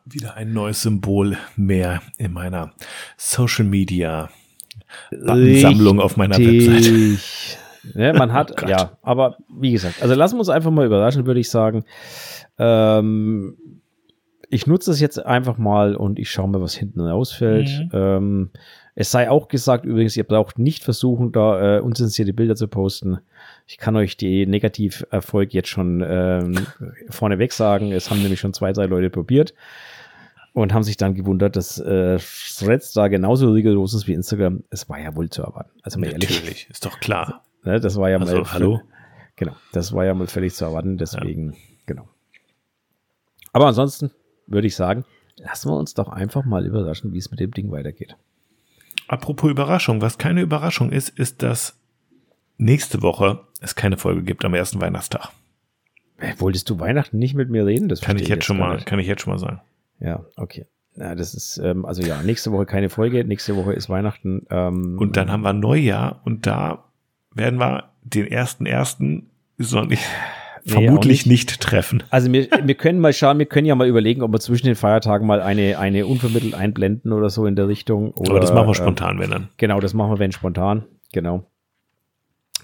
[0.05, 2.75] Wieder ein neues Symbol mehr in meiner
[3.17, 4.29] Social Media
[5.11, 7.19] Sammlung auf meiner Website.
[7.95, 11.27] Ne, man hat, Oh ja, aber wie gesagt, also lassen wir uns einfach mal überraschen,
[11.27, 11.85] würde ich sagen.
[12.59, 13.57] Ähm,
[14.49, 17.69] ich nutze es jetzt einfach mal und ich schaue mal, was hinten rausfällt.
[17.69, 17.91] Mhm.
[17.93, 18.51] Ähm,
[18.95, 23.19] es sei auch gesagt, übrigens, ihr braucht nicht versuchen, da äh, unzensierte Bilder zu posten.
[23.67, 26.67] Ich kann euch die Negativerfolg jetzt schon ähm,
[27.11, 27.93] vorneweg sagen.
[27.93, 29.55] Es haben nämlich schon zwei, drei Leute probiert
[30.55, 32.19] und haben sich dann gewundert, dass äh,
[32.59, 34.63] Threads da genauso rigoros ist wie Instagram.
[34.71, 35.71] Es war ja wohl zu erwarten.
[35.83, 37.45] Also mal ehrlich, Natürlich, ist doch klar.
[37.65, 38.81] ne, das war ja Also, mal hallo?
[39.37, 42.09] Genau, das war ja mal völlig zu erwarten, deswegen, genau.
[43.53, 44.13] Aber ansonsten
[44.47, 45.05] würde ich sagen,
[45.37, 48.17] lassen wir uns doch einfach mal überraschen, wie es mit dem Ding weitergeht.
[49.09, 51.77] Apropos Überraschung, was keine Überraschung ist, ist, dass
[52.59, 55.31] nächste Woche es keine Folge gibt am ersten Weihnachtstag.
[56.19, 57.89] Äh, Wolltest du Weihnachten nicht mit mir reden?
[57.89, 58.87] Das Kann ich verstehe jetzt schon mal, nicht.
[58.87, 59.61] kann ich jetzt schon mal sagen.
[60.01, 60.67] Ja, okay.
[60.97, 64.47] Ja, das ist, ähm, also ja, nächste Woche keine Folge, nächste Woche ist Weihnachten.
[64.51, 66.85] Ähm, Und dann haben wir Neujahr und da
[67.35, 69.31] werden wir den ersten ersten
[70.67, 71.61] Nee, vermutlich auch nicht.
[71.61, 72.03] treffen.
[72.11, 74.77] Also wir, wir können mal schauen, wir können ja mal überlegen, ob wir zwischen den
[74.77, 78.13] Feiertagen mal eine, eine unvermittelt einblenden oder so in der Richtung.
[78.13, 79.49] Oder, Aber das machen wir ähm, spontan, wenn dann.
[79.59, 80.85] Genau, das machen wir, wenn spontan.
[81.13, 81.45] Genau.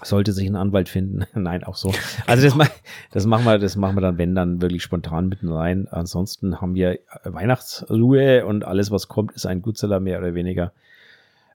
[0.03, 1.25] Sollte sich ein Anwalt finden.
[1.39, 1.93] Nein, auch so.
[2.27, 2.65] Also das, ma
[3.11, 5.87] das machen wir, das machen wir dann, wenn dann wirklich spontan mitten rein.
[5.89, 10.71] Ansonsten haben wir Weihnachtsruhe und alles, was kommt, ist ein Gutseller mehr oder weniger.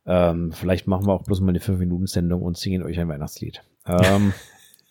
[0.06, 3.62] Ähm, vielleicht machen wir auch bloß mal eine 5-Minuten-Sendung und singen euch ein Weihnachtslied.
[3.86, 4.32] Ähm,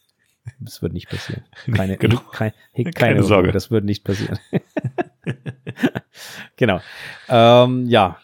[0.60, 1.44] das wird nicht passieren.
[1.74, 2.20] Keine, Genau.
[2.34, 3.52] kein, keine, Keine Sorge.
[3.54, 4.38] Das wird nicht passieren.
[6.58, 6.82] genau.
[7.30, 8.18] Ähm, ja,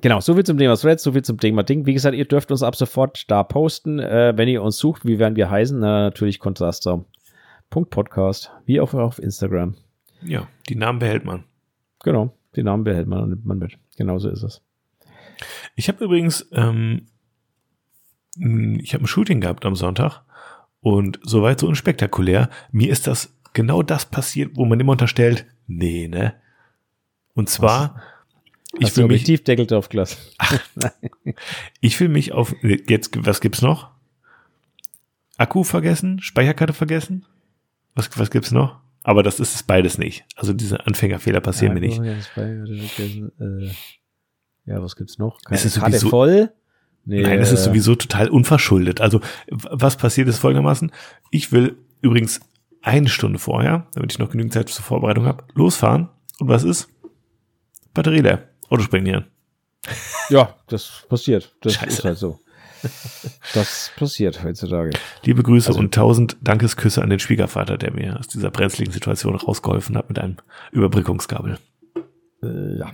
[0.00, 1.84] Genau, so viel zum Thema Threads, so viel zum Thema Ding.
[1.84, 3.98] Wie gesagt, ihr dürft uns ab sofort da posten.
[3.98, 5.78] Äh, wenn ihr uns sucht, wie werden wir heißen?
[5.78, 9.74] Na, natürlich Kontraster.podcast, wie auch auf Instagram.
[10.22, 11.44] Ja, die Namen behält man.
[12.02, 13.76] Genau, den Namen behält man und nimmt man mit.
[13.96, 14.62] Genauso ist es.
[15.76, 17.08] Ich habe übrigens, ähm,
[18.80, 20.22] ich habe ein Shooting gehabt am Sonntag
[20.80, 22.48] und soweit so unspektakulär.
[22.70, 26.34] Mir ist das genau das passiert, wo man immer unterstellt, nee, ne?
[27.34, 28.02] Und zwar,
[28.78, 30.18] ich Hast mich, Objektivdeckel drauf gelassen?
[31.80, 33.90] ich will mich auf, jetzt, was gibt's noch?
[35.36, 36.20] Akku vergessen?
[36.20, 37.24] Speicherkarte vergessen?
[37.94, 38.80] Was, was gibt's noch?
[39.02, 40.24] Aber das ist es beides nicht.
[40.36, 42.00] Also diese Anfängerfehler passieren mir nicht.
[42.00, 43.70] Äh,
[44.64, 45.38] Ja, was gibt's noch?
[45.50, 46.52] Es ist Karte sowieso- voll?
[47.04, 49.00] Nee, Nein, es ist äh, sowieso total unverschuldet.
[49.00, 49.20] Also,
[49.50, 50.92] was passiert ist folgendermaßen.
[51.32, 52.38] Ich will übrigens
[52.80, 56.10] eine Stunde vorher, damit ich noch genügend Zeit zur Vorbereitung habe, losfahren.
[56.38, 56.88] Und was ist?
[57.92, 58.48] Batterie leer.
[58.72, 59.26] Auto springt hier an.
[60.28, 61.54] Ja, das passiert.
[61.60, 61.86] Das Scheiße.
[61.88, 62.40] ist halt so.
[63.54, 64.90] Das passiert heutzutage.
[65.24, 69.36] Liebe Grüße Also- und tausend Dankesküsse an den Schwiegervater, der mir aus dieser brenzligen Situation
[69.36, 70.36] rausgeholfen hat mit einem
[70.72, 71.58] Überbrückungskabel.
[72.42, 72.92] Äh, ja.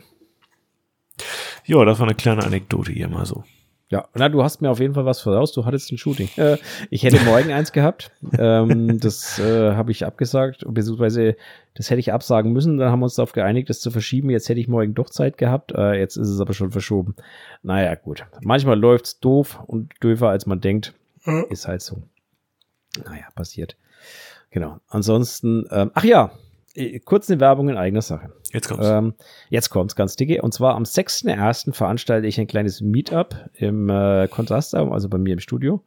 [1.64, 3.44] Ja, das war eine kleine Anekdote hier mal so.
[3.90, 5.52] Ja, na, du hast mir auf jeden Fall was voraus.
[5.52, 6.28] Du hattest ein Shooting.
[6.36, 6.58] Äh,
[6.90, 8.10] ich hätte morgen eins gehabt.
[8.38, 11.36] Ähm, das äh, habe ich abgesagt, beziehungsweise
[11.74, 12.76] das hätte ich absagen müssen.
[12.76, 14.28] Dann haben wir uns darauf geeinigt, das zu verschieben.
[14.28, 15.72] Jetzt hätte ich morgen doch Zeit gehabt.
[15.72, 17.16] Äh, jetzt ist es aber schon verschoben.
[17.62, 18.26] Naja, gut.
[18.42, 20.92] Manchmal läuft's doof und döfer, als man denkt.
[21.50, 22.02] Ist halt so.
[23.04, 23.76] Naja, passiert.
[24.50, 24.80] Genau.
[24.88, 26.32] Ansonsten, ähm, ach ja,
[27.04, 28.32] kurz eine Werbung in eigener Sache.
[28.52, 28.88] Jetzt kommt's.
[28.88, 29.14] Ähm,
[29.50, 30.42] jetzt kommt's ganz dicke.
[30.42, 31.72] Und zwar am 6.1.
[31.72, 35.82] veranstalte ich ein kleines Meetup im äh, Kontrastraum, also bei mir im Studio.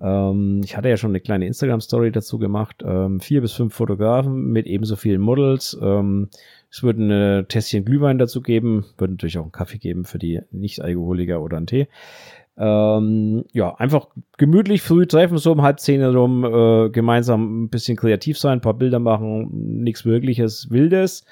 [0.00, 2.82] Ähm, ich hatte ja schon eine kleine Instagram-Story dazu gemacht.
[2.84, 5.78] Ähm, vier bis fünf Fotografen mit ebenso vielen Models.
[5.80, 6.28] Ähm,
[6.70, 8.86] es wird ein Tässchen Glühwein dazu geben.
[8.96, 11.88] Wird natürlich auch einen Kaffee geben für die Nicht-Alkoholiker oder einen Tee.
[12.60, 17.96] Ähm, ja, einfach gemütlich früh treffen, so um halb zehn herum, äh, gemeinsam ein bisschen
[17.96, 19.48] kreativ sein, ein paar Bilder machen,
[19.82, 21.24] nichts wirkliches Wildes.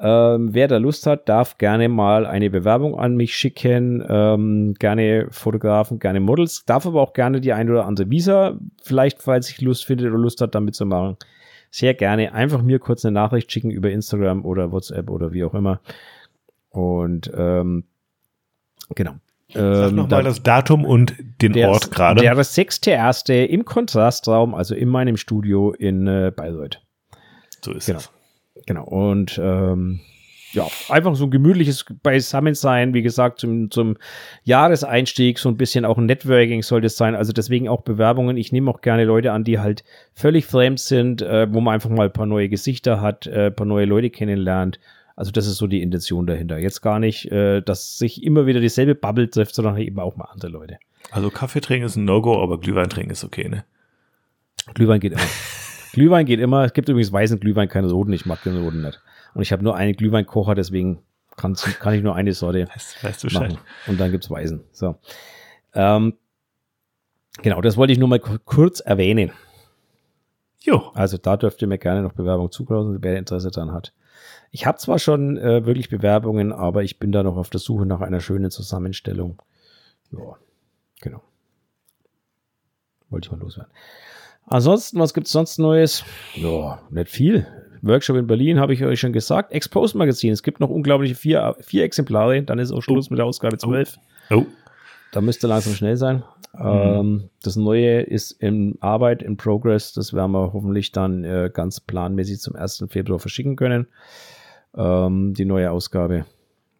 [0.00, 4.04] Ähm, wer da Lust hat, darf gerne mal eine Bewerbung an mich schicken.
[4.08, 6.64] Ähm, gerne Fotografen, gerne Models.
[6.64, 10.18] Darf aber auch gerne die ein oder andere Visa, vielleicht, falls ich Lust findet oder
[10.18, 11.16] Lust hat, damit zu machen.
[11.70, 15.54] Sehr gerne einfach mir kurz eine Nachricht schicken über Instagram oder WhatsApp oder wie auch
[15.54, 15.80] immer.
[16.70, 17.84] Und ähm,
[18.94, 19.14] Genau.
[19.54, 22.20] Sag ähm, nochmal das Datum und den der, Ort gerade.
[22.20, 23.46] Der 6.1.
[23.46, 26.80] im Kontrastraum, also in meinem Studio in äh, Bayreuth.
[27.64, 27.98] So ist genau.
[27.98, 28.10] es.
[28.66, 28.84] Genau.
[28.84, 30.00] Und ähm,
[30.52, 33.96] ja, einfach so ein gemütliches Beisammensein, wie gesagt, zum, zum
[34.44, 37.14] Jahreseinstieg, so ein bisschen auch ein Networking sollte es sein.
[37.14, 38.36] Also deswegen auch Bewerbungen.
[38.36, 39.82] Ich nehme auch gerne Leute an, die halt
[40.14, 43.54] völlig fremd sind, äh, wo man einfach mal ein paar neue Gesichter hat, äh, ein
[43.54, 44.78] paar neue Leute kennenlernt.
[45.16, 46.58] Also das ist so die Intention dahinter.
[46.58, 50.26] Jetzt gar nicht, äh, dass sich immer wieder dieselbe Bubble trifft, sondern eben auch mal
[50.26, 50.78] andere Leute.
[51.10, 53.64] Also Kaffee trinken ist ein No-Go, aber Glühwein trinken ist okay, ne?
[54.74, 55.22] Glühwein geht immer.
[55.92, 56.64] Glühwein geht immer.
[56.64, 58.12] Es gibt übrigens weißen Glühwein, keine Roten.
[58.12, 59.00] Ich mag den Roten nicht.
[59.34, 61.02] Und ich habe nur einen Glühweinkocher, deswegen
[61.36, 63.58] kann, kann ich nur eine Sorte weißt, weißt du machen.
[63.86, 64.62] Und dann gibt's Weißen.
[64.72, 64.96] So.
[65.74, 66.14] Ähm,
[67.42, 69.32] genau, das wollte ich nur mal kurz erwähnen.
[70.60, 70.92] Jo.
[70.94, 73.92] Also da dürft ihr mir gerne noch Bewerbung zuklauen, wer Interesse daran hat.
[74.50, 77.86] Ich habe zwar schon äh, wirklich Bewerbungen, aber ich bin da noch auf der Suche
[77.86, 79.40] nach einer schönen Zusammenstellung.
[80.12, 80.36] Ja,
[81.00, 81.22] genau.
[83.08, 83.72] Wollte ich mal loswerden.
[84.46, 86.04] Ansonsten, was gibt's sonst Neues?
[86.34, 87.46] Ja, nicht viel.
[87.82, 89.52] Workshop in Berlin habe ich euch schon gesagt.
[89.52, 90.32] Expose Magazin.
[90.32, 92.42] Es gibt noch unglaubliche vier, vier Exemplare.
[92.42, 93.10] Dann ist auch Schluss oh.
[93.10, 93.98] mit der Ausgabe 12.
[94.30, 94.36] Oh.
[94.36, 94.46] oh.
[95.12, 96.22] Da müsste langsam schnell sein.
[96.52, 96.60] Mhm.
[96.64, 99.92] Ähm, das Neue ist in Arbeit, in Progress.
[99.92, 102.86] Das werden wir hoffentlich dann äh, ganz planmäßig zum 1.
[102.88, 103.86] Februar verschicken können.
[104.74, 106.26] Ähm, die neue Ausgabe.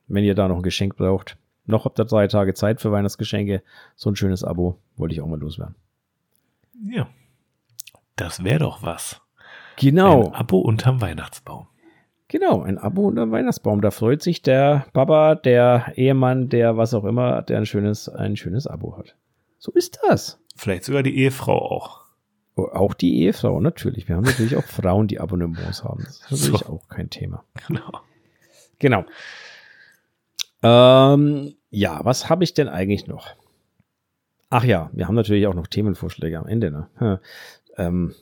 [0.08, 1.38] Wenn ihr da noch ein Geschenk braucht.
[1.64, 3.62] Noch habt ihr drei Tage Zeit für Weihnachtsgeschenke.
[3.94, 5.76] So ein schönes Abo wollte ich auch mal loswerden.
[6.90, 7.08] Ja.
[8.16, 9.20] Das wäre doch was.
[9.76, 10.26] Genau.
[10.26, 11.66] Ein Abo unterm Weihnachtsbaum.
[12.28, 13.80] Genau, ein Abo unterm Weihnachtsbaum.
[13.80, 18.36] Da freut sich der Papa, der Ehemann, der was auch immer, der ein schönes, ein
[18.36, 19.16] schönes Abo hat.
[19.62, 20.40] So ist das.
[20.56, 22.00] Vielleicht sogar die Ehefrau auch.
[22.56, 24.08] Oh, auch die Ehefrau, natürlich.
[24.08, 26.02] Wir haben natürlich auch Frauen, die Abonnements haben.
[26.02, 26.66] Das ist natürlich so.
[26.66, 27.44] auch kein Thema.
[27.68, 28.00] Genau.
[28.80, 29.04] Genau.
[30.64, 33.28] Ähm, ja, was habe ich denn eigentlich noch?
[34.50, 36.72] Ach ja, wir haben natürlich auch noch Themenvorschläge am Ende.
[36.72, 37.20] Ne?
[37.76, 38.16] Ähm,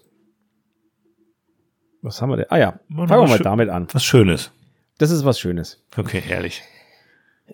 [2.02, 2.50] was haben wir denn?
[2.50, 3.88] Ah ja, fangen wir mal damit an.
[3.92, 4.52] Was Schönes.
[4.98, 5.82] Das ist was Schönes.
[5.96, 6.62] Okay, herrlich.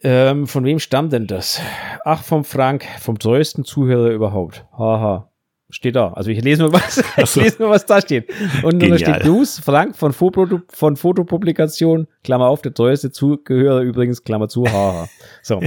[0.02, 1.60] Ähm, von wem stammt denn das?
[2.04, 4.64] Ach, vom Frank, vom treuesten Zuhörer überhaupt.
[4.76, 5.30] Haha.
[5.68, 6.12] Steht da.
[6.12, 8.32] Also ich lese nur was, ich lese nur, was da steht.
[8.62, 14.22] Und da steht Bruce, Frank von, Foto, von Fotopublikation, Klammer auf, der treueste Zuhörer übrigens,
[14.22, 15.08] Klammer zu, haha.
[15.42, 15.60] So.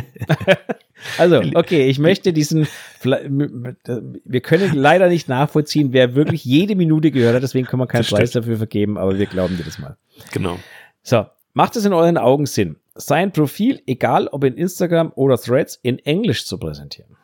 [1.17, 2.65] also, okay, ich möchte diesen,
[3.03, 8.05] wir können leider nicht nachvollziehen, wer wirklich jede Minute gehört hat, deswegen können wir keinen
[8.05, 9.97] Preis dafür vergeben, aber wir glauben dir das mal.
[10.32, 10.59] Genau.
[11.03, 15.80] So, macht es in euren Augen Sinn, sein Profil, egal ob in Instagram oder Threads,
[15.82, 17.16] in Englisch zu präsentieren?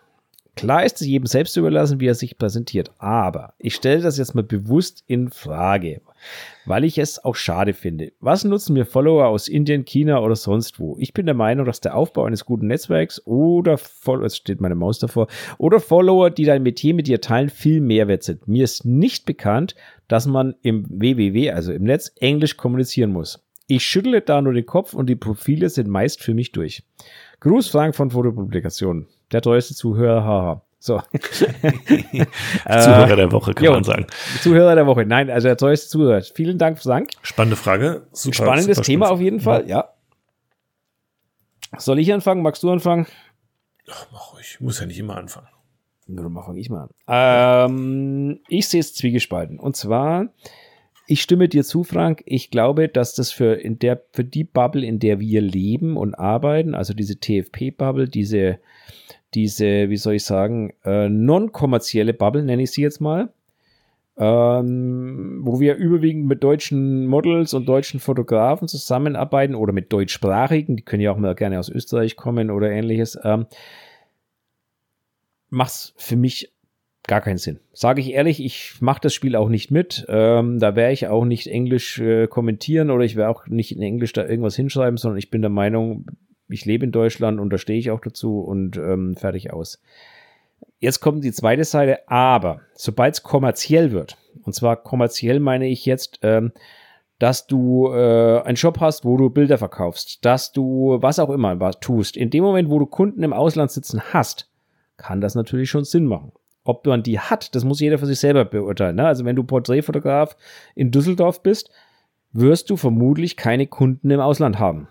[0.56, 4.36] Klar ist es jedem selbst überlassen, wie er sich präsentiert, aber ich stelle das jetzt
[4.36, 6.00] mal bewusst in Frage,
[6.66, 8.14] weil ich es auch schade finde.
[8.22, 10.96] Was nutzen mir Follower aus Indien, China oder sonst wo?
[10.98, 13.78] Ich bin der Meinung, dass der Aufbau eines guten Netzwerks oder,
[14.24, 18.24] es steht meine Maus davor, oder Follower, die dein Metier mit dir teilen, viel Mehrwert
[18.24, 18.48] sind.
[18.48, 19.76] Mir ist nicht bekannt,
[20.08, 23.45] dass man im WWW, also im Netz, Englisch kommunizieren muss.
[23.68, 26.84] Ich schüttle da nur den Kopf und die Profile sind meist für mich durch.
[27.40, 30.62] Gruß Frank von Fotopublikationen der treueste Zuhörer, haha.
[30.80, 31.02] So.
[32.68, 34.06] Zuhörer der Woche, kann jo, man sagen.
[34.42, 35.06] Zuhörer der Woche.
[35.06, 36.22] Nein, also der treueste Zuhörer.
[36.22, 37.10] Vielen Dank, Frank.
[37.24, 38.08] Spannende Frage.
[38.12, 39.20] Super, Spannendes super Thema spannend.
[39.20, 39.90] auf jeden Fall, ja.
[41.78, 42.44] Soll ich anfangen?
[42.44, 43.08] Magst du anfangen?
[43.90, 44.60] Ach, mach ich.
[44.60, 45.48] Muss ja nicht immer anfangen.
[46.08, 47.72] Nur mach ich mal an.
[47.72, 49.60] Ähm, ich sehe es zwiegespalten.
[49.60, 50.28] Und zwar,
[51.08, 52.24] ich stimme dir zu, Frank.
[52.26, 56.16] Ich glaube, dass das für, in der, für die Bubble, in der wir leben und
[56.16, 58.60] arbeiten, also diese TFP-Bubble, diese
[59.36, 63.34] diese, wie soll ich sagen, äh, non-kommerzielle Bubble, nenne ich sie jetzt mal,
[64.18, 70.84] ähm, wo wir überwiegend mit deutschen Models und deutschen Fotografen zusammenarbeiten oder mit deutschsprachigen, die
[70.84, 73.46] können ja auch mal gerne aus Österreich kommen oder ähnliches, ähm,
[75.50, 76.54] macht es für mich
[77.08, 77.60] gar keinen Sinn.
[77.74, 80.06] Sage ich ehrlich, ich mache das Spiel auch nicht mit.
[80.10, 83.82] Ähm, da werde ich auch nicht Englisch äh, kommentieren oder ich werde auch nicht in
[83.82, 86.06] Englisch da irgendwas hinschreiben, sondern ich bin der Meinung,
[86.48, 89.82] ich lebe in Deutschland und da stehe ich auch dazu und ähm, fertig aus.
[90.80, 95.86] Jetzt kommt die zweite Seite, aber sobald es kommerziell wird, und zwar kommerziell meine ich
[95.86, 96.52] jetzt, ähm,
[97.20, 101.60] dass du äh, einen Shop hast, wo du Bilder verkaufst, dass du was auch immer
[101.60, 102.18] was tust.
[102.18, 104.50] In dem Moment, wo du Kunden im Ausland sitzen hast,
[104.98, 106.34] kann das natürlich schon Sinn machen.
[106.66, 108.98] Ob man die hat, das muss jeder für sich selber beurteilen.
[108.98, 109.06] Ne?
[109.08, 110.36] Also wenn du Porträtfotograf
[110.74, 111.70] in Düsseldorf bist,
[112.34, 114.90] wirst du vermutlich keine Kunden im Ausland haben.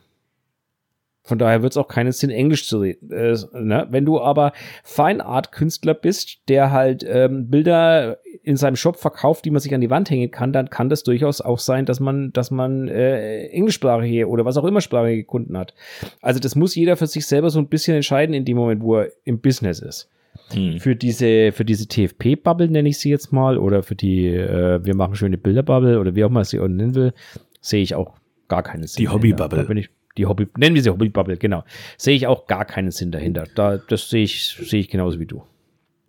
[1.27, 3.11] Von daher wird es auch keinen Sinn, Englisch zu reden.
[3.11, 3.87] Äh, ne?
[3.91, 4.53] Wenn du aber
[4.85, 9.75] Fine Art Künstler bist, der halt ähm, Bilder in seinem Shop verkauft, die man sich
[9.75, 12.89] an die Wand hängen kann, dann kann das durchaus auch sein, dass man, dass man
[12.89, 15.75] äh, englischsprachige oder was auch immer sprachige Kunden hat.
[16.21, 18.99] Also das muss jeder für sich selber so ein bisschen entscheiden in dem Moment, wo
[18.99, 20.11] er im Business ist.
[20.52, 20.78] Hm.
[20.78, 24.94] Für diese, für diese TFP-Bubble nenne ich sie jetzt mal, oder für die, äh, wir
[24.94, 27.12] machen schöne Bilder-Bubble oder wie auch immer sie auch nennen will,
[27.61, 28.15] sehe ich auch
[28.48, 29.02] gar keinen Sinn.
[29.02, 29.59] Die Hobby-Bubble.
[29.59, 31.65] Da bin ich, die Hobby, nennen wir sie Hobby-Bubble, genau.
[31.97, 33.44] Sehe ich auch gar keinen Sinn dahinter.
[33.55, 35.43] Da, das sehe ich, sehe ich genauso wie du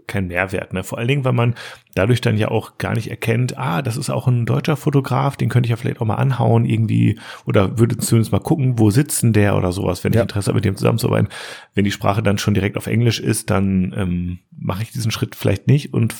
[0.07, 0.73] kein Mehrwert.
[0.73, 0.83] Ne?
[0.83, 1.55] Vor allen Dingen, weil man
[1.93, 5.49] dadurch dann ja auch gar nicht erkennt, ah, das ist auch ein deutscher Fotograf, den
[5.49, 9.33] könnte ich ja vielleicht auch mal anhauen irgendwie oder würde zumindest mal gucken, wo sitzen
[9.33, 10.19] der oder sowas, wenn ja.
[10.19, 11.29] ich Interesse habe, mit dem zusammenzuarbeiten.
[11.73, 15.35] Wenn die Sprache dann schon direkt auf Englisch ist, dann ähm, mache ich diesen Schritt
[15.35, 16.13] vielleicht nicht und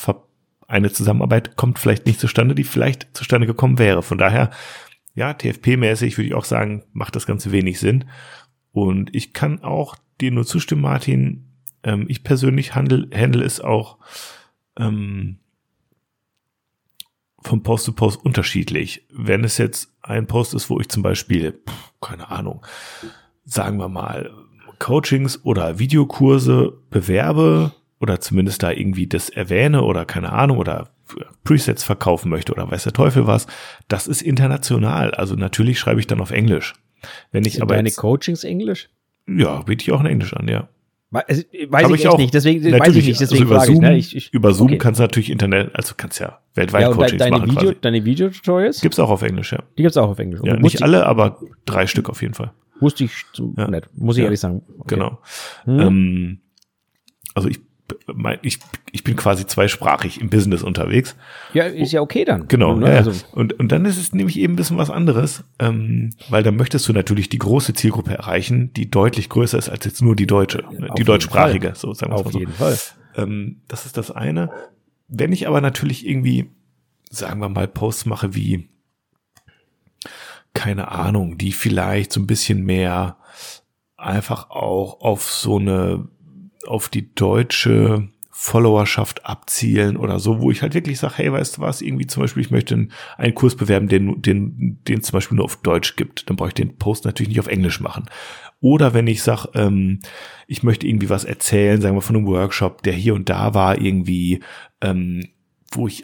[0.67, 4.01] eine Zusammenarbeit kommt vielleicht nicht zustande, die vielleicht zustande gekommen wäre.
[4.01, 4.49] Von daher,
[5.13, 8.05] ja, TFP-mäßig würde ich auch sagen, macht das Ganze wenig Sinn.
[8.71, 11.44] Und ich kann auch dir nur zustimmen, Martin,
[11.85, 13.97] ähm, ich persönlich handle, handle es auch
[14.77, 15.37] ähm,
[17.41, 19.05] von Post zu Post unterschiedlich.
[19.11, 21.59] Wenn es jetzt ein Post ist, wo ich zum Beispiel,
[22.01, 22.65] keine Ahnung,
[23.45, 24.31] sagen wir mal,
[24.79, 30.89] Coachings oder Videokurse bewerbe oder zumindest da irgendwie das erwähne oder keine Ahnung oder
[31.43, 33.45] Presets verkaufen möchte oder weiß der Teufel was,
[33.87, 35.11] das ist international.
[35.11, 36.73] Also natürlich schreibe ich dann auf Englisch.
[37.31, 38.89] Wenn ich Sind aber deine jetzt, Coachings Englisch?
[39.27, 40.67] Ja, biete ich auch in Englisch an, ja.
[41.15, 41.63] Weiß ich,
[41.95, 43.97] ich auch, nicht, deswegen weiß ich nicht, deswegen also über Zoom, ich, ne?
[43.97, 44.77] ich, ich, Über Zoom okay.
[44.77, 47.51] kannst du natürlich Internet, also kannst ja weltweit ja, Coachings deine machen.
[47.51, 47.77] Video, quasi.
[47.81, 48.81] Deine Videotutorials?
[48.81, 49.63] Gibt's auch auf Englisch, ja.
[49.77, 50.41] Die gibt's auch auf Englisch.
[50.43, 52.51] Ja, nicht alle, aber drei Stück auf jeden Fall.
[52.81, 53.11] Wusste ich
[53.57, 53.69] ja.
[53.69, 54.25] nicht, muss ich ja.
[54.25, 54.61] ehrlich sagen.
[54.79, 54.95] Okay.
[54.95, 55.19] Genau.
[55.63, 55.79] Hm.
[55.79, 56.39] Ähm,
[57.33, 57.59] also ich
[58.41, 58.59] ich,
[58.91, 61.15] ich bin quasi zweisprachig im Business unterwegs.
[61.53, 62.47] Ja, ist ja okay dann.
[62.47, 62.75] Genau.
[62.75, 62.89] Ne?
[62.89, 63.11] Ja, also.
[63.33, 66.87] und, und dann ist es nämlich eben ein bisschen was anderes, ähm, weil da möchtest
[66.87, 70.63] du natürlich die große Zielgruppe erreichen, die deutlich größer ist als jetzt nur die deutsche,
[70.79, 72.39] ja, die deutschsprachige, so sagen wir Auf mal so.
[72.39, 72.77] jeden Fall.
[73.15, 74.49] Ähm, das ist das eine.
[75.07, 76.49] Wenn ich aber natürlich irgendwie,
[77.09, 78.69] sagen wir mal, Posts mache wie,
[80.53, 83.17] keine Ahnung, die vielleicht so ein bisschen mehr
[83.97, 86.07] einfach auch auf so eine
[86.67, 91.61] auf die deutsche Followerschaft abzielen oder so, wo ich halt wirklich sage, hey, weißt du
[91.61, 95.45] was, irgendwie zum Beispiel, ich möchte einen Kurs bewerben, den, den, den zum Beispiel nur
[95.45, 98.09] auf Deutsch gibt, dann brauche ich den Post natürlich nicht auf Englisch machen.
[98.59, 100.01] Oder wenn ich sage, ähm,
[100.47, 103.79] ich möchte irgendwie was erzählen, sagen wir von einem Workshop, der hier und da war,
[103.79, 104.41] irgendwie,
[104.81, 105.29] ähm,
[105.71, 106.03] wo ich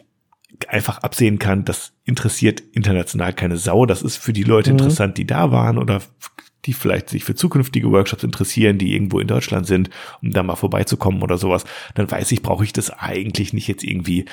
[0.69, 3.85] einfach absehen kann, das interessiert international keine Sau.
[3.85, 4.79] Das ist für die Leute mhm.
[4.79, 6.01] interessant, die da waren oder
[6.65, 9.89] die vielleicht sich für zukünftige Workshops interessieren, die irgendwo in Deutschland sind,
[10.21, 11.65] um da mal vorbeizukommen oder sowas,
[11.95, 14.25] dann weiß ich, brauche ich das eigentlich nicht jetzt irgendwie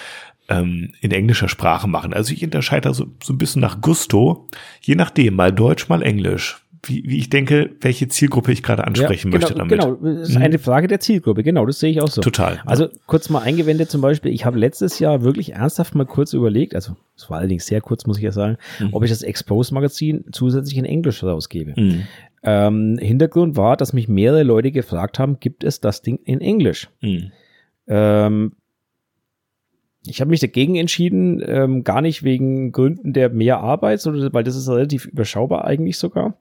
[0.49, 2.13] ähm, in englischer Sprache machen.
[2.13, 4.49] Also ich unterscheide so, so ein bisschen nach Gusto,
[4.81, 9.33] je nachdem, mal Deutsch, mal Englisch wie, wie ich denke, welche Zielgruppe ich gerade ansprechen
[9.33, 9.81] ja, genau, möchte damit.
[9.81, 10.43] Genau, das ist mhm.
[10.43, 12.21] eine Frage der Zielgruppe, genau, das sehe ich auch so.
[12.21, 12.61] Total.
[12.67, 16.75] Also kurz mal eingewendet zum Beispiel, ich habe letztes Jahr wirklich ernsthaft mal kurz überlegt,
[16.75, 18.89] also es war allerdings sehr kurz, muss ich ja sagen, mhm.
[18.93, 21.75] ob ich das Expose-Magazin zusätzlich in Englisch rausgebe.
[21.77, 22.03] Mhm.
[22.43, 26.89] Ähm, Hintergrund war, dass mich mehrere Leute gefragt haben, gibt es das Ding in Englisch?
[27.01, 27.33] Mhm.
[27.89, 28.53] Ähm,
[30.07, 34.45] ich habe mich dagegen entschieden, ähm, gar nicht wegen Gründen der mehr Arbeit, sondern weil
[34.45, 36.37] das ist relativ überschaubar eigentlich sogar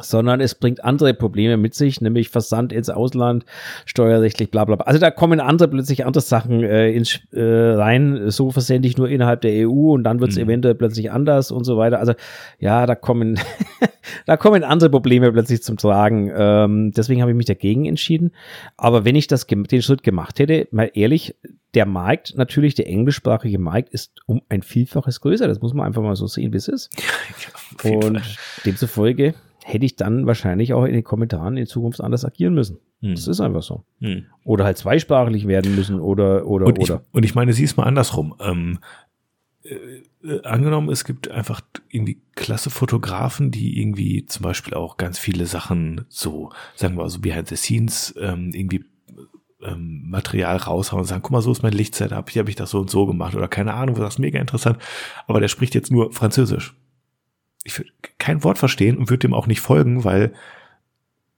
[0.00, 3.44] sondern es bringt andere Probleme mit sich, nämlich Versand ins Ausland,
[3.84, 4.86] steuerrechtlich, bla bla bla.
[4.86, 9.08] Also da kommen andere plötzlich andere Sachen äh, ins, äh, rein, so versende ich nur
[9.08, 10.44] innerhalb der EU und dann wird es mhm.
[10.44, 11.98] eventuell plötzlich anders und so weiter.
[11.98, 12.14] Also
[12.58, 13.38] ja, da kommen,
[14.26, 16.32] da kommen andere Probleme plötzlich zum Tragen.
[16.34, 18.32] Ähm, deswegen habe ich mich dagegen entschieden.
[18.76, 21.34] Aber wenn ich das den Schritt gemacht hätte, mal ehrlich,
[21.74, 25.48] der Markt, natürlich der englischsprachige Markt, ist um ein Vielfaches größer.
[25.48, 26.90] Das muss man einfach mal so sehen, wie es ist.
[27.82, 28.20] Ja, und
[28.64, 32.78] demzufolge hätte ich dann wahrscheinlich auch in den Kommentaren in Zukunft anders agieren müssen.
[33.00, 33.14] Hm.
[33.14, 33.84] Das ist einfach so.
[34.00, 34.26] Hm.
[34.44, 37.02] Oder halt zweisprachig werden müssen oder oder und oder.
[37.02, 38.34] Ich, und ich meine, sie ist mal andersrum.
[38.40, 38.78] Ähm,
[39.64, 45.18] äh, äh, angenommen, es gibt einfach irgendwie klasse Fotografen, die irgendwie zum Beispiel auch ganz
[45.18, 48.84] viele Sachen so, sagen wir mal so behind the scenes ähm, irgendwie
[49.62, 52.70] ähm, Material raushauen und sagen, guck mal, so ist mein Lichtsetup, hier habe ich das
[52.70, 54.78] so und so gemacht oder keine Ahnung, das ist mega interessant.
[55.28, 56.74] Aber der spricht jetzt nur Französisch
[57.64, 60.32] ich würde kein Wort verstehen und würde dem auch nicht folgen, weil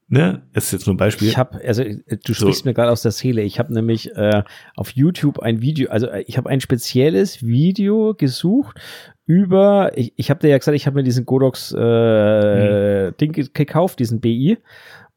[0.07, 1.27] ne, es ist jetzt nur ein Beispiel.
[1.27, 2.69] Ich habe, also du sprichst so.
[2.69, 3.41] mir gerade aus der Seele.
[3.41, 4.43] Ich habe nämlich äh,
[4.75, 8.79] auf YouTube ein Video, also äh, ich habe ein spezielles Video gesucht
[9.25, 13.17] über, ich, ich habe dir ja gesagt, ich habe mir diesen Godox äh, hm.
[13.17, 14.57] Ding gekauft, diesen BI.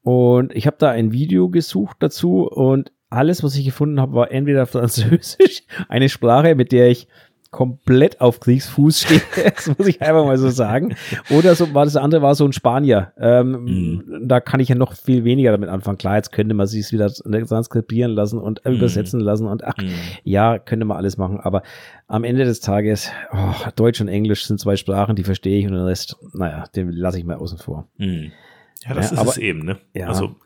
[0.03, 4.31] Und ich habe da ein Video gesucht dazu und alles, was ich gefunden habe, war
[4.31, 7.09] entweder Französisch, eine Sprache, mit der ich
[7.51, 9.23] komplett auf Kriegsfuß stehe.
[9.55, 10.95] das muss ich einfach mal so sagen.
[11.31, 13.13] Oder so war das andere war so ein Spanier.
[13.19, 14.29] Ähm, mhm.
[14.29, 15.99] Da kann ich ja noch viel weniger damit anfangen.
[15.99, 18.73] Klar, jetzt könnte man sich wieder transkribieren lassen und mhm.
[18.73, 19.95] übersetzen lassen und ach, mhm.
[20.25, 21.41] ja, könnte man alles machen.
[21.41, 21.63] Aber
[22.07, 25.73] am Ende des Tages, oh, Deutsch und Englisch sind zwei Sprachen, die verstehe ich und
[25.73, 27.89] den Rest, naja, den lasse ich mal außen vor.
[27.97, 28.33] Mhm.
[28.87, 29.79] Ja, das ja, ist aber, es eben, ne?
[29.95, 30.09] Ja.
[30.09, 30.37] Also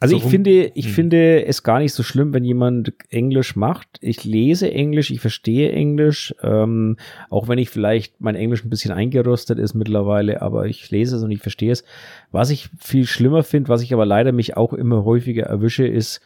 [0.00, 0.92] also so ich finde, ich hm.
[0.92, 3.88] finde es gar nicht so schlimm, wenn jemand Englisch macht.
[4.00, 6.96] Ich lese Englisch, ich verstehe Englisch, ähm,
[7.30, 11.22] auch wenn ich vielleicht mein Englisch ein bisschen eingerostet ist mittlerweile, aber ich lese es
[11.22, 11.84] und ich verstehe es.
[12.30, 16.20] Was ich viel schlimmer finde, was ich aber leider mich auch immer häufiger erwische, ist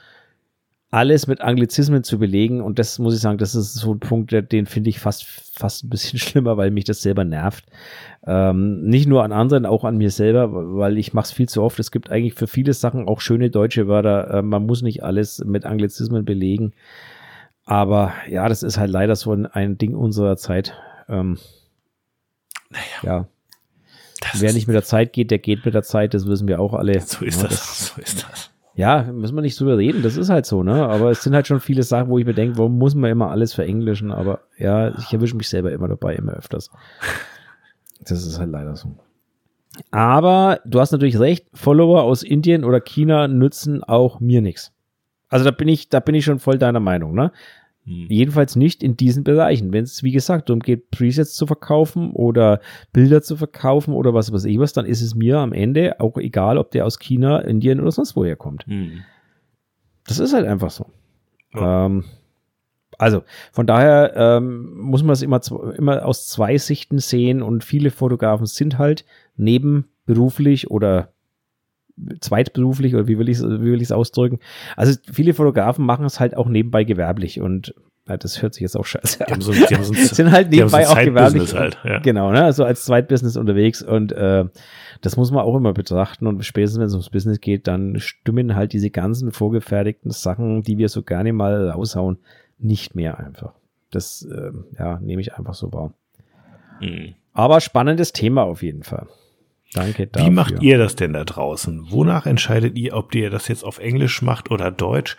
[0.93, 2.60] alles mit Anglizismen zu belegen.
[2.60, 5.85] Und das muss ich sagen, das ist so ein Punkt, den finde ich fast, fast
[5.85, 7.64] ein bisschen schlimmer, weil mich das selber nervt.
[8.27, 11.62] Ähm, nicht nur an anderen, auch an mir selber, weil ich mache es viel zu
[11.62, 11.81] oft.
[11.81, 14.35] Es gibt eigentlich für viele Sachen auch schöne deutsche Wörter.
[14.35, 16.74] Äh, man muss nicht alles mit Anglizismen belegen.
[17.64, 20.74] Aber ja, das ist halt leider so ein, ein Ding unserer Zeit.
[21.09, 21.39] Ähm,
[22.69, 22.85] naja.
[23.02, 23.28] Ja.
[24.35, 26.74] Wer nicht mit der Zeit geht, der geht mit der Zeit, das wissen wir auch
[26.74, 27.01] alle.
[27.01, 28.51] So ist ja, das, das, so ist das.
[28.74, 30.88] Ja, müssen wir nicht drüber reden, das ist halt so, ne?
[30.88, 33.30] Aber es sind halt schon viele Sachen, wo ich mir denke, warum muss man immer
[33.30, 34.10] alles verenglischen?
[34.10, 36.70] Aber ja, ich erwische mich selber immer dabei, immer öfters.
[38.00, 38.96] Das ist halt leider so.
[39.90, 44.72] Aber du hast natürlich recht, Follower aus Indien oder China nützen auch mir nichts.
[45.28, 47.32] Also da bin ich, da bin ich schon voll deiner Meinung, ne?
[47.84, 48.06] Hm.
[48.09, 49.72] Jedenfalls nicht in diesen Bereichen.
[49.72, 52.60] Wenn es, wie gesagt, darum geht, Presets zu verkaufen oder
[52.92, 56.16] Bilder zu verkaufen oder was weiß ich was, dann ist es mir am Ende auch
[56.16, 58.66] egal, ob der aus China, Indien oder sonst woher kommt.
[58.66, 59.02] Hm.
[60.06, 60.86] Das ist halt einfach so.
[61.54, 61.86] Ja.
[61.86, 62.04] Ähm,
[62.98, 65.40] also von daher ähm, muss man es immer,
[65.76, 69.04] immer aus zwei Sichten sehen und viele Fotografen sind halt
[69.36, 71.12] nebenberuflich oder
[72.20, 74.38] zweitberuflich oder wie will ich es wie will ich es ausdrücken?
[74.76, 77.74] Also viele Fotografen machen es halt auch nebenbei gewerblich und
[78.08, 79.40] ja, das hört sich jetzt auch scheiße an.
[79.40, 81.54] So, die so sind halt nebenbei so auch gewerblich.
[81.54, 82.00] Halt, ja.
[82.00, 82.42] Genau, ne?
[82.42, 84.44] Also als Zweitbusiness unterwegs und äh,
[85.00, 88.56] das muss man auch immer betrachten und spätestens wenn es ums Business geht, dann stimmen
[88.56, 92.18] halt diese ganzen vorgefertigten Sachen, die wir so gerne mal raushauen,
[92.58, 93.54] nicht mehr einfach.
[93.90, 95.92] Das äh, ja, nehme ich einfach so wahr.
[96.80, 97.14] Mhm.
[97.32, 99.06] Aber spannendes Thema auf jeden Fall.
[99.74, 100.26] Danke dafür.
[100.26, 101.90] Wie macht ihr das denn da draußen?
[101.90, 105.16] Wonach entscheidet ihr, ob ihr das jetzt auf Englisch macht oder Deutsch?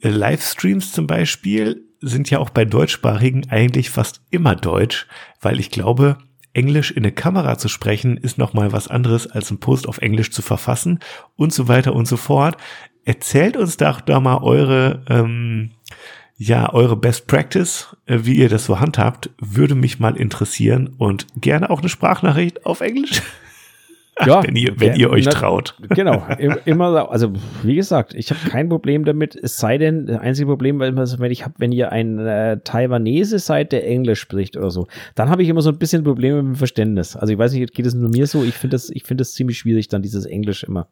[0.00, 5.06] Äh, Livestreams zum Beispiel sind ja auch bei Deutschsprachigen eigentlich fast immer Deutsch,
[5.40, 6.18] weil ich glaube,
[6.52, 10.30] Englisch in eine Kamera zu sprechen ist nochmal was anderes als einen Post auf Englisch
[10.30, 11.00] zu verfassen
[11.36, 12.56] und so weiter und so fort.
[13.04, 15.72] Erzählt uns doch da mal eure, ähm,
[16.36, 21.26] ja, eure Best Practice, äh, wie ihr das so handhabt, würde mich mal interessieren und
[21.40, 23.22] gerne auch eine Sprachnachricht auf Englisch.
[24.24, 25.74] Ja, wenn ihr, wenn ja, ihr euch na, traut.
[25.90, 26.24] Genau,
[26.64, 27.32] immer, also
[27.62, 31.44] wie gesagt, ich habe kein Problem damit, es sei denn, das einzige Problem, wenn ich
[31.44, 35.48] habe, wenn ihr ein äh, Taiwanese seid, der Englisch spricht oder so, dann habe ich
[35.48, 37.16] immer so ein bisschen Probleme mit dem Verständnis.
[37.16, 38.44] Also ich weiß nicht, geht es nur mir so?
[38.44, 40.86] Ich finde das, ich finde das ziemlich schwierig, dann dieses Englisch immer.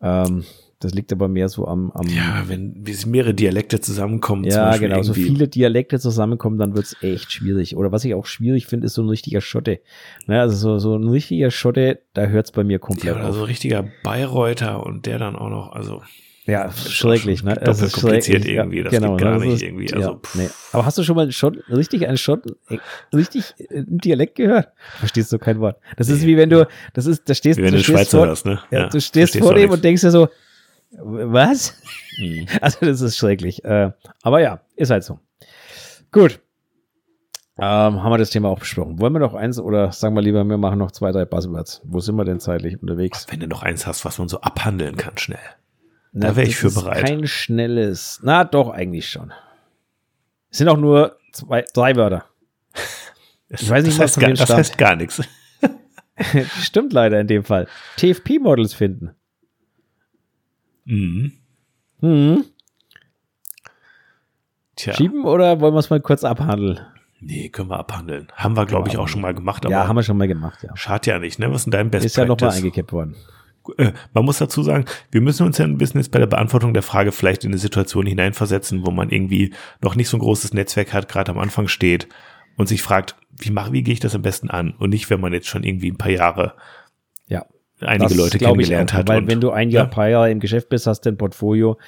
[0.00, 0.44] Ähm,
[0.78, 4.44] das liegt aber mehr so am, am Ja, wenn mehrere Dialekte zusammenkommen.
[4.44, 5.02] Ja, genau.
[5.02, 7.76] So viele Dialekte zusammenkommen, dann wird's echt schwierig.
[7.76, 9.80] Oder was ich auch schwierig finde, ist so ein richtiger Schotte.
[10.26, 13.34] Ne, also so, so ein richtiger Schotte, da hört's bei mir komplett ja, oder auf.
[13.34, 16.02] so ein richtiger Bayreuther und der dann auch noch, also.
[16.44, 17.58] Ja, schrecklich, ne?
[17.60, 19.92] Das ist kompliziert irgendwie, das genau, geht gar das nicht irgendwie.
[19.92, 20.48] Also, ja, nee.
[20.72, 22.44] Aber hast du schon mal Schott, richtig einen Schott,
[23.12, 24.68] richtig einen Dialekt gehört?
[24.98, 25.78] Verstehst du kein Wort.
[25.96, 28.26] Das ist wie wenn du, das ist, da stehst, wie wenn du, du Schweizer vor,
[28.28, 28.60] hörst, ne?
[28.70, 30.28] Ja, du stehst vor dem und denkst dir so,
[30.98, 31.74] was?
[32.18, 32.46] Mhm.
[32.60, 33.64] Also das ist schrecklich.
[33.64, 33.92] Äh,
[34.22, 35.18] aber ja, ist halt so.
[36.12, 36.40] Gut.
[37.58, 38.98] Ähm, haben wir das Thema auch besprochen.
[38.98, 41.80] Wollen wir noch eins oder sagen wir lieber, wir machen noch zwei, drei Buzzwords.
[41.84, 43.26] Wo sind wir denn zeitlich unterwegs?
[43.30, 45.38] Wenn du noch eins hast, was man so abhandeln kann, schnell.
[46.12, 47.06] Na, da wäre ich für bereit.
[47.06, 48.20] Kein schnelles.
[48.22, 49.32] Na, doch, eigentlich schon.
[50.50, 52.24] Es sind auch nur zwei, drei Wörter.
[53.48, 55.22] Ich weiß nicht, das was heißt, gar, das heißt gar nichts.
[56.62, 57.68] Stimmt leider in dem Fall.
[57.96, 59.15] TFP-Models finden.
[60.86, 61.32] Mhm.
[62.00, 62.44] Mhm.
[64.76, 64.94] Tja.
[64.94, 66.80] Schieben oder wollen wir es mal kurz abhandeln?
[67.20, 68.28] Nee, können wir abhandeln.
[68.34, 69.64] Haben wir, glaube ich, auch schon mal gemacht.
[69.68, 70.76] ja, haben wir schon mal gemacht, ja.
[70.76, 71.50] Schade ja nicht, ne?
[71.50, 73.16] Was ist denn dein Best Ist ja nochmal eingekippt worden.
[73.78, 76.74] Äh, man muss dazu sagen, wir müssen uns ja ein bisschen jetzt bei der Beantwortung
[76.74, 80.52] der Frage vielleicht in eine Situation hineinversetzen, wo man irgendwie noch nicht so ein großes
[80.54, 82.06] Netzwerk hat, gerade am Anfang steht
[82.56, 84.74] und sich fragt, wie mache, wie gehe ich das am besten an?
[84.78, 86.54] Und nicht, wenn man jetzt schon irgendwie ein paar Jahre
[87.26, 87.44] ja
[87.80, 89.08] einige das Leute kennengelernt auch, hat.
[89.08, 89.90] Weil und, wenn du ein Jahr, ja.
[89.90, 91.78] paar Jahre im Geschäft bist, hast du ein Portfolio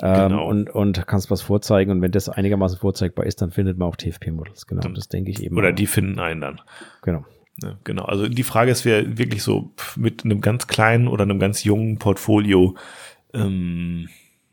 [0.00, 0.48] ähm, genau.
[0.48, 1.90] und, und kannst was vorzeigen.
[1.90, 4.66] Und wenn das einigermaßen vorzeigbar ist, dann findet man auch TFP-Models.
[4.66, 5.56] Genau, das denke ich eben.
[5.56, 6.60] Oder die finden einen dann.
[7.02, 7.24] Genau.
[7.62, 8.04] Ja, genau.
[8.04, 11.98] Also die Frage ist, wer wirklich so mit einem ganz kleinen oder einem ganz jungen
[11.98, 12.76] Portfolio
[13.34, 14.08] ähm,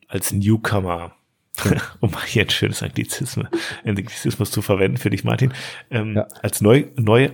[0.08, 1.14] als Newcomer
[2.02, 3.48] um mal hier ein schönes Anglizismus,
[3.86, 5.54] Anglizismus zu verwenden für dich, Martin,
[5.90, 6.28] ähm, ja.
[6.42, 7.30] als neu, neu,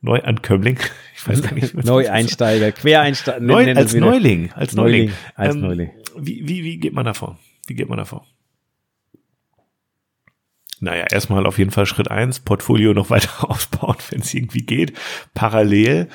[0.00, 0.78] Neuankömmling,
[1.26, 1.84] ich weiß gar nicht.
[1.84, 3.40] Neueinsteiger, Quereinsteiger.
[3.40, 5.06] Neu, als Neuling, als Neuling.
[5.06, 5.90] Neuling als ähm, Neuling.
[6.18, 7.38] Wie, wie, wie geht man davor?
[7.66, 8.26] Wie geht man davor?
[10.80, 14.92] Naja, erstmal auf jeden Fall Schritt eins, Portfolio noch weiter ausbauen, wenn es irgendwie geht.
[15.34, 16.08] Parallel,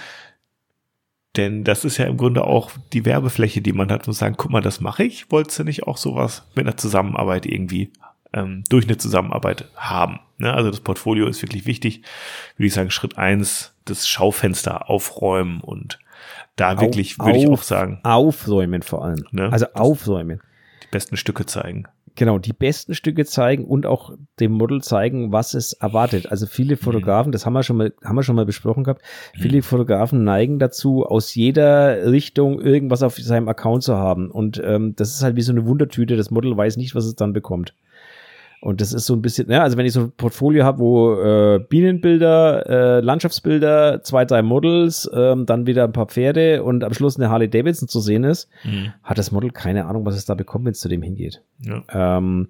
[1.38, 4.52] denn das ist ja im Grunde auch die Werbefläche, die man hat und sagen, guck
[4.52, 5.32] mal, das mache ich.
[5.32, 7.92] Wolltest du nicht auch sowas mit einer Zusammenarbeit irgendwie
[8.34, 10.20] ähm, durch eine Zusammenarbeit haben?
[10.38, 10.54] Ne?
[10.54, 12.04] Also das Portfolio ist wirklich wichtig.
[12.58, 15.99] Würde ich sagen, Schritt eins, das Schaufenster aufräumen und
[16.56, 17.99] da wirklich, würde ich auch sagen.
[18.03, 19.26] Aufsäumen vor allem.
[19.32, 19.52] Ne?
[19.52, 20.41] Also aufsäumen.
[20.84, 25.53] Die besten Stücke zeigen genau, die besten Stücke zeigen und auch dem Model zeigen, was
[25.53, 26.32] es erwartet.
[26.32, 26.80] Also viele mhm.
[26.80, 29.02] Fotografen, das haben wir schon mal, haben wir schon mal besprochen gehabt,
[29.34, 29.64] viele mhm.
[29.64, 34.30] Fotografen neigen dazu, aus jeder Richtung irgendwas auf seinem Account zu haben.
[34.30, 36.18] Und ähm, das ist halt wie so eine Wundertüte.
[36.18, 37.74] Das Model weiß nicht, was es dann bekommt.
[38.62, 41.16] Und das ist so ein bisschen, ja, also wenn ich so ein Portfolio habe, wo
[41.16, 46.94] äh, Bienenbilder, äh, Landschaftsbilder, zwei, drei Models, ähm, dann wieder ein paar Pferde und am
[46.94, 48.94] Schluss eine Harley Davidson zu sehen ist, mhm.
[49.02, 51.42] hat das Model keine Ahnung, was es da bekommt, wenn es zu dem hingeht.
[51.66, 52.18] Ja.
[52.18, 52.50] Ähm,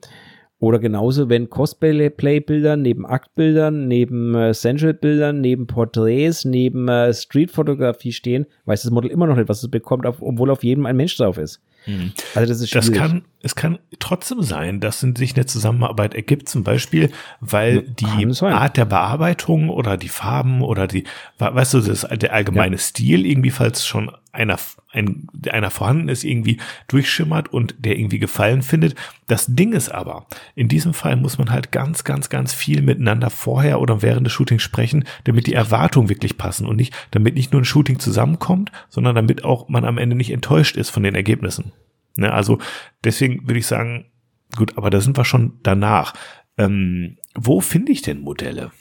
[0.60, 8.46] oder genauso, wenn Cosplay-Bilder neben Aktbildern, neben äh, Sensual-Bildern, neben Porträts, neben äh, Street-Fotografie stehen,
[8.66, 11.38] weiß das Model immer noch nicht, was es bekommt, obwohl auf jedem ein Mensch drauf
[11.38, 11.64] ist.
[11.86, 12.14] Mhm.
[12.36, 12.90] Also das ist schwierig.
[12.90, 18.28] Das kann, es kann trotzdem sein, dass sich eine Zusammenarbeit ergibt, zum Beispiel, weil die
[18.42, 21.06] Art der Bearbeitung oder die Farben oder die,
[21.40, 22.82] weißt du, das, der allgemeine ja.
[22.82, 24.58] Stil irgendwie, falls schon einer,
[24.92, 28.96] ein, einer vorhanden ist, irgendwie durchschimmert und der irgendwie Gefallen findet.
[29.28, 33.30] Das Ding ist aber, in diesem Fall muss man halt ganz, ganz, ganz viel miteinander
[33.30, 37.52] vorher oder während des Shootings sprechen, damit die Erwartungen wirklich passen und nicht, damit nicht
[37.52, 41.16] nur ein Shooting zusammenkommt, sondern damit auch man am Ende nicht enttäuscht ist von den
[41.16, 41.74] Ergebnissen.
[42.18, 42.60] Ne, also
[43.04, 44.12] deswegen würde ich sagen,
[44.56, 46.14] gut, aber da sind wir schon danach.
[46.58, 48.72] Ähm, wo finde ich denn Modelle?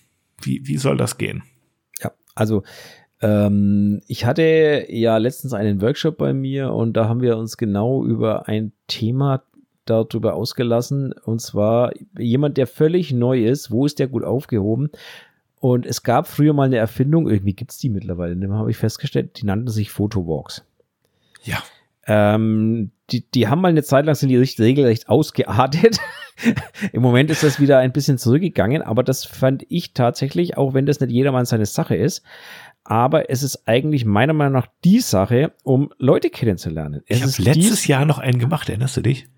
[0.42, 1.42] Wie, wie soll das gehen?
[2.02, 2.62] Ja, also
[3.20, 8.04] ähm, ich hatte ja letztens einen Workshop bei mir und da haben wir uns genau
[8.04, 9.42] über ein Thema
[9.84, 11.12] darüber ausgelassen.
[11.12, 14.90] Und zwar jemand, der völlig neu ist, wo ist der gut aufgehoben?
[15.58, 19.40] Und es gab früher mal eine Erfindung, irgendwie gibt's die mittlerweile, ne, habe ich festgestellt,
[19.40, 20.64] die nannten sich Photowalks.
[21.42, 21.58] Ja.
[22.06, 25.98] Ähm, die, die haben mal eine Zeit lang sind die regelrecht ausgeartet.
[26.92, 30.86] Im Moment ist das wieder ein bisschen zurückgegangen, aber das fand ich tatsächlich, auch wenn
[30.86, 32.22] das nicht jedermann seine Sache ist,
[32.90, 37.02] aber es ist eigentlich meiner Meinung nach die Sache, um Leute kennenzulernen.
[37.06, 39.28] Es ich habe letztes Jahr noch einen gemacht, erinnerst du dich?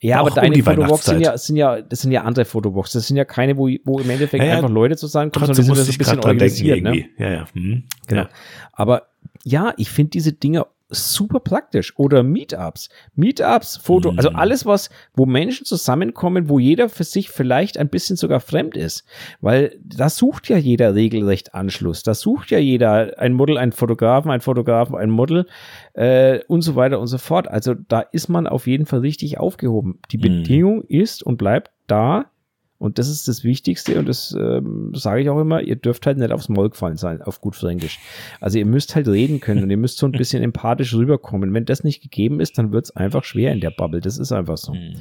[0.00, 2.92] Ja, aber deine um Fotobox sind ja, sind ja, das sind ja andere Fotobox.
[2.92, 5.98] Das sind ja keine, wo, wo im Endeffekt ja, einfach Leute zusammenkommen, sondern das ein
[5.98, 6.82] bisschen organisiert.
[6.82, 7.04] Ne?
[7.18, 7.46] Ja, ja.
[7.52, 7.84] Hm.
[8.06, 8.22] Genau.
[8.22, 8.28] Ja.
[8.72, 9.08] Aber
[9.44, 11.98] ja, ich finde diese Dinge super praktisch.
[11.98, 12.88] Oder Meetups.
[13.14, 14.36] Meetups, Foto, also mhm.
[14.36, 18.76] also alles was, wo Menschen zusammenkommen, wo jeder für sich vielleicht ein bisschen sogar fremd
[18.76, 19.04] ist.
[19.40, 22.02] Weil da sucht ja jeder regelrecht Anschluss.
[22.02, 25.46] Da sucht ja jeder ein Model, ein Fotografen, ein Fotografen, ein Model
[25.94, 27.48] äh, und so weiter und so fort.
[27.48, 30.00] Also da ist man auf jeden Fall richtig aufgehoben.
[30.10, 30.22] Die mhm.
[30.22, 32.30] Bedingung ist und bleibt da,
[32.78, 36.16] und das ist das Wichtigste und das ähm, sage ich auch immer, ihr dürft halt
[36.16, 37.98] nicht aufs Maul gefallen sein, auf gut Fränkisch.
[38.40, 41.52] Also ihr müsst halt reden können und ihr müsst so ein bisschen empathisch rüberkommen.
[41.52, 44.00] Wenn das nicht gegeben ist, dann wird es einfach schwer in der Bubble.
[44.00, 44.74] Das ist einfach so.
[44.74, 44.94] Mhm.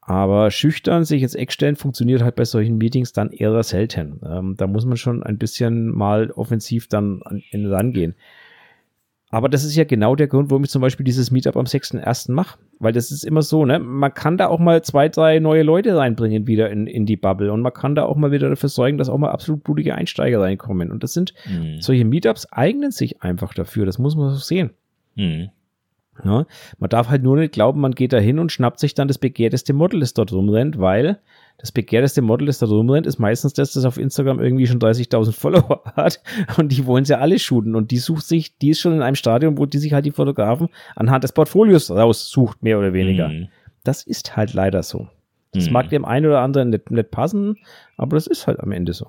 [0.00, 4.20] Aber schüchtern sich ins Eck stellen funktioniert halt bei solchen Meetings dann eher selten.
[4.26, 8.14] Ähm, da muss man schon ein bisschen mal offensiv dann an, in rangehen.
[9.34, 12.30] Aber das ist ja genau der Grund, warum ich zum Beispiel dieses Meetup am 6.1.
[12.30, 12.56] mache.
[12.78, 13.80] Weil das ist immer so, ne?
[13.80, 17.52] Man kann da auch mal zwei, drei neue Leute reinbringen wieder in, in die Bubble.
[17.52, 20.40] Und man kann da auch mal wieder dafür sorgen, dass auch mal absolut blutige Einsteiger
[20.40, 20.92] reinkommen.
[20.92, 21.80] Und das sind, mhm.
[21.80, 23.86] solche Meetups eignen sich einfach dafür.
[23.86, 24.70] Das muss man so sehen.
[25.16, 25.50] Mhm.
[26.22, 26.46] Ja,
[26.78, 29.18] man darf halt nur nicht glauben, man geht da hin und schnappt sich dann das
[29.18, 31.18] begehrteste Model, das dort rumrennt, weil
[31.58, 35.32] das begehrteste Model, das da rumrennt, ist meistens das, das auf Instagram irgendwie schon 30.000
[35.38, 36.20] Follower hat
[36.56, 39.16] und die wollen sie alle shooten und die sucht sich, die ist schon in einem
[39.16, 43.28] Stadium, wo die sich halt die Fotografen anhand des Portfolios raussucht, mehr oder weniger.
[43.28, 43.48] Mhm.
[43.82, 45.08] Das ist halt leider so.
[45.52, 45.72] Das mhm.
[45.72, 47.56] mag dem einen oder anderen nicht, nicht passen,
[47.96, 49.06] aber das ist halt am Ende so.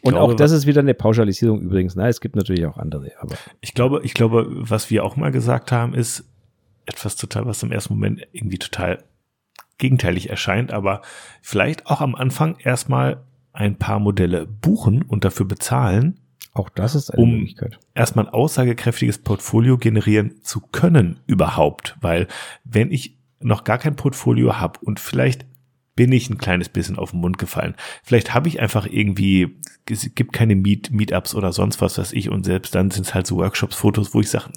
[0.00, 1.96] Glaube, und auch das ist wieder eine Pauschalisierung übrigens.
[1.96, 2.08] Ne?
[2.08, 3.12] Es gibt natürlich auch andere.
[3.20, 6.24] Aber ich glaube, ich glaube, was wir auch mal gesagt haben, ist
[6.86, 9.04] etwas total, was im ersten Moment irgendwie total
[9.78, 11.02] gegenteilig erscheint, aber
[11.40, 16.20] vielleicht auch am Anfang erstmal ein paar Modelle buchen und dafür bezahlen.
[16.54, 17.78] Auch das ist eine um Möglichkeit.
[17.94, 22.28] Erstmal ein aussagekräftiges Portfolio generieren zu können überhaupt, weil
[22.64, 25.46] wenn ich noch gar kein Portfolio habe und vielleicht
[26.02, 27.76] bin ich ein kleines bisschen auf den Mund gefallen.
[28.02, 32.28] Vielleicht habe ich einfach irgendwie, es gibt keine Meet, Meetups oder sonst was, was ich
[32.28, 34.50] und selbst dann sind es halt so Workshops, Fotos, wo ich sage,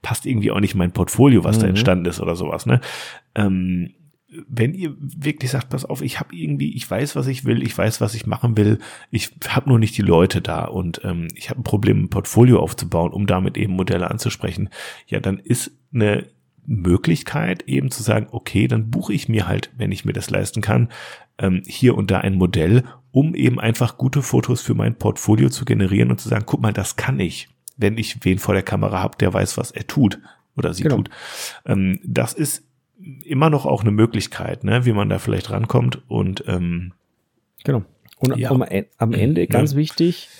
[0.00, 1.60] passt irgendwie auch nicht mein Portfolio, was mhm.
[1.60, 2.64] da entstanden ist oder sowas.
[2.64, 2.80] Ne?
[3.34, 3.92] Ähm,
[4.48, 7.76] wenn ihr wirklich sagt, pass auf, ich habe irgendwie, ich weiß, was ich will, ich
[7.76, 8.78] weiß, was ich machen will,
[9.10, 12.60] ich habe nur nicht die Leute da und ähm, ich habe ein Problem, ein Portfolio
[12.60, 14.70] aufzubauen, um damit eben Modelle anzusprechen,
[15.08, 16.26] ja, dann ist eine
[16.66, 20.60] Möglichkeit eben zu sagen, okay, dann buche ich mir halt, wenn ich mir das leisten
[20.60, 20.88] kann,
[21.38, 25.64] ähm, hier und da ein Modell, um eben einfach gute Fotos für mein Portfolio zu
[25.64, 29.00] generieren und zu sagen, guck mal, das kann ich, wenn ich wen vor der Kamera
[29.00, 30.18] habe, der weiß, was er tut
[30.56, 30.96] oder sie genau.
[30.96, 31.10] tut.
[31.64, 32.64] Ähm, das ist
[33.24, 36.92] immer noch auch eine Möglichkeit, ne, wie man da vielleicht rankommt und ähm,
[37.64, 37.84] genau.
[38.18, 38.50] Und ja.
[38.50, 38.64] am,
[38.96, 39.76] am Ende ganz ja.
[39.76, 40.30] wichtig,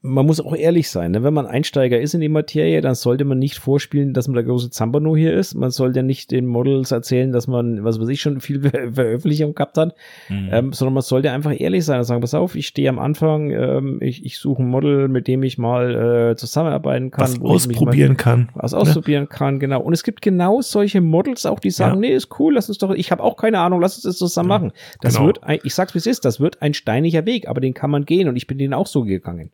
[0.00, 1.24] man muss auch ehrlich sein, ne?
[1.24, 4.44] wenn man Einsteiger ist in die Materie, dann sollte man nicht vorspielen, dass man der
[4.44, 5.56] große Zambano hier ist.
[5.56, 8.60] Man sollte nicht den Models erzählen, dass man, was weiß ich, schon viel
[8.92, 9.96] Veröffentlichung gehabt hat,
[10.28, 10.50] mhm.
[10.52, 13.50] ähm, sondern man sollte einfach ehrlich sein und sagen, pass auf, ich stehe am Anfang,
[13.50, 17.22] ähm, ich, ich suche ein Model, mit dem ich mal äh, zusammenarbeiten kann.
[17.22, 18.48] Was ausprobieren mal, kann.
[18.54, 19.36] Was ausprobieren ja.
[19.36, 19.80] kann, genau.
[19.80, 22.10] Und es gibt genau solche Models auch, die sagen, ja.
[22.10, 24.50] nee, ist cool, lass uns doch, ich habe auch keine Ahnung, lass uns das zusammen
[24.50, 24.58] ja.
[24.58, 24.72] machen.
[25.00, 25.26] Das genau.
[25.26, 27.90] wird, ein, ich sag's wie es ist, das wird ein steiniger Weg, aber den kann
[27.90, 29.50] man gehen und ich bin den auch so gegangen.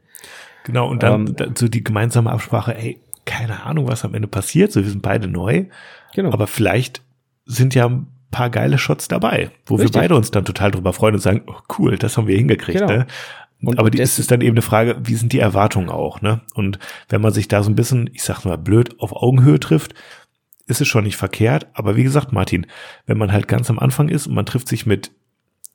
[0.65, 4.73] Genau, und dann ähm, so die gemeinsame Absprache, ey, keine Ahnung, was am Ende passiert,
[4.73, 5.67] so wir sind beide neu.
[6.15, 6.33] Genau.
[6.33, 7.03] Aber vielleicht
[7.47, 9.95] sind ja ein paar geile Shots dabei, wo Richtig.
[9.95, 12.81] wir beide uns dann total drüber freuen und sagen, oh, cool, das haben wir hingekriegt.
[12.81, 12.93] Genau.
[12.93, 13.07] Ne?
[13.63, 16.41] Und, aber die, ist es dann eben eine Frage, wie sind die Erwartungen auch, ne?
[16.55, 16.79] Und
[17.09, 19.95] wenn man sich da so ein bisschen, ich sag mal blöd, auf Augenhöhe trifft,
[20.67, 21.67] ist es schon nicht verkehrt.
[21.73, 22.67] Aber wie gesagt, Martin,
[23.07, 25.13] wenn man halt ganz am Anfang ist und man trifft sich mit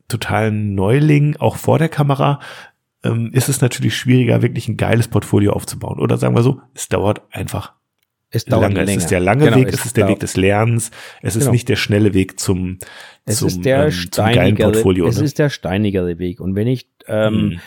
[0.07, 2.39] totalen Neulingen, auch vor der Kamera,
[3.03, 5.99] ähm, ist es natürlich schwieriger, wirklich ein geiles Portfolio aufzubauen.
[5.99, 7.73] Oder sagen wir so, es dauert einfach
[8.31, 8.85] es dauert lange.
[8.85, 8.91] Länger.
[8.91, 11.45] Es ist der lange genau, Weg, es, es ist der Weg des Lernens, es genau.
[11.45, 12.77] ist nicht der schnelle Weg zum,
[13.25, 15.07] es zum, ist der ähm, zum geilen Portfolio.
[15.07, 15.25] Es ne?
[15.25, 16.39] ist der steinigere Weg.
[16.39, 17.59] Und wenn ich ähm, mm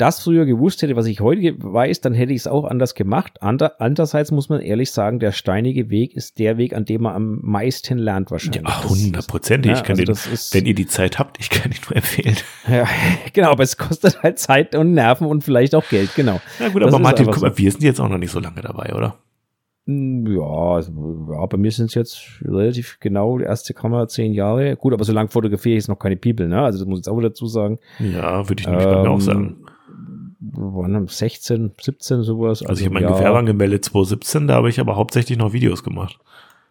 [0.00, 3.42] das früher gewusst hätte, was ich heute weiß, dann hätte ich es auch anders gemacht.
[3.42, 7.14] Ander, andererseits muss man ehrlich sagen, der steinige Weg ist der Weg, an dem man
[7.14, 8.62] am meisten lernt wahrscheinlich.
[8.62, 9.72] Ja, hundertprozentig.
[9.72, 12.36] Ja, ich kann also den, wenn ihr die Zeit habt, ich kann ihn nur empfehlen.
[12.68, 12.86] Ja,
[13.32, 16.40] genau, aber es kostet halt Zeit und Nerven und vielleicht auch Geld, genau.
[16.60, 17.58] Na gut, das aber Martin, guck mal, so.
[17.58, 19.16] wir sind jetzt auch noch nicht so lange dabei, oder?
[19.86, 24.76] Hm, ja, ja, bei mir sind es jetzt relativ genau die erste Kamera zehn Jahre.
[24.76, 26.62] Gut, aber so lange fotografiere ich jetzt noch keine People, ne?
[26.62, 27.78] Also das muss ich jetzt auch dazu sagen.
[27.98, 29.56] Ja, würde ich nämlich ähm, bei mir auch sagen
[30.40, 32.62] waren 16, 17 sowas.
[32.62, 35.52] Also, also ich habe mein ja, Gewerbe angemeldet 2017, da habe ich aber hauptsächlich noch
[35.52, 36.18] Videos gemacht.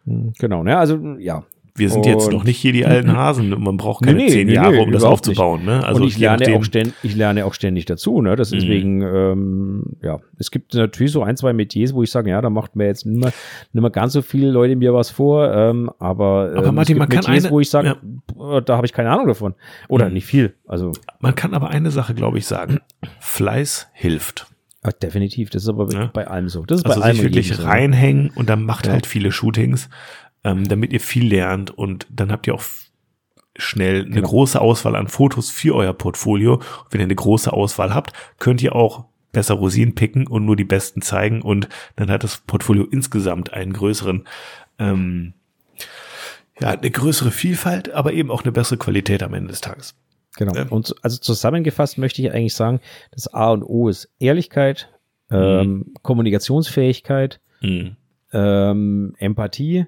[0.05, 0.77] Hm, genau, ne?
[0.77, 1.43] Also ja,
[1.79, 3.49] wir sind und jetzt noch nicht hier die alten Hasen.
[3.49, 5.65] Man braucht keine nee, zehn nee, Jahre, um das aufzubauen.
[5.65, 5.83] Ne?
[5.83, 8.21] Also und ich lerne, auch ständig, ich lerne auch ständig dazu.
[8.21, 8.35] Ne?
[8.35, 9.01] Das ist mhm.
[9.01, 12.75] ähm, ja, es gibt natürlich so ein, zwei Metiers, wo ich sage, ja, da macht
[12.75, 13.33] mir jetzt nicht mehr,
[13.73, 15.51] nicht mehr ganz so viele Leute mir was vor.
[15.53, 17.95] Ähm, aber, ähm, aber Martin, man Metiers, kann eine, wo ich sage,
[18.37, 18.61] ja.
[18.61, 19.55] da habe ich keine Ahnung davon.
[19.87, 20.13] Oder mhm.
[20.13, 20.53] nicht viel.
[20.67, 22.79] Also Man kann aber eine Sache, glaube ich, sagen.
[23.19, 24.47] Fleiß hilft.
[24.83, 26.09] Ja, definitiv, das ist aber ja.
[26.13, 26.63] bei allem so.
[26.65, 27.63] Das ist also bei allem sich wirklich so.
[27.63, 28.93] reinhängen und dann macht ja.
[28.93, 29.89] halt viele Shootings
[30.43, 32.63] ähm, damit ihr viel lernt und dann habt ihr auch
[33.55, 34.27] schnell eine genau.
[34.27, 36.55] große Auswahl an Fotos für euer Portfolio.
[36.55, 40.55] Und wenn ihr eine große Auswahl habt, könnt ihr auch besser Rosinen picken und nur
[40.55, 44.27] die besten zeigen und dann hat das Portfolio insgesamt einen größeren,
[44.79, 45.33] ähm,
[46.59, 49.95] ja, eine größere Vielfalt, aber eben auch eine bessere Qualität am Ende des Tages.
[50.35, 50.55] Genau.
[50.55, 50.69] Ähm.
[50.69, 52.79] Und also zusammengefasst möchte ich eigentlich sagen,
[53.11, 54.89] das A und O ist Ehrlichkeit,
[55.29, 55.93] ähm, mhm.
[56.01, 57.95] Kommunikationsfähigkeit, mhm.
[58.33, 59.85] ähm, Empathie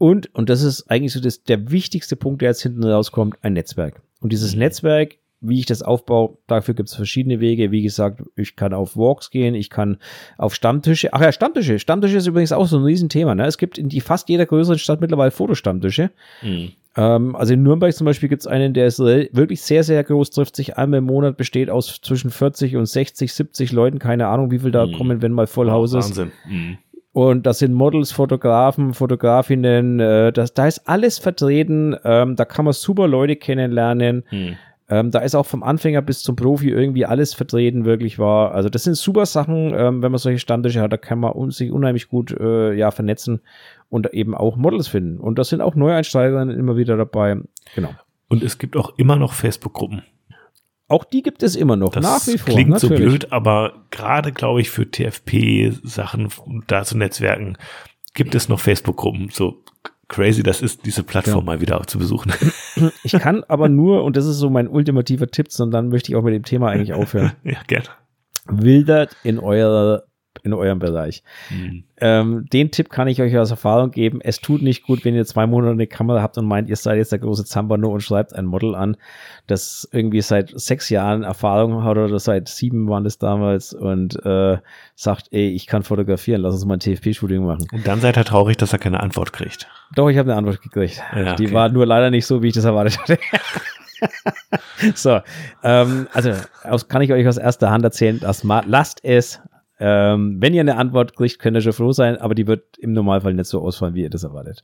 [0.00, 3.52] und, und das ist eigentlich so das, der wichtigste Punkt, der jetzt hinten rauskommt, ein
[3.52, 4.00] Netzwerk.
[4.22, 4.60] Und dieses mhm.
[4.60, 7.70] Netzwerk, wie ich das aufbaue, dafür gibt es verschiedene Wege.
[7.70, 9.98] Wie gesagt, ich kann auf Walks gehen, ich kann
[10.38, 11.12] auf Stammtische.
[11.12, 11.78] Ach ja, Stammtische.
[11.78, 13.34] Stammtische ist übrigens auch so ein Riesenthema.
[13.34, 13.44] Ne?
[13.44, 16.10] Es gibt in die fast jeder größeren Stadt mittlerweile Fotostammtische.
[16.40, 16.72] Mhm.
[16.96, 20.30] Ähm, also in Nürnberg zum Beispiel gibt es einen, der ist wirklich sehr, sehr groß,
[20.30, 23.98] trifft sich einmal im Monat, besteht aus zwischen 40 und 60, 70 Leuten.
[23.98, 24.92] Keine Ahnung, wie viel da mhm.
[24.92, 26.08] kommen, wenn mal voll Haus ist.
[26.08, 26.32] Wahnsinn.
[26.48, 26.78] Mhm.
[27.12, 31.96] Und das sind Models, Fotografen, Fotografinnen, äh, das, da ist alles vertreten.
[32.04, 34.24] Ähm, da kann man super Leute kennenlernen.
[34.28, 34.56] Hm.
[34.88, 38.52] Ähm, da ist auch vom Anfänger bis zum Profi irgendwie alles vertreten, wirklich war.
[38.52, 41.52] Also das sind super Sachen, ähm, wenn man solche Standtische hat, da kann man un
[41.52, 43.40] sich unheimlich gut äh, ja, vernetzen
[43.88, 45.18] und eben auch Models finden.
[45.18, 47.36] Und das sind auch Neueinsteiger immer wieder dabei.
[47.76, 47.90] Genau.
[48.28, 50.02] Und es gibt auch immer noch Facebook-Gruppen.
[50.90, 52.52] Auch die gibt es immer noch, das nach wie vor.
[52.52, 52.98] Klingt natürlich.
[52.98, 56.30] so blöd, aber gerade, glaube ich, für TFP-Sachen,
[56.66, 57.56] da zu Netzwerken,
[58.14, 59.28] gibt es noch Facebook-Gruppen.
[59.32, 59.62] So
[60.08, 61.44] crazy das ist, diese Plattform ja.
[61.44, 62.32] mal wieder zu besuchen.
[63.04, 66.16] Ich kann aber nur, und das ist so mein ultimativer Tipp, und dann möchte ich
[66.16, 67.32] auch mit dem Thema eigentlich aufhören.
[67.44, 67.86] ja, gerne.
[68.46, 70.04] Wildert in eurer
[70.42, 71.22] in eurem Bereich.
[71.50, 71.84] Mhm.
[72.00, 74.20] Ähm, den Tipp kann ich euch aus Erfahrung geben.
[74.22, 76.96] Es tut nicht gut, wenn ihr zwei Monate eine Kamera habt und meint, ihr seid
[76.96, 78.96] jetzt der große Zambano und schreibt ein Model an,
[79.46, 84.58] das irgendwie seit sechs Jahren Erfahrung hat oder seit sieben waren es damals und äh,
[84.94, 87.66] sagt, ey, ich kann fotografieren, lass uns mal ein TFP-Shooting machen.
[87.72, 89.68] Und dann seid ihr traurig, dass er keine Antwort kriegt.
[89.94, 91.02] Doch, ich habe eine Antwort gekriegt.
[91.14, 91.46] Ja, okay.
[91.46, 93.18] Die war nur leider nicht so, wie ich das erwartet hatte.
[94.94, 95.20] so,
[95.62, 96.32] ähm, also
[96.64, 99.40] aus, kann ich euch aus erster Hand erzählen, dass lasst es
[99.80, 102.92] ähm, wenn ihr eine Antwort kriegt, könnt ihr schon froh sein, aber die wird im
[102.92, 104.62] Normalfall nicht so ausfallen, wie ihr das erwartet.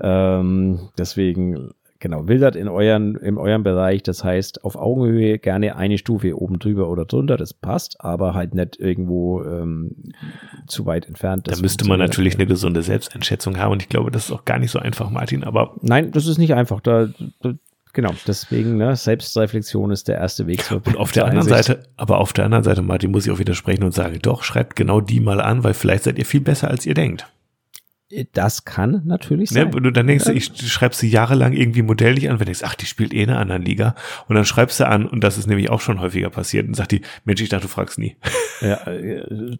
[0.00, 0.40] Ja.
[0.40, 1.70] Ähm, deswegen,
[2.00, 6.58] genau, wildert in euren, in eurem Bereich, das heißt auf Augenhöhe gerne eine Stufe oben
[6.58, 10.12] drüber oder drunter, das passt, aber halt nicht irgendwo ähm,
[10.66, 11.46] zu weit entfernt.
[11.46, 14.58] Da müsste man natürlich eine gesunde Selbsteinschätzung haben und ich glaube, das ist auch gar
[14.58, 15.76] nicht so einfach, Martin, aber.
[15.80, 16.80] Nein, das ist nicht einfach.
[16.80, 17.08] Da,
[17.40, 17.54] da
[17.94, 21.68] Genau, deswegen, ne, Selbstreflexion ist der erste Weg zur Und auf der anderen Einsicht.
[21.68, 24.74] Seite, aber auf der anderen Seite, Martin, muss ich auch widersprechen und sage, doch, schreibt
[24.74, 27.26] genau die mal an, weil vielleicht seid ihr viel besser, als ihr denkt.
[28.32, 29.70] Das kann natürlich ne, sein.
[29.70, 32.62] Ne, du dann denkst du, ich schreibst sie jahrelang irgendwie modellig an, wenn du denkst,
[32.62, 33.94] ach, die spielt eh in einer anderen Liga.
[34.28, 36.92] Und dann schreibst du an, und das ist nämlich auch schon häufiger passiert, und sagt
[36.92, 38.16] die, Mensch, ich dachte, du fragst nie.
[38.60, 39.56] Ja, äh,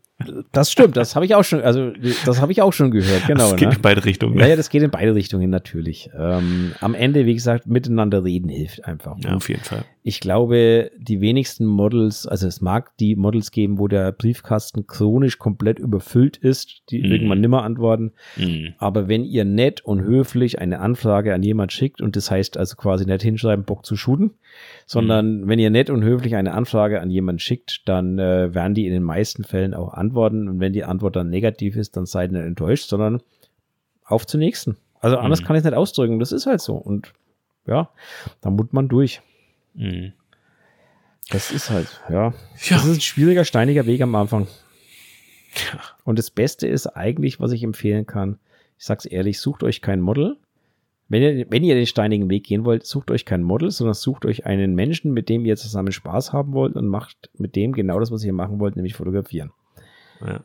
[0.53, 1.93] das stimmt, das habe ich auch schon, also
[2.25, 3.51] das habe ich auch schon gehört, genau.
[3.51, 3.77] Das geht ne?
[3.77, 4.35] in beide Richtungen.
[4.35, 4.43] Ne?
[4.43, 6.11] Ja, ja, das geht in beide Richtungen natürlich.
[6.17, 9.17] Ähm, am Ende, wie gesagt, miteinander reden hilft einfach.
[9.19, 9.85] Ja, auf jeden Fall.
[10.07, 15.39] Ich glaube, die wenigsten Models, also es mag die Models geben, wo der Briefkasten chronisch
[15.39, 17.05] komplett überfüllt ist, die mm.
[17.07, 18.13] irgendwann nimmer antworten.
[18.37, 18.75] Mm.
[18.77, 22.77] Aber wenn ihr nett und höflich eine Anfrage an jemand schickt, und das heißt also
[22.77, 24.33] quasi nicht hinschreiben, Bock zu shooten,
[24.85, 25.49] sondern mm.
[25.49, 28.93] wenn ihr nett und höflich eine Anfrage an jemand schickt, dann äh, werden die in
[28.93, 30.49] den meisten Fällen auch antworten.
[30.49, 33.23] Und wenn die Antwort dann negativ ist, dann seid ihr nicht enttäuscht, sondern
[34.05, 34.77] auf zur nächsten.
[35.01, 36.19] Also anders kann ich es nicht ausdrücken.
[36.19, 36.75] Das ist halt so.
[36.75, 37.15] Und
[37.67, 37.89] ja,
[38.43, 39.23] da muss man durch.
[39.75, 40.13] Mhm.
[41.31, 42.31] Das ist halt, ja.
[42.31, 42.35] ja.
[42.69, 44.47] Das ist ein schwieriger, steiniger Weg am Anfang.
[45.73, 45.81] Ja.
[46.05, 48.39] Und das Beste ist eigentlich, was ich empfehlen kann,
[48.77, 50.37] ich sag's ehrlich, sucht euch kein Model.
[51.09, 54.25] Wenn ihr, wenn ihr den steinigen Weg gehen wollt, sucht euch kein Model, sondern sucht
[54.25, 58.01] euch einen Menschen, mit dem ihr zusammen Spaß haben wollt und macht mit dem genau
[58.01, 59.53] das, was ihr machen wollt, nämlich fotografieren.
[60.21, 60.41] Ja.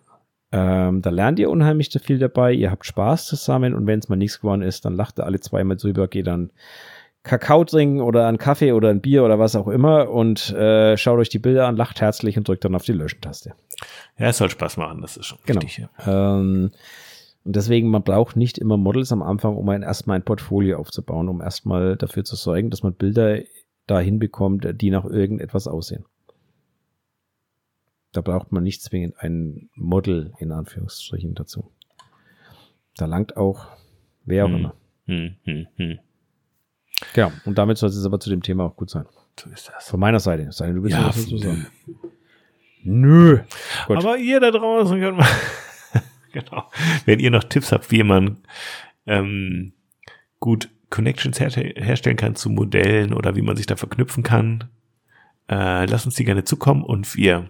[0.51, 4.15] Ähm, da lernt ihr unheimlich viel dabei, ihr habt Spaß zusammen und wenn es mal
[4.15, 6.49] nichts geworden ist, dann lacht ihr alle zweimal drüber, geht dann
[7.23, 11.19] Kakao trinken oder einen Kaffee oder ein Bier oder was auch immer und äh, schaut
[11.19, 13.53] euch die Bilder an, lacht herzlich und drückt dann auf die Löschen-Taste.
[14.17, 15.61] Ja, es soll Spaß machen, das ist schon genau.
[15.61, 15.87] wichtig.
[16.05, 16.37] Ja.
[16.39, 16.71] Ähm,
[17.43, 21.29] und deswegen, man braucht nicht immer Models am Anfang, um ein, erstmal ein Portfolio aufzubauen,
[21.29, 23.39] um erstmal dafür zu sorgen, dass man Bilder
[23.87, 26.05] dahin bekommt, die nach irgendetwas aussehen.
[28.11, 31.71] Da braucht man nicht zwingend ein Model in Anführungsstrichen dazu.
[32.95, 33.67] Da langt auch
[34.25, 34.55] wer auch hm.
[34.55, 34.73] immer.
[35.05, 35.99] Hm, hm, hm.
[37.13, 39.05] Genau, und damit sollte es aber zu dem Thema auch gut sein.
[39.39, 39.89] So ist das.
[39.89, 40.51] Von meiner Seite.
[40.51, 41.67] Sei du bist ja, was zu sagen.
[42.83, 43.39] Nö.
[43.87, 43.97] Gut.
[43.97, 45.27] Aber ihr da draußen könnt mal.
[46.31, 46.69] genau.
[47.05, 48.37] Wenn ihr noch Tipps habt, wie man
[49.05, 49.73] ähm,
[50.39, 54.69] gut Connections her herstellen kann zu Modellen oder wie man sich da verknüpfen kann,
[55.49, 57.49] äh, lasst uns die gerne zukommen und wir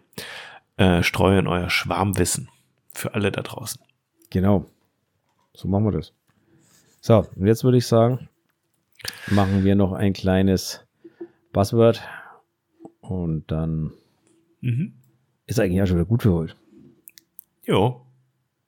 [0.77, 2.49] äh, streuen euer Schwarmwissen
[2.93, 3.81] für alle da draußen.
[4.29, 4.65] Genau.
[5.53, 6.13] So machen wir das.
[7.01, 8.29] So, und jetzt würde ich sagen,
[9.27, 10.81] machen wir noch ein kleines
[11.53, 12.01] Buzzword
[13.01, 13.91] und dann
[14.61, 14.93] mhm.
[15.45, 16.55] ist eigentlich auch schon wieder gut für heute.
[17.63, 18.05] Jo.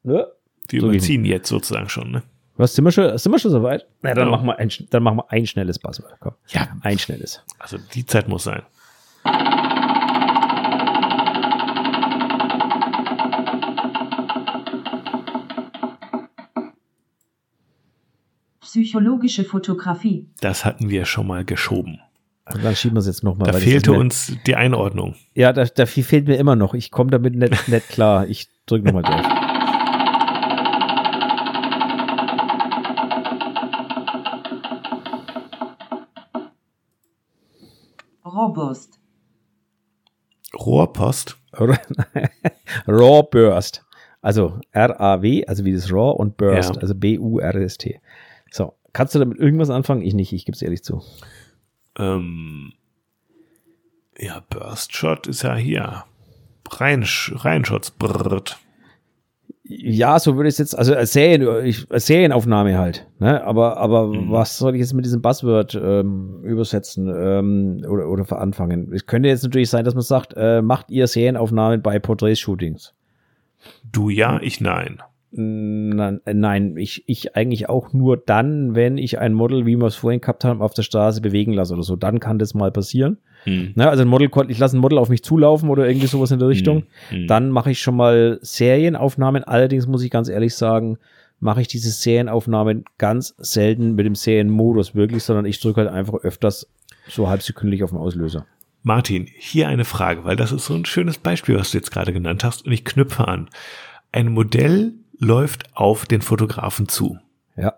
[0.03, 0.27] Ja?
[0.69, 2.23] Wir so überziehen jetzt sozusagen schon, ne?
[2.57, 3.87] Was, sind wir schon, sind wir schon soweit?
[4.01, 4.37] Na, dann, genau.
[4.37, 6.15] machen wir ein, dann machen wir ein schnelles Buzzword.
[6.19, 6.33] Komm.
[6.49, 6.67] Ja.
[6.81, 7.43] Ein schnelles.
[7.57, 8.61] Also die Zeit muss sein.
[18.71, 20.29] Psychologische Fotografie.
[20.39, 21.99] Das hatten wir schon mal geschoben.
[22.53, 23.51] Und dann schieben wir es jetzt nochmal.
[23.51, 25.15] Da fehlte uns die Einordnung.
[25.33, 26.73] Ja, da, da fehlt mir immer noch.
[26.73, 28.27] Ich komme damit nicht, nicht klar.
[28.27, 29.25] Ich drücke nochmal drauf.
[38.23, 39.01] Rohrpost.
[40.57, 41.37] Rohrpost?
[42.87, 43.85] Rawburst.
[44.21, 46.81] Also R-A-W, also wie das Raw und Burst, ja.
[46.81, 47.99] also B-U-R-S-T.
[48.93, 50.01] Kannst du damit irgendwas anfangen?
[50.01, 51.01] Ich nicht, ich gebe es ehrlich zu.
[51.97, 52.73] Ähm,
[54.17, 56.03] ja, Burst Shot ist ja hier.
[56.69, 57.91] Rein, Reinshots.
[57.91, 58.59] Brrrt.
[59.63, 61.47] Ja, so würde ich es jetzt, also als, Serien,
[61.89, 63.07] als Serienaufnahme halt.
[63.19, 63.41] Ne?
[63.43, 64.29] Aber, aber mhm.
[64.29, 68.91] was soll ich jetzt mit diesem Buzzword ähm, übersetzen ähm, oder, oder veranfangen?
[68.93, 72.93] Es könnte jetzt natürlich sein, dass man sagt, äh, macht ihr Serienaufnahmen bei Portrait-Shootings?
[73.89, 75.01] Du ja, ich nein.
[75.33, 80.19] Nein, ich, ich eigentlich auch nur dann, wenn ich ein Model, wie wir es vorhin
[80.19, 81.95] gehabt haben, auf der Straße bewegen lasse oder so.
[81.95, 83.17] Dann kann das mal passieren.
[83.45, 83.71] Hm.
[83.75, 86.39] Ne, also ein Model, ich lasse ein Model auf mich zulaufen oder irgendwie sowas in
[86.39, 86.83] der Richtung.
[87.09, 87.27] Hm.
[87.27, 89.45] Dann mache ich schon mal Serienaufnahmen.
[89.45, 90.97] Allerdings muss ich ganz ehrlich sagen,
[91.39, 96.15] mache ich diese Serienaufnahmen ganz selten mit dem Serienmodus wirklich, sondern ich drücke halt einfach
[96.15, 96.67] öfters
[97.07, 98.45] so halbsekündlich auf den Auslöser.
[98.83, 102.13] Martin, hier eine Frage, weil das ist so ein schönes Beispiel, was du jetzt gerade
[102.13, 103.49] genannt hast und ich knüpfe an.
[104.11, 107.17] Ein Modell läuft auf den Fotografen zu.
[107.55, 107.75] Ja.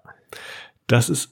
[0.87, 1.31] Das ist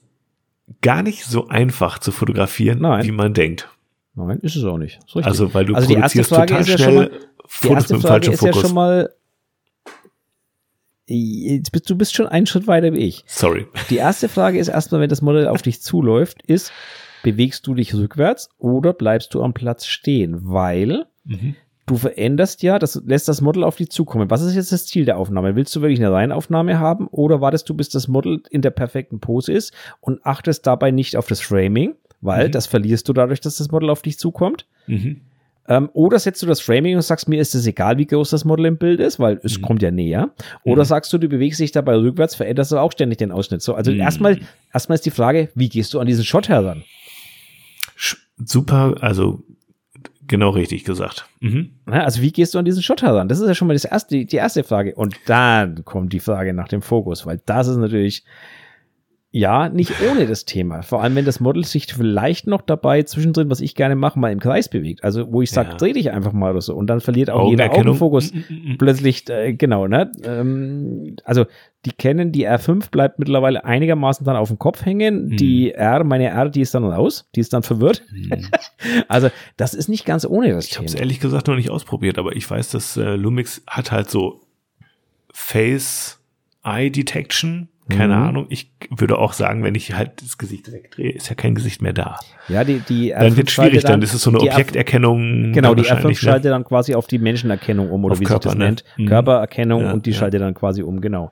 [0.81, 3.03] gar nicht so einfach zu fotografieren, Nein.
[3.05, 3.69] wie man denkt.
[4.13, 4.99] Nein, ist es auch nicht.
[5.15, 7.47] Also, weil du Also die erste produzierst Frage total ist ja schnell schon mal- Die
[7.47, 8.61] Fotos erste mit dem falschen ist ja Fokus.
[8.61, 9.13] schon mal,
[11.07, 13.23] bist- du bist schon einen Schritt weiter wie ich.
[13.27, 13.67] Sorry.
[13.89, 16.71] Die erste Frage ist erstmal, wenn das Modell auf dich zuläuft, ist,
[17.23, 20.39] bewegst du dich rückwärts oder bleibst du am Platz stehen?
[20.43, 21.55] Weil Mhm.
[21.85, 24.29] Du veränderst ja, das lässt das Model auf dich zukommen.
[24.29, 25.55] Was ist jetzt das Ziel der Aufnahme?
[25.55, 29.19] Willst du wirklich eine Reihenaufnahme haben oder wartest du, bis das Model in der perfekten
[29.19, 32.51] Pose ist und achtest dabei nicht auf das Framing, weil Mhm.
[32.51, 34.65] das verlierst du dadurch, dass das Model auf dich zukommt?
[34.87, 35.21] Mhm.
[35.67, 38.45] Ähm, oder setzt du das Framing und sagst, mir ist es egal, wie groß das
[38.45, 39.61] Model im Bild ist, weil es Mhm.
[39.61, 40.31] kommt ja näher.
[40.63, 40.87] Oder Mhm.
[40.87, 43.61] sagst du, du bewegst dich dabei rückwärts, veränderst aber auch ständig den Ausschnitt.
[43.61, 43.99] So, also Mhm.
[43.99, 44.39] erstmal,
[44.73, 46.83] erstmal ist die Frage, wie gehst du an diesen Shot heran?
[48.43, 49.43] Super, also
[50.31, 51.27] genau richtig gesagt.
[51.41, 51.69] Mhm.
[51.85, 53.27] Also wie gehst du an diesen Shot heran?
[53.27, 54.95] Das ist ja schon mal das erste, die erste Frage.
[54.95, 58.23] Und dann kommt die Frage nach dem Fokus, weil das ist natürlich
[59.33, 60.81] ja nicht ohne das Thema.
[60.83, 64.31] Vor allem, wenn das Model sich vielleicht noch dabei zwischendrin, was ich gerne mache, mal
[64.31, 65.03] im Kreis bewegt.
[65.05, 65.77] Also wo ich sage, Ja.
[65.77, 66.75] dreh dich einfach mal oder so.
[66.75, 67.71] Und dann verliert auch jeder.
[67.71, 68.33] Augenfokus.
[68.33, 68.77] Mhm, mhm, mhm.
[68.77, 70.11] plötzlich, äh, genau, ne?
[70.25, 71.45] Ähm, also
[71.85, 75.29] die kennen, die R5 bleibt mittlerweile einigermaßen dann auf dem Kopf hängen.
[75.29, 75.37] Mhm.
[75.37, 78.03] Die R, meine R, die ist dann raus, die ist dann verwirrt.
[78.11, 78.47] Mhm.
[79.07, 81.01] Also das ist nicht ganz ohne das Ich habe es Thema.
[81.03, 84.41] ehrlich gesagt noch nicht ausprobiert, aber ich weiß, dass äh, Lumix hat halt so
[85.31, 86.19] Face
[86.63, 87.69] Eye Detection.
[87.97, 88.23] Keine Mhm.
[88.23, 88.45] Ahnung.
[88.49, 91.93] Ich würde auch sagen, wenn ich halt das Gesicht wegdrehe, ist ja kein Gesicht mehr
[91.93, 92.17] da.
[92.47, 95.51] Ja, die, die Dann wird schwierig, schaltet dann ist es so eine Objekterkennung.
[95.53, 96.29] Genau, dann die R5 wahrscheinlich, ne?
[96.31, 98.65] schaltet dann quasi auf die Menschenerkennung um oder Auf wie Körper, sich das ne?
[98.65, 98.83] nennt.
[98.97, 99.05] Mhm.
[99.07, 100.17] Körpererkennung Ja, und die ja.
[100.17, 101.31] schaltet dann quasi um, genau.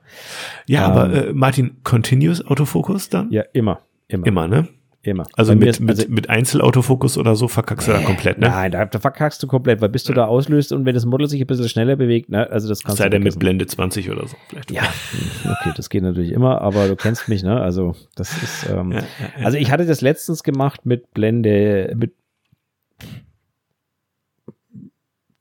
[0.66, 3.30] Ja, aber Ähm, äh, Martin, Continuous Autofokus dann?
[3.30, 3.80] Ja, immer.
[4.08, 4.26] Immer.
[4.26, 4.68] Immer, ne?
[5.02, 5.24] Immer.
[5.34, 8.48] Also mit, ist- mit, also- mit Einzelautofokus oder so verkackst du da komplett, ne?
[8.48, 11.26] Nein, da, da verkackst du komplett, weil bis du da auslöst und wenn das Model
[11.26, 13.38] sich ein bisschen schneller bewegt, ne, also das kannst Sei du denn mit.
[13.38, 14.36] Blende 20 oder so.
[14.48, 14.70] Vielleicht.
[14.70, 14.82] Ja,
[15.44, 17.58] okay, das geht natürlich immer, aber du kennst mich, ne?
[17.60, 19.04] Also das ist, ähm, Ja, ja,
[19.38, 19.44] ja.
[19.46, 22.12] also ich hatte das letztens gemacht mit Blende mit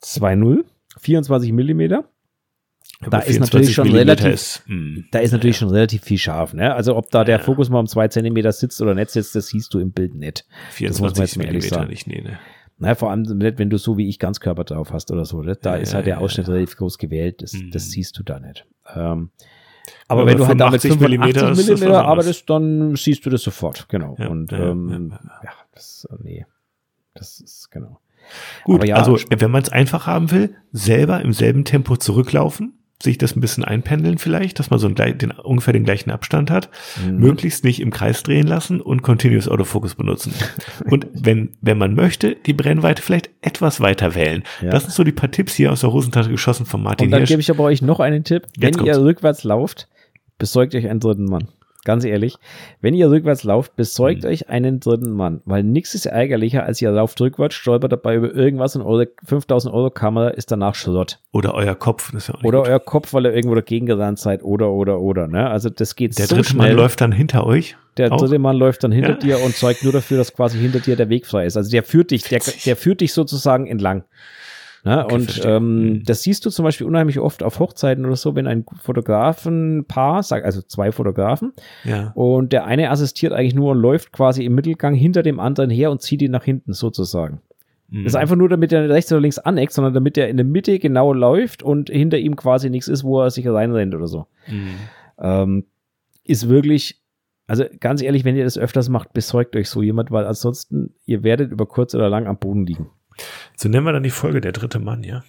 [0.01, 0.63] 2.0,
[0.99, 2.05] 24 Millimeter.
[3.01, 6.17] Da ist 24 natürlich schon Millimeter relativ- Ist, mh, Da ist natürlich schon relativ viel
[6.17, 6.75] scharf, ne?
[6.75, 7.43] Also ob da der Ja.
[7.43, 10.45] Fokus mal um zwei Zentimeter sitzt oder nicht sitzt, das siehst du im Bild nicht.
[10.81, 12.39] Das muss man jetzt 24 mal ehrlich Millimeter nicht, nee, ne?
[12.77, 15.41] Na, vor allem nicht, wenn du so wie ich Ganzkörper drauf hast oder so.
[15.41, 15.57] Ne?
[15.61, 16.53] Da Ja, ist ja, halt der ja, Ausschnitt ja.
[16.53, 17.41] relativ groß gewählt.
[17.41, 17.71] Das, Mhm.
[17.71, 18.65] das siehst du da nicht.
[18.95, 19.31] Ähm,
[20.07, 23.87] aber Aber wenn du halt damit 85 85 Millimeter arbeitest, dann siehst du das sofort.
[23.89, 24.15] Genau.
[24.17, 26.45] Ja, Und ja, ähm, ja, ja, das, nee.
[27.13, 27.99] Das ist, genau.
[28.63, 33.17] Gut, ja, also wenn man es einfach haben will, selber im selben Tempo zurücklaufen, sich
[33.17, 36.69] das ein bisschen einpendeln vielleicht, dass man so einen, den, ungefähr den gleichen Abstand hat,
[37.05, 37.17] Mhm.
[37.17, 40.33] möglichst nicht im Kreis drehen lassen und Continuous Autofocus benutzen.
[40.85, 44.43] und wenn, wenn man möchte, die Brennweite vielleicht etwas weiter wählen.
[44.61, 44.71] Ja.
[44.71, 47.19] Das sind so die paar Tipps hier aus der Hosentasche geschossen von Martin Und dann
[47.21, 47.29] Hirsch.
[47.29, 48.43] gebe ich aber euch noch einen Tipp.
[48.57, 48.99] Wenn Jetzt ihr kommt's.
[48.99, 49.87] rückwärts lauft,
[50.37, 51.47] besorgt euch einen dritten Mann.
[51.85, 52.35] Ganz ehrlich,
[52.81, 54.29] wenn ihr rückwärts lauft, besorgt Mhm.
[54.29, 58.33] euch einen dritten Mann, weil nichts ist ärgerlicher, als ihr lauft rückwärts, stolpert dabei über
[58.35, 61.19] irgendwas und eure 5000 Euro Kamera ist danach Schrott.
[61.31, 62.11] Oder euer Kopf.
[62.11, 62.67] Das ist ja auch Oder gut.
[62.67, 65.27] euer Kopf, weil ihr irgendwo dagegen gerannt seid oder, oder, oder.
[65.27, 65.49] Ne?
[65.49, 66.67] Also das geht Der so dritte schnell.
[66.69, 67.77] Mann läuft dann hinter euch.
[67.97, 68.17] der auch.
[68.17, 69.15] dritte Mann läuft dann hinter Ja.
[69.37, 71.55] dir und zeugt nur dafür, dass quasi hinter dir der Weg frei ist.
[71.57, 74.03] Also der führt dich, der, der führt dich sozusagen entlang.
[74.85, 75.03] Ne?
[75.05, 76.03] Okay, und ähm, Mhm.
[76.05, 80.45] das siehst du zum Beispiel unheimlich oft auf Hochzeiten oder so, wenn ein Fotografenpaar, sag-
[80.45, 81.53] also zwei Fotografen,
[81.83, 82.11] Ja.
[82.15, 85.91] und der eine assistiert eigentlich nur und läuft quasi im Mittelgang hinter dem anderen her
[85.91, 87.41] und zieht ihn nach hinten sozusagen.
[87.89, 88.03] Mhm.
[88.03, 90.37] Das ist einfach nur, damit er nicht rechts oder links aneckt, sondern damit er in
[90.37, 94.07] der Mitte genau läuft und hinter ihm quasi nichts ist, wo er sich reinrennt oder
[94.07, 94.27] so.
[94.47, 94.69] Mhm.
[95.19, 95.65] Ähm,
[96.23, 97.01] ist wirklich,
[97.47, 101.23] also ganz ehrlich, wenn ihr das öfters macht, besorgt euch so jemand, weil ansonsten, ihr
[101.23, 102.89] werdet über kurz oder lang am Boden liegen.
[103.55, 105.23] So nennen wir dann die Folge Der dritte Mann, ja.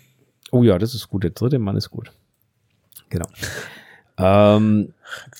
[0.51, 1.25] Oh ja, das ist gut.
[1.25, 2.12] Der dritte Mann ist gut.
[3.09, 3.27] Genau.
[4.19, 4.95] ähm,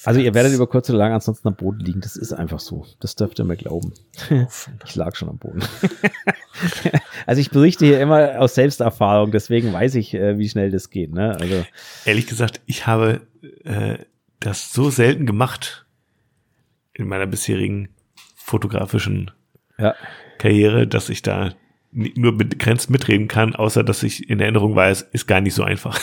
[0.05, 2.01] also ihr werdet über kurz oder lang ansonsten am Boden liegen.
[2.01, 2.87] Das ist einfach so.
[3.01, 3.93] Das dürft ihr mir glauben.
[4.85, 5.63] Ich lag schon am Boden.
[7.27, 11.13] also ich berichte hier immer aus Selbsterfahrung, deswegen weiß ich, äh, wie schnell das geht.
[11.13, 11.37] Ne?
[11.39, 11.65] Also
[12.05, 13.21] Ehrlich gesagt, ich habe
[13.65, 13.99] äh,
[14.41, 15.87] das so selten gemacht
[16.93, 17.89] in meiner bisherigen
[18.37, 19.31] fotografischen
[19.79, 19.95] ja,
[20.39, 21.53] Karriere, dass ich da
[21.93, 25.99] nur begrenzt mitreden kann, außer dass ich in Erinnerung weiß, ist gar nicht so einfach.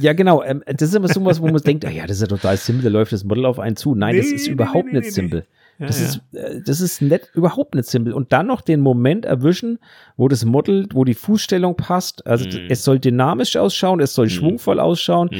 [0.00, 0.42] Ja, genau.
[0.42, 2.56] Ähm, das ist immer so was, wo man denkt, ah ja, das ist ja total
[2.56, 3.94] simpel, da läuft das Model auf einen zu.
[3.94, 5.46] Nein, das Nee, ist nee, überhaupt nee, nee, nicht simpel.
[5.78, 6.06] Ja, Das ja.
[6.06, 8.12] ist, äh, das ist nicht, überhaupt nicht simpel.
[8.14, 9.78] Und dann noch den Moment erwischen,
[10.16, 12.26] wo das Model, wo die Fußstellung passt.
[12.26, 12.66] Also Mhm.
[12.68, 15.36] es soll dynamisch ausschauen, es soll schwungvoll ausschauen, Mhm.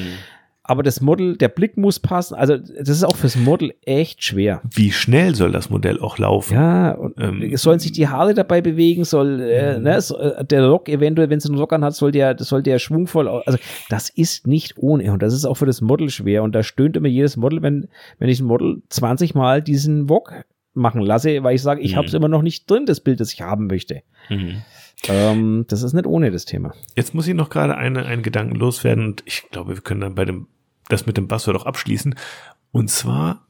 [0.63, 2.35] Aber das Model, der Blick muss passen.
[2.35, 4.61] Also das ist auch fürs Model echt schwer.
[4.73, 6.55] Wie schnell soll das Modell auch laufen?
[6.55, 9.85] Ja, und Ähm, es sollen sich die Haare dabei bewegen, soll äh, Mhm.
[9.85, 13.27] ne, äh, der Rock eventuell, wenn es einen Rock anhat, soll der, soll der schwungvoll,
[13.29, 13.59] also
[13.89, 16.97] das ist nicht ohne und das ist auch für das Model schwer und da stöhnt
[16.97, 17.89] immer jedes Model, wenn,
[18.19, 21.97] wenn ich ein Model 20 Mal diesen Wok machen lasse, weil ich sage, ich Mhm.
[21.97, 24.03] habe es immer noch nicht drin, das Bild, das ich haben möchte.
[24.29, 24.63] Mhm.
[25.09, 26.75] Ähm, das ist nicht ohne das Thema.
[26.97, 30.15] Jetzt muss ich noch gerade eine, einen Gedanken loswerden und ich glaube, wir können dann
[30.15, 30.47] bei dem,
[30.89, 32.15] das mit dem Buzzword auch abschließen.
[32.73, 33.47] Und zwar,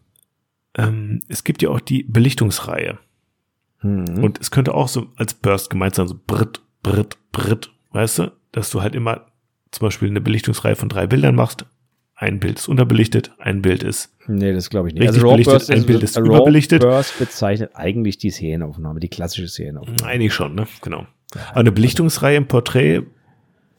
[0.77, 2.99] ähm, es gibt ja auch die Belichtungsreihe.
[3.79, 4.23] Hm.
[4.23, 8.33] Und es könnte auch so als Burst gemeint sein, so Brit, Brit, Brit, weißt du?
[8.53, 9.27] Dass du halt immer
[9.71, 11.65] zum Beispiel eine Belichtungsreihe von drei Bildern machst.
[12.15, 14.15] Ein Bild ist unterbelichtet, ein Bild ist.
[14.27, 15.07] Nee, das glaube ich nicht.
[15.07, 16.83] Also Raw belichtet, Burst ein Bild ist Raw überbelichtet.
[16.83, 20.05] Burst bezeichnet eigentlich die Serienaufnahme, die klassische Serienaufnahme.
[20.05, 20.67] Eigentlich schon, ne?
[20.83, 21.07] Genau.
[21.51, 23.03] Aber eine Belichtungsreihe im Porträt,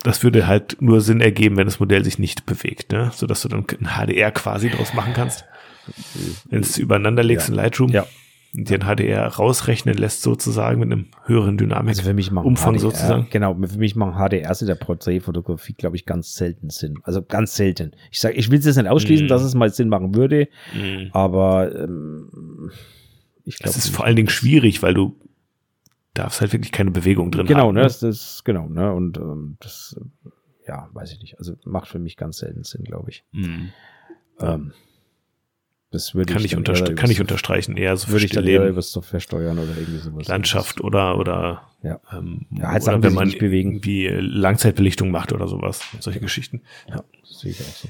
[0.04, 3.12] das würde halt nur Sinn ergeben, wenn das Modell sich nicht bewegt, ne?
[3.14, 5.46] Sodass du dann ein HDR quasi draus machen kannst.
[6.50, 7.54] Wenn es übereinander legst Ja.
[7.54, 8.06] in Lightroom Ja.
[8.56, 11.90] und dir ein HDR rausrechnen lässt, sozusagen mit einem höheren Dynamik.
[11.90, 13.28] Also für mich machen Umfang HDR, sozusagen.
[13.30, 17.00] Genau, für mich machen HDRs in der Porträtfotografie, glaube ich, ganz selten Sinn.
[17.04, 17.92] Also ganz selten.
[18.12, 19.30] Ich sage, ich will es jetzt nicht ausschließen, Mm.
[19.30, 21.10] dass es mal Sinn machen würde, Mhm.
[21.14, 22.72] aber ähm,
[23.46, 23.74] ich glaube.
[23.76, 25.16] Das ist vor allen Dingen schwierig, weil du
[26.14, 27.76] darfst halt wirklich keine Bewegung drin Genau, haben.
[27.76, 30.30] ne, das, das genau, ne, und ähm, das, äh,
[30.68, 31.38] ja, weiß ich nicht.
[31.40, 33.24] Also macht für mich ganz selten Sinn, glaube ich.
[33.32, 33.72] Mhm.
[34.40, 34.74] Ähm,
[35.92, 36.64] das würde Kann, ich ich
[36.96, 39.76] kann ich übers- unterstreichen, eher so würde ich dann eher Leben, über Software steuern oder
[39.78, 40.28] irgendwie sowas.
[40.28, 42.00] Landschaft oder oder Ja.
[42.14, 43.72] ähm, Ja, halt oder wenn man nicht bewegen.
[43.74, 46.62] irgendwie Langzeitbelichtung macht oder sowas, solche Geschichten.
[46.88, 47.90] Ja, das sehe ich auch so.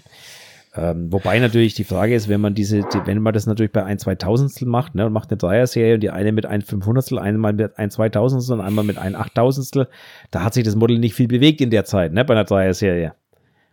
[0.73, 3.84] Ähm, wobei natürlich die Frage ist, wenn man diese, die, wenn man das natürlich bei
[3.84, 7.52] ein Zweitausendstel macht, ne, und macht eine Dreier-Serie und die eine mit ein Fünfhundertstel, einmal
[7.52, 9.89] mit ein Zweitausendstel und einmal mit ein Achttausendstel,
[10.31, 13.14] da hat sich das Model nicht viel bewegt in der Zeit, ne, bei einer Dreier-Serie.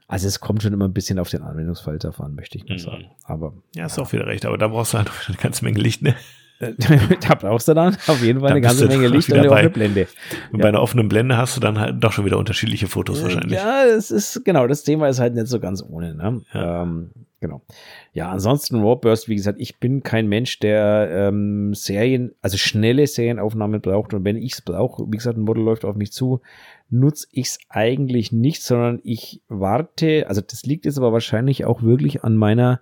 [0.08, 2.78] Also es kommt schon immer ein bisschen auf den Anwendungsfall davon, möchte ich mal Mhm.
[2.78, 3.04] sagen.
[3.24, 6.02] Aber Ja, ist auch wieder recht, aber da brauchst du halt eine ganze Menge Licht,
[6.02, 6.14] ne?
[7.28, 9.70] da brauchst du dann auf jeden Fall Da eine ganze Menge Licht und eine offene
[9.70, 10.08] Blende.
[10.52, 13.52] Und bei einer offenen Blende hast du dann halt doch schon wieder unterschiedliche Fotos wahrscheinlich.
[13.52, 16.42] Ja, es ist, genau, das Thema ist halt nicht so ganz ohne, ne?
[16.52, 16.82] Ja.
[16.82, 17.10] Ähm,
[17.40, 17.62] genau.
[18.12, 23.06] Ja, ansonsten Raw Burst, wie gesagt, ich bin kein Mensch, der ähm, Serien, also schnelle
[23.06, 24.12] Serienaufnahmen braucht.
[24.12, 26.40] Und wenn ich es brauche, wie gesagt, ein Model läuft auf mich zu,
[26.90, 31.82] nutze ich es eigentlich nicht, sondern ich warte, also das liegt jetzt aber wahrscheinlich auch
[31.82, 32.80] wirklich an meiner,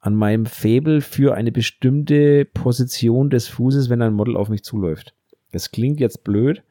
[0.00, 5.14] an meinem Faible für eine bestimmte Position des Fußes, wenn ein Model auf mich zuläuft.
[5.52, 6.62] Das klingt jetzt blöd,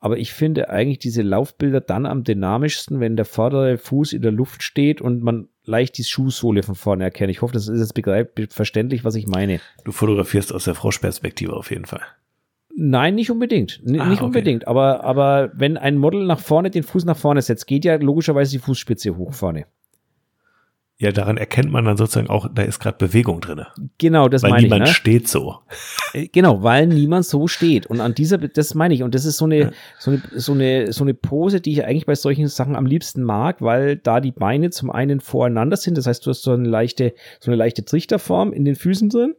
[0.00, 4.32] aber ich finde eigentlich diese Laufbilder dann am dynamischsten, wenn der vordere Fuß in der
[4.32, 7.30] Luft steht und man leicht die Schuhsohle von vorne erkennt.
[7.30, 9.60] Ich hoffe, das ist jetzt begreif verständlich, was ich meine.
[9.84, 12.02] Du fotografierst aus der Froschperspektive auf jeden Fall.
[12.76, 13.80] Nein, nicht unbedingt.
[13.86, 14.26] N Ah, nicht okay.
[14.26, 14.66] unbedingt.
[14.66, 18.52] Aber, aber wenn ein Model nach vorne den Fuß nach vorne setzt, geht ja logischerweise
[18.52, 19.66] die Fußspitze hoch vorne.
[20.96, 23.62] Ja, daran erkennt man dann sozusagen auch, da ist gerade Bewegung drin.
[23.98, 24.70] Genau, das Weil meine ich.
[24.72, 24.94] niemand Ne?
[24.94, 25.56] steht so.
[26.12, 27.86] Äh, Genau, weil niemand so steht.
[27.86, 29.02] Und an dieser, das meine ich.
[29.02, 29.70] Und das ist so eine, Ja.
[29.98, 33.24] so eine, so eine, so eine Pose, die ich eigentlich bei solchen Sachen am liebsten
[33.24, 35.98] mag, weil da die Beine zum einen voreinander sind.
[35.98, 39.34] Das heißt, du hast so eine leichte, so eine leichte Trichterform in den Füßen drin.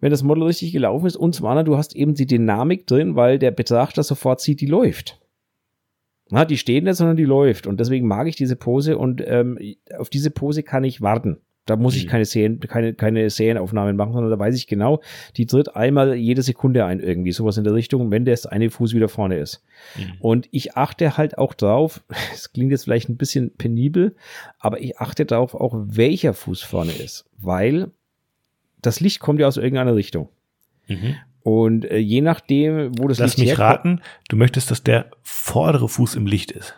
[0.00, 1.16] Wenn das Model richtig gelaufen ist.
[1.16, 4.66] Und zum anderen, du hast eben die Dynamik drin, weil der Betrachter sofort sieht, die
[4.66, 5.18] läuft.
[6.34, 7.66] Na, die steht nicht, sondern die läuft.
[7.68, 9.56] Und deswegen mag ich diese Pose und ähm,
[9.96, 11.38] auf diese Pose kann ich warten.
[11.64, 12.08] Da muss ich Mhm.
[12.08, 15.00] keine, Serien, keine, keine Serienaufnahmen machen, sondern da weiß ich genau,
[15.36, 18.94] die tritt einmal jede Sekunde ein, irgendwie, sowas in der Richtung, wenn der eine Fuß
[18.94, 19.62] wieder vorne ist.
[20.18, 22.02] Und ich achte halt auch drauf,
[22.34, 24.16] es klingt jetzt vielleicht ein bisschen penibel,
[24.58, 27.92] aber ich achte darauf auch, welcher Fuß vorne ist, weil
[28.82, 30.28] das Licht kommt ja aus irgendeiner Richtung.
[30.88, 31.14] Mhm.
[31.44, 34.00] Und äh, je nachdem, wo das Lass Licht mich raten,
[34.30, 36.74] du möchtest, dass der vordere Fuß im Licht ist.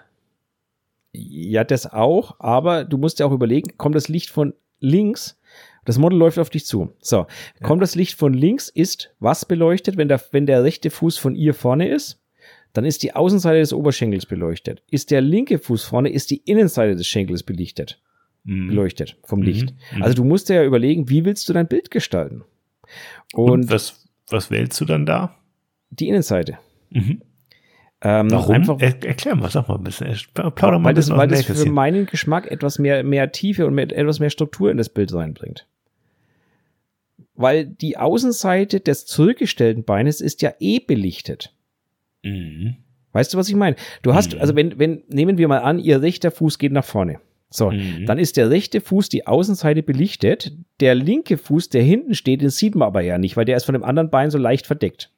[1.12, 5.40] Ja, das auch, aber du musst ja auch überlegen, kommt das Licht von links,
[5.84, 6.92] das Model läuft auf dich zu.
[6.98, 7.26] So,
[7.62, 11.36] kommt das Licht von links, ist was beleuchtet, wenn der, wenn der rechte Fuß von
[11.36, 12.20] ihr vorne ist?
[12.72, 14.82] Dann ist die Außenseite des Oberschenkels beleuchtet.
[14.90, 18.02] Ist der linke Fuß vorne, ist die Innenseite des Schenkels belichtet,
[18.42, 18.66] Mhm.
[18.68, 19.44] beleuchtet vom Mhm.
[19.46, 19.74] Licht.
[19.94, 20.02] Mhm.
[20.02, 22.42] Also du musst dir ja überlegen, wie willst du dein Bild gestalten?
[23.32, 25.34] Und, Und, was, was wählst du dann da?
[25.90, 26.58] die Innenseite.
[26.90, 27.22] Mhm.
[28.02, 28.54] Ähm, Warum?
[28.54, 30.14] Einfach, er, erklär mal, sag mal ein bisschen.
[30.34, 33.74] Plauder mal weil ein das, weil das für meinen Geschmack etwas mehr, mehr Tiefe und
[33.74, 35.66] mehr, etwas mehr Struktur in das Bild reinbringt.
[37.34, 41.54] Weil die Außenseite des zurückgestellten Beines ist ja eh belichtet.
[42.22, 42.76] Mhm.
[43.12, 43.76] Weißt du, was ich meine?
[44.02, 44.40] Du hast, Mhm.
[44.40, 47.20] also wenn, wenn, nehmen wir mal an, ihr rechter Fuß geht nach vorne.
[47.48, 48.06] So, Mhm.
[48.06, 50.52] dann ist der rechte Fuß die Außenseite belichtet.
[50.80, 53.64] Der linke Fuß, der hinten steht, den sieht man aber ja nicht, weil der ist
[53.64, 55.10] von dem anderen Bein so leicht verdeckt.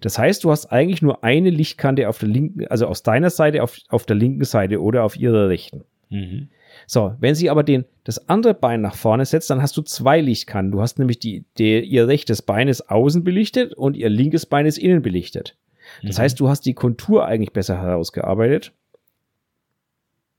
[0.00, 3.62] Das heißt, du hast eigentlich nur eine Lichtkante auf der linken, also aus deiner Seite
[3.62, 5.82] auf, auf der linken Seite oder auf ihrer rechten.
[6.10, 6.48] Mhm.
[6.86, 10.20] So, wenn sie aber den, das andere Bein nach vorne setzt, dann hast du zwei
[10.20, 10.70] Lichtkanten.
[10.70, 14.66] Du hast nämlich die, die, ihr rechtes Bein ist außen belichtet und ihr linkes Bein
[14.66, 15.56] ist innen belichtet.
[16.04, 16.22] Das Mhm.
[16.22, 18.72] heißt, du hast die Kontur eigentlich besser herausgearbeitet.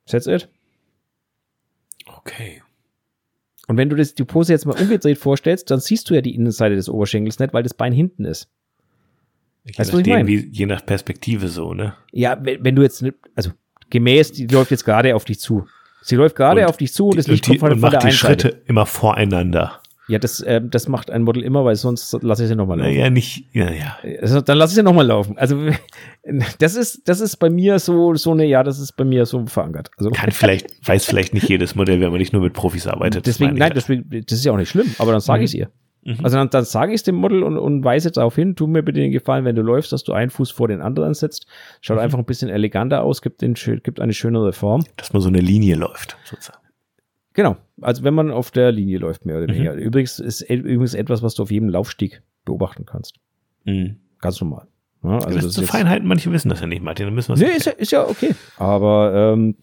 [0.07, 0.47] That's it.
[2.07, 2.61] Okay.
[3.67, 6.35] Und wenn du das, die Pose jetzt mal umgedreht vorstellst, dann siehst du ja die
[6.35, 8.49] Innenseite des Oberschenkels nicht, weil das Bein hinten ist.
[9.63, 11.95] Je Weißt nachdem, wie, je nach Perspektive so, ne?
[12.11, 13.03] Ja, wenn, wenn du jetzt,
[13.33, 13.51] also
[13.89, 15.65] gemäß, die läuft jetzt gerade auf dich zu.
[16.03, 18.07] Sie läuft gerade auf dich zu und das Licht kommt von, und von der macht
[18.07, 18.41] die Seite.
[18.49, 19.81] Schritte immer voreinander.
[20.07, 22.91] Ja, das, äh, das macht ein Model immer, weil sonst lasse ich sie nochmal laufen.
[22.91, 23.97] Naja, nicht, ja, ja.
[24.21, 25.37] Also, dann lass ich ja nochmal laufen.
[25.37, 25.69] Also
[26.59, 29.45] das ist, das ist bei mir so, so eine, ja, das ist bei mir so
[29.47, 29.89] verankert.
[29.97, 33.25] Also Kann vielleicht, weiß vielleicht nicht jedes Modell, wenn man nicht nur mit Profis arbeitet.
[33.25, 33.73] deswegen, nein, ja.
[33.73, 35.69] deswegen, das ist ja auch nicht schlimm, aber dann sage ich es ihr.
[36.03, 36.19] Mhm.
[36.21, 38.83] Also dann, dann sage ich es dem Model und, und weise darauf hin, tu mir
[38.83, 41.47] bitte den Gefallen, wenn du läufst, dass du einen Fuß vor den anderen setzt.
[41.47, 41.77] Mhm.
[41.81, 44.83] Schaut einfach ein bisschen eleganter aus, gibt, den, gibt eine schönere Form.
[44.97, 46.59] Dass man so eine Linie läuft, sozusagen.
[47.33, 49.55] Genau, also wenn man auf der Linie läuft, mehr oder Mhm.
[49.57, 49.73] weniger.
[49.73, 53.15] Übrigens ist e- übrigens etwas, was du auf jedem Laufstieg beobachten kannst.
[53.65, 53.97] Mhm.
[54.19, 54.67] Ganz normal.
[55.03, 57.05] Ja, also das ist so jetzt- Feinheiten, manche wissen das ja nicht, Martin.
[57.07, 58.33] Dann müssen wir es Nee, ist ja, ist ja okay.
[58.57, 59.55] Aber ähm,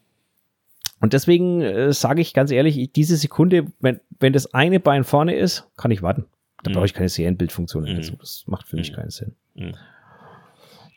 [1.00, 5.02] und deswegen äh, sage ich ganz ehrlich, ich- diese Sekunde, wenn, wenn das eine Bein
[5.04, 6.26] vorne ist, kann ich warten.
[6.62, 6.74] Da Mhm.
[6.74, 7.96] brauche ich keine Serienbildfunktion Mhm.
[7.96, 8.16] dazu.
[8.20, 8.96] Das macht für mich Mhm.
[8.96, 9.34] keinen Sinn.
[9.54, 9.72] Mhm.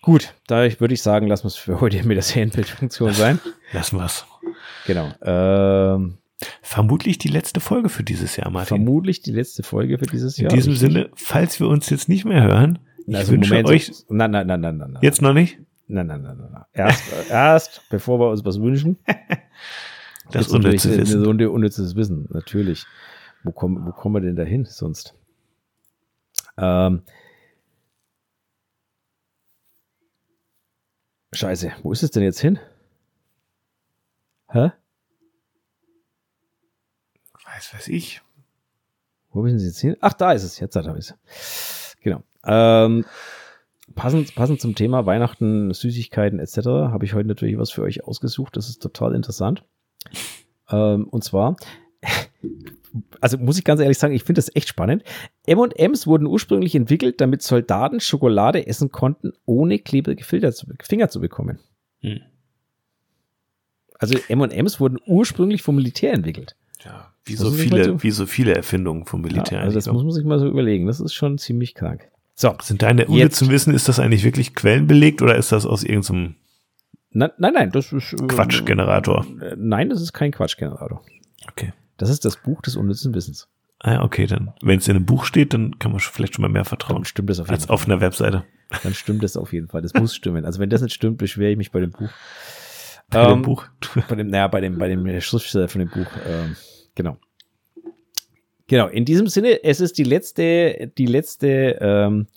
[0.04, 3.40] Gut, da würde ich sagen, lassen wir es für heute mit der Serienbildfunktion sein.
[3.74, 4.26] Lassen wir es.
[4.86, 5.10] genau.
[5.24, 6.20] Ähm,
[6.62, 8.68] Vermutlich die letzte Folge für dieses Jahr, Martin.
[8.68, 10.54] vermutlich die letzte Folge für dieses In Jahr.
[10.54, 10.92] diesem richtig?
[10.94, 14.48] Sinne, falls wir uns jetzt nicht mehr hören, ich Also wünsche Moment, euch nein, nein,
[14.48, 15.04] nein, nein, nein, nein.
[15.04, 16.50] jetzt noch nicht Nein, nein, nein, nein.
[16.52, 16.64] nein.
[16.74, 18.98] Erst, erst, bevor wir uns was wünschen.
[19.06, 19.16] das
[20.48, 21.26] Jetzt natürlich unnütze eine Wissen.
[21.26, 22.86] Runde unnützes Wissen, natürlich.
[23.44, 25.14] Wo kommen, wo kommen wir denn da hin sonst?
[26.58, 27.04] Ähm,
[31.34, 32.60] Scheiße, wo ist es denn jetzt hin?
[34.50, 34.72] Hä?
[37.56, 38.22] Weiß, weiß ich.
[39.32, 39.96] Wo müssen Sie jetzt hin?
[40.02, 40.60] Ach, da ist es.
[40.60, 41.96] Jetzt habe ich es.
[42.02, 42.22] Genau.
[42.46, 43.06] Ähm,
[43.96, 46.58] passend, passend zum Thema Weihnachten, Süßigkeiten etc.
[46.68, 48.58] habe ich heute natürlich was für euch ausgesucht.
[48.58, 49.64] Das ist total interessant.
[50.70, 51.56] Ähm, und zwar,
[53.22, 55.04] also muss ich ganz ehrlich sagen, ich finde das echt spannend.
[55.46, 61.60] M&M's wurden ursprünglich entwickelt, damit Soldaten Schokolade essen konnten, ohne klebrige Finger zu bekommen.
[62.02, 62.20] Hm.
[63.98, 66.58] Also M&M's wurden ursprünglich vom Militär entwickelt.
[66.84, 69.60] Ja, wie so, viele, so- wie so viele Erfindungen vom Militär.
[69.60, 70.86] Ja, also das muss man sich mal so überlegen.
[70.88, 72.08] Das ist schon ziemlich krank.
[72.36, 72.56] So.
[72.62, 76.36] Sind deine Jetzt- unnützen Wissen, ist das eigentlich wirklich quellenbelegt oder ist das aus irgendeinem
[77.12, 78.12] Nein, nein, nein, das ist.
[78.14, 79.26] äh, Quatschgenerator?
[79.42, 81.02] äh, Nein, das ist kein Quatschgenerator.
[81.50, 81.72] Okay.
[81.98, 83.48] Das ist das Buch des unnützen Wissens.
[83.80, 86.50] Ah, okay, dann, wenn es in einem Buch steht, dann kann man vielleicht schon mal
[86.50, 87.74] mehr vertrauen Dann stimmt das auf jeden als Fall.
[87.74, 88.44] auf einer Webseite.
[88.84, 89.82] Dann stimmt das auf jeden Fall.
[89.82, 90.44] Das muss stimmen.
[90.44, 92.10] Also wenn das nicht stimmt, beschwere ich mich bei dem Buch.
[93.10, 93.66] Bei Ähm, dem Buch.
[94.10, 96.08] Bei dem, naja, bei dem, bei dem Schriftsteller von dem Buch.
[96.28, 96.56] Ähm,
[96.96, 97.18] genau.
[98.68, 98.88] Genau.
[98.88, 102.28] In diesem Sinne, es ist die letzte, die letzte ähm,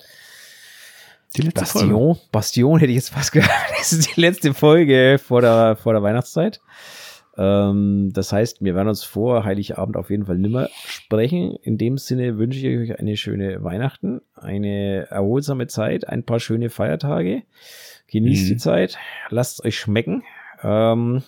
[1.35, 1.87] Die letzte Folge.
[1.93, 3.51] Bastion, Bastion hätte ich jetzt fast gesagt.
[3.81, 6.59] Es ist die letzte Folge vor der, vor der Weihnachtszeit.
[7.37, 11.55] Ähm, das heißt, wir werden uns vor Heiligabend auf jeden Fall nimmer sprechen.
[11.63, 16.69] In dem Sinne wünsche ich euch eine schöne Weihnachten, eine erholsame Zeit, ein paar schöne
[16.69, 17.43] Feiertage.
[18.11, 18.47] Genießt Mhm.
[18.49, 18.97] die Zeit,
[19.29, 20.23] lasst es euch schmecken.
[20.61, 21.23] Ähm,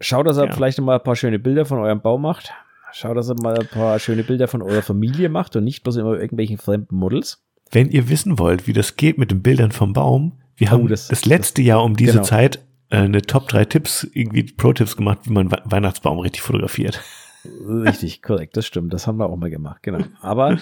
[0.00, 0.52] schaut, dass ihr Ja.
[0.52, 2.52] vielleicht noch mal ein paar schöne Bilder von eurem Baum macht.
[2.92, 5.96] Schaut, dass ihr mal ein paar schöne Bilder von eurer Familie macht und nicht bloß
[5.96, 7.44] immer irgendwelchen fremden Models.
[7.70, 10.88] Wenn ihr wissen wollt, wie das geht mit den Bildern vom Baum, wir haben Oh,
[10.88, 12.24] das- das, letzte Jahr um diese genau.
[12.24, 12.60] Zeit
[12.90, 17.02] äh, eine Top 3 Tipps, irgendwie Pro-Tipps gemacht, wie man We Weihnachtsbaum richtig fotografiert.
[17.44, 18.92] Richtig, korrekt, das stimmt.
[18.92, 20.04] Das haben wir auch mal gemacht, genau.
[20.20, 20.58] Aber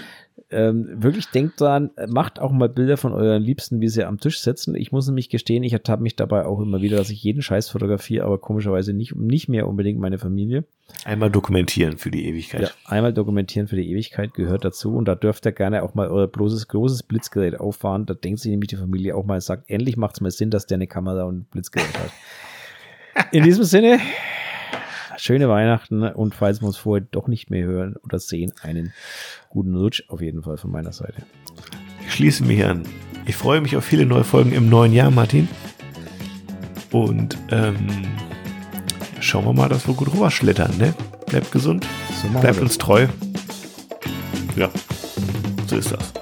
[0.51, 4.40] ähm, wirklich denkt dran, macht auch mal Bilder von euren Liebsten, wie sie am Tisch
[4.40, 4.74] sitzen.
[4.74, 7.70] Ich muss nämlich gestehen, ich ertappe mich dabei auch immer wieder, dass ich jeden Scheiß
[7.70, 10.65] fotografiere, aber komischerweise nicht, nicht mehr unbedingt meine Familie.
[11.05, 12.61] Einmal dokumentieren für die Ewigkeit.
[12.62, 16.09] Ja, einmal dokumentieren für die Ewigkeit gehört dazu und da dürft ihr gerne auch mal
[16.09, 18.07] euer bloßes, großes Blitzgerät auffahren.
[18.07, 20.66] Da denkt sich nämlich die Familie auch mal, sagt, endlich macht es mal Sinn, dass
[20.66, 23.32] der eine Kamera und ein Blitzgerät hat.
[23.32, 23.98] In diesem Sinne,
[25.17, 28.93] schöne Weihnachten und falls wir uns vorher doch nicht mehr hören oder sehen, einen
[29.51, 31.23] guten Rutsch auf jeden Fall von meiner Seite.
[32.07, 32.85] Ich schließe mich an.
[33.27, 35.49] Ich freue mich auf viele neue Folgen im neuen Jahr, Martin.
[36.93, 37.77] Und ähm,
[39.21, 40.95] schauen wir mal, dass wir gut rüberschlittern, ne?
[41.27, 41.87] Bleibt gesund,
[42.23, 43.09] So bleibt uns treu.
[44.55, 44.71] Ja,
[45.67, 46.13] so ist das.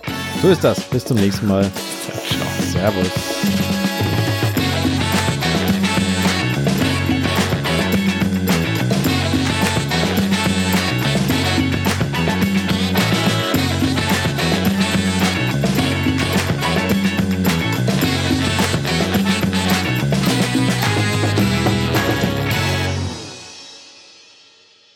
[0.41, 0.81] So ist das.
[0.89, 1.71] Bis zum nächsten Mal.
[2.27, 2.73] Ciao.
[2.73, 3.74] Servus.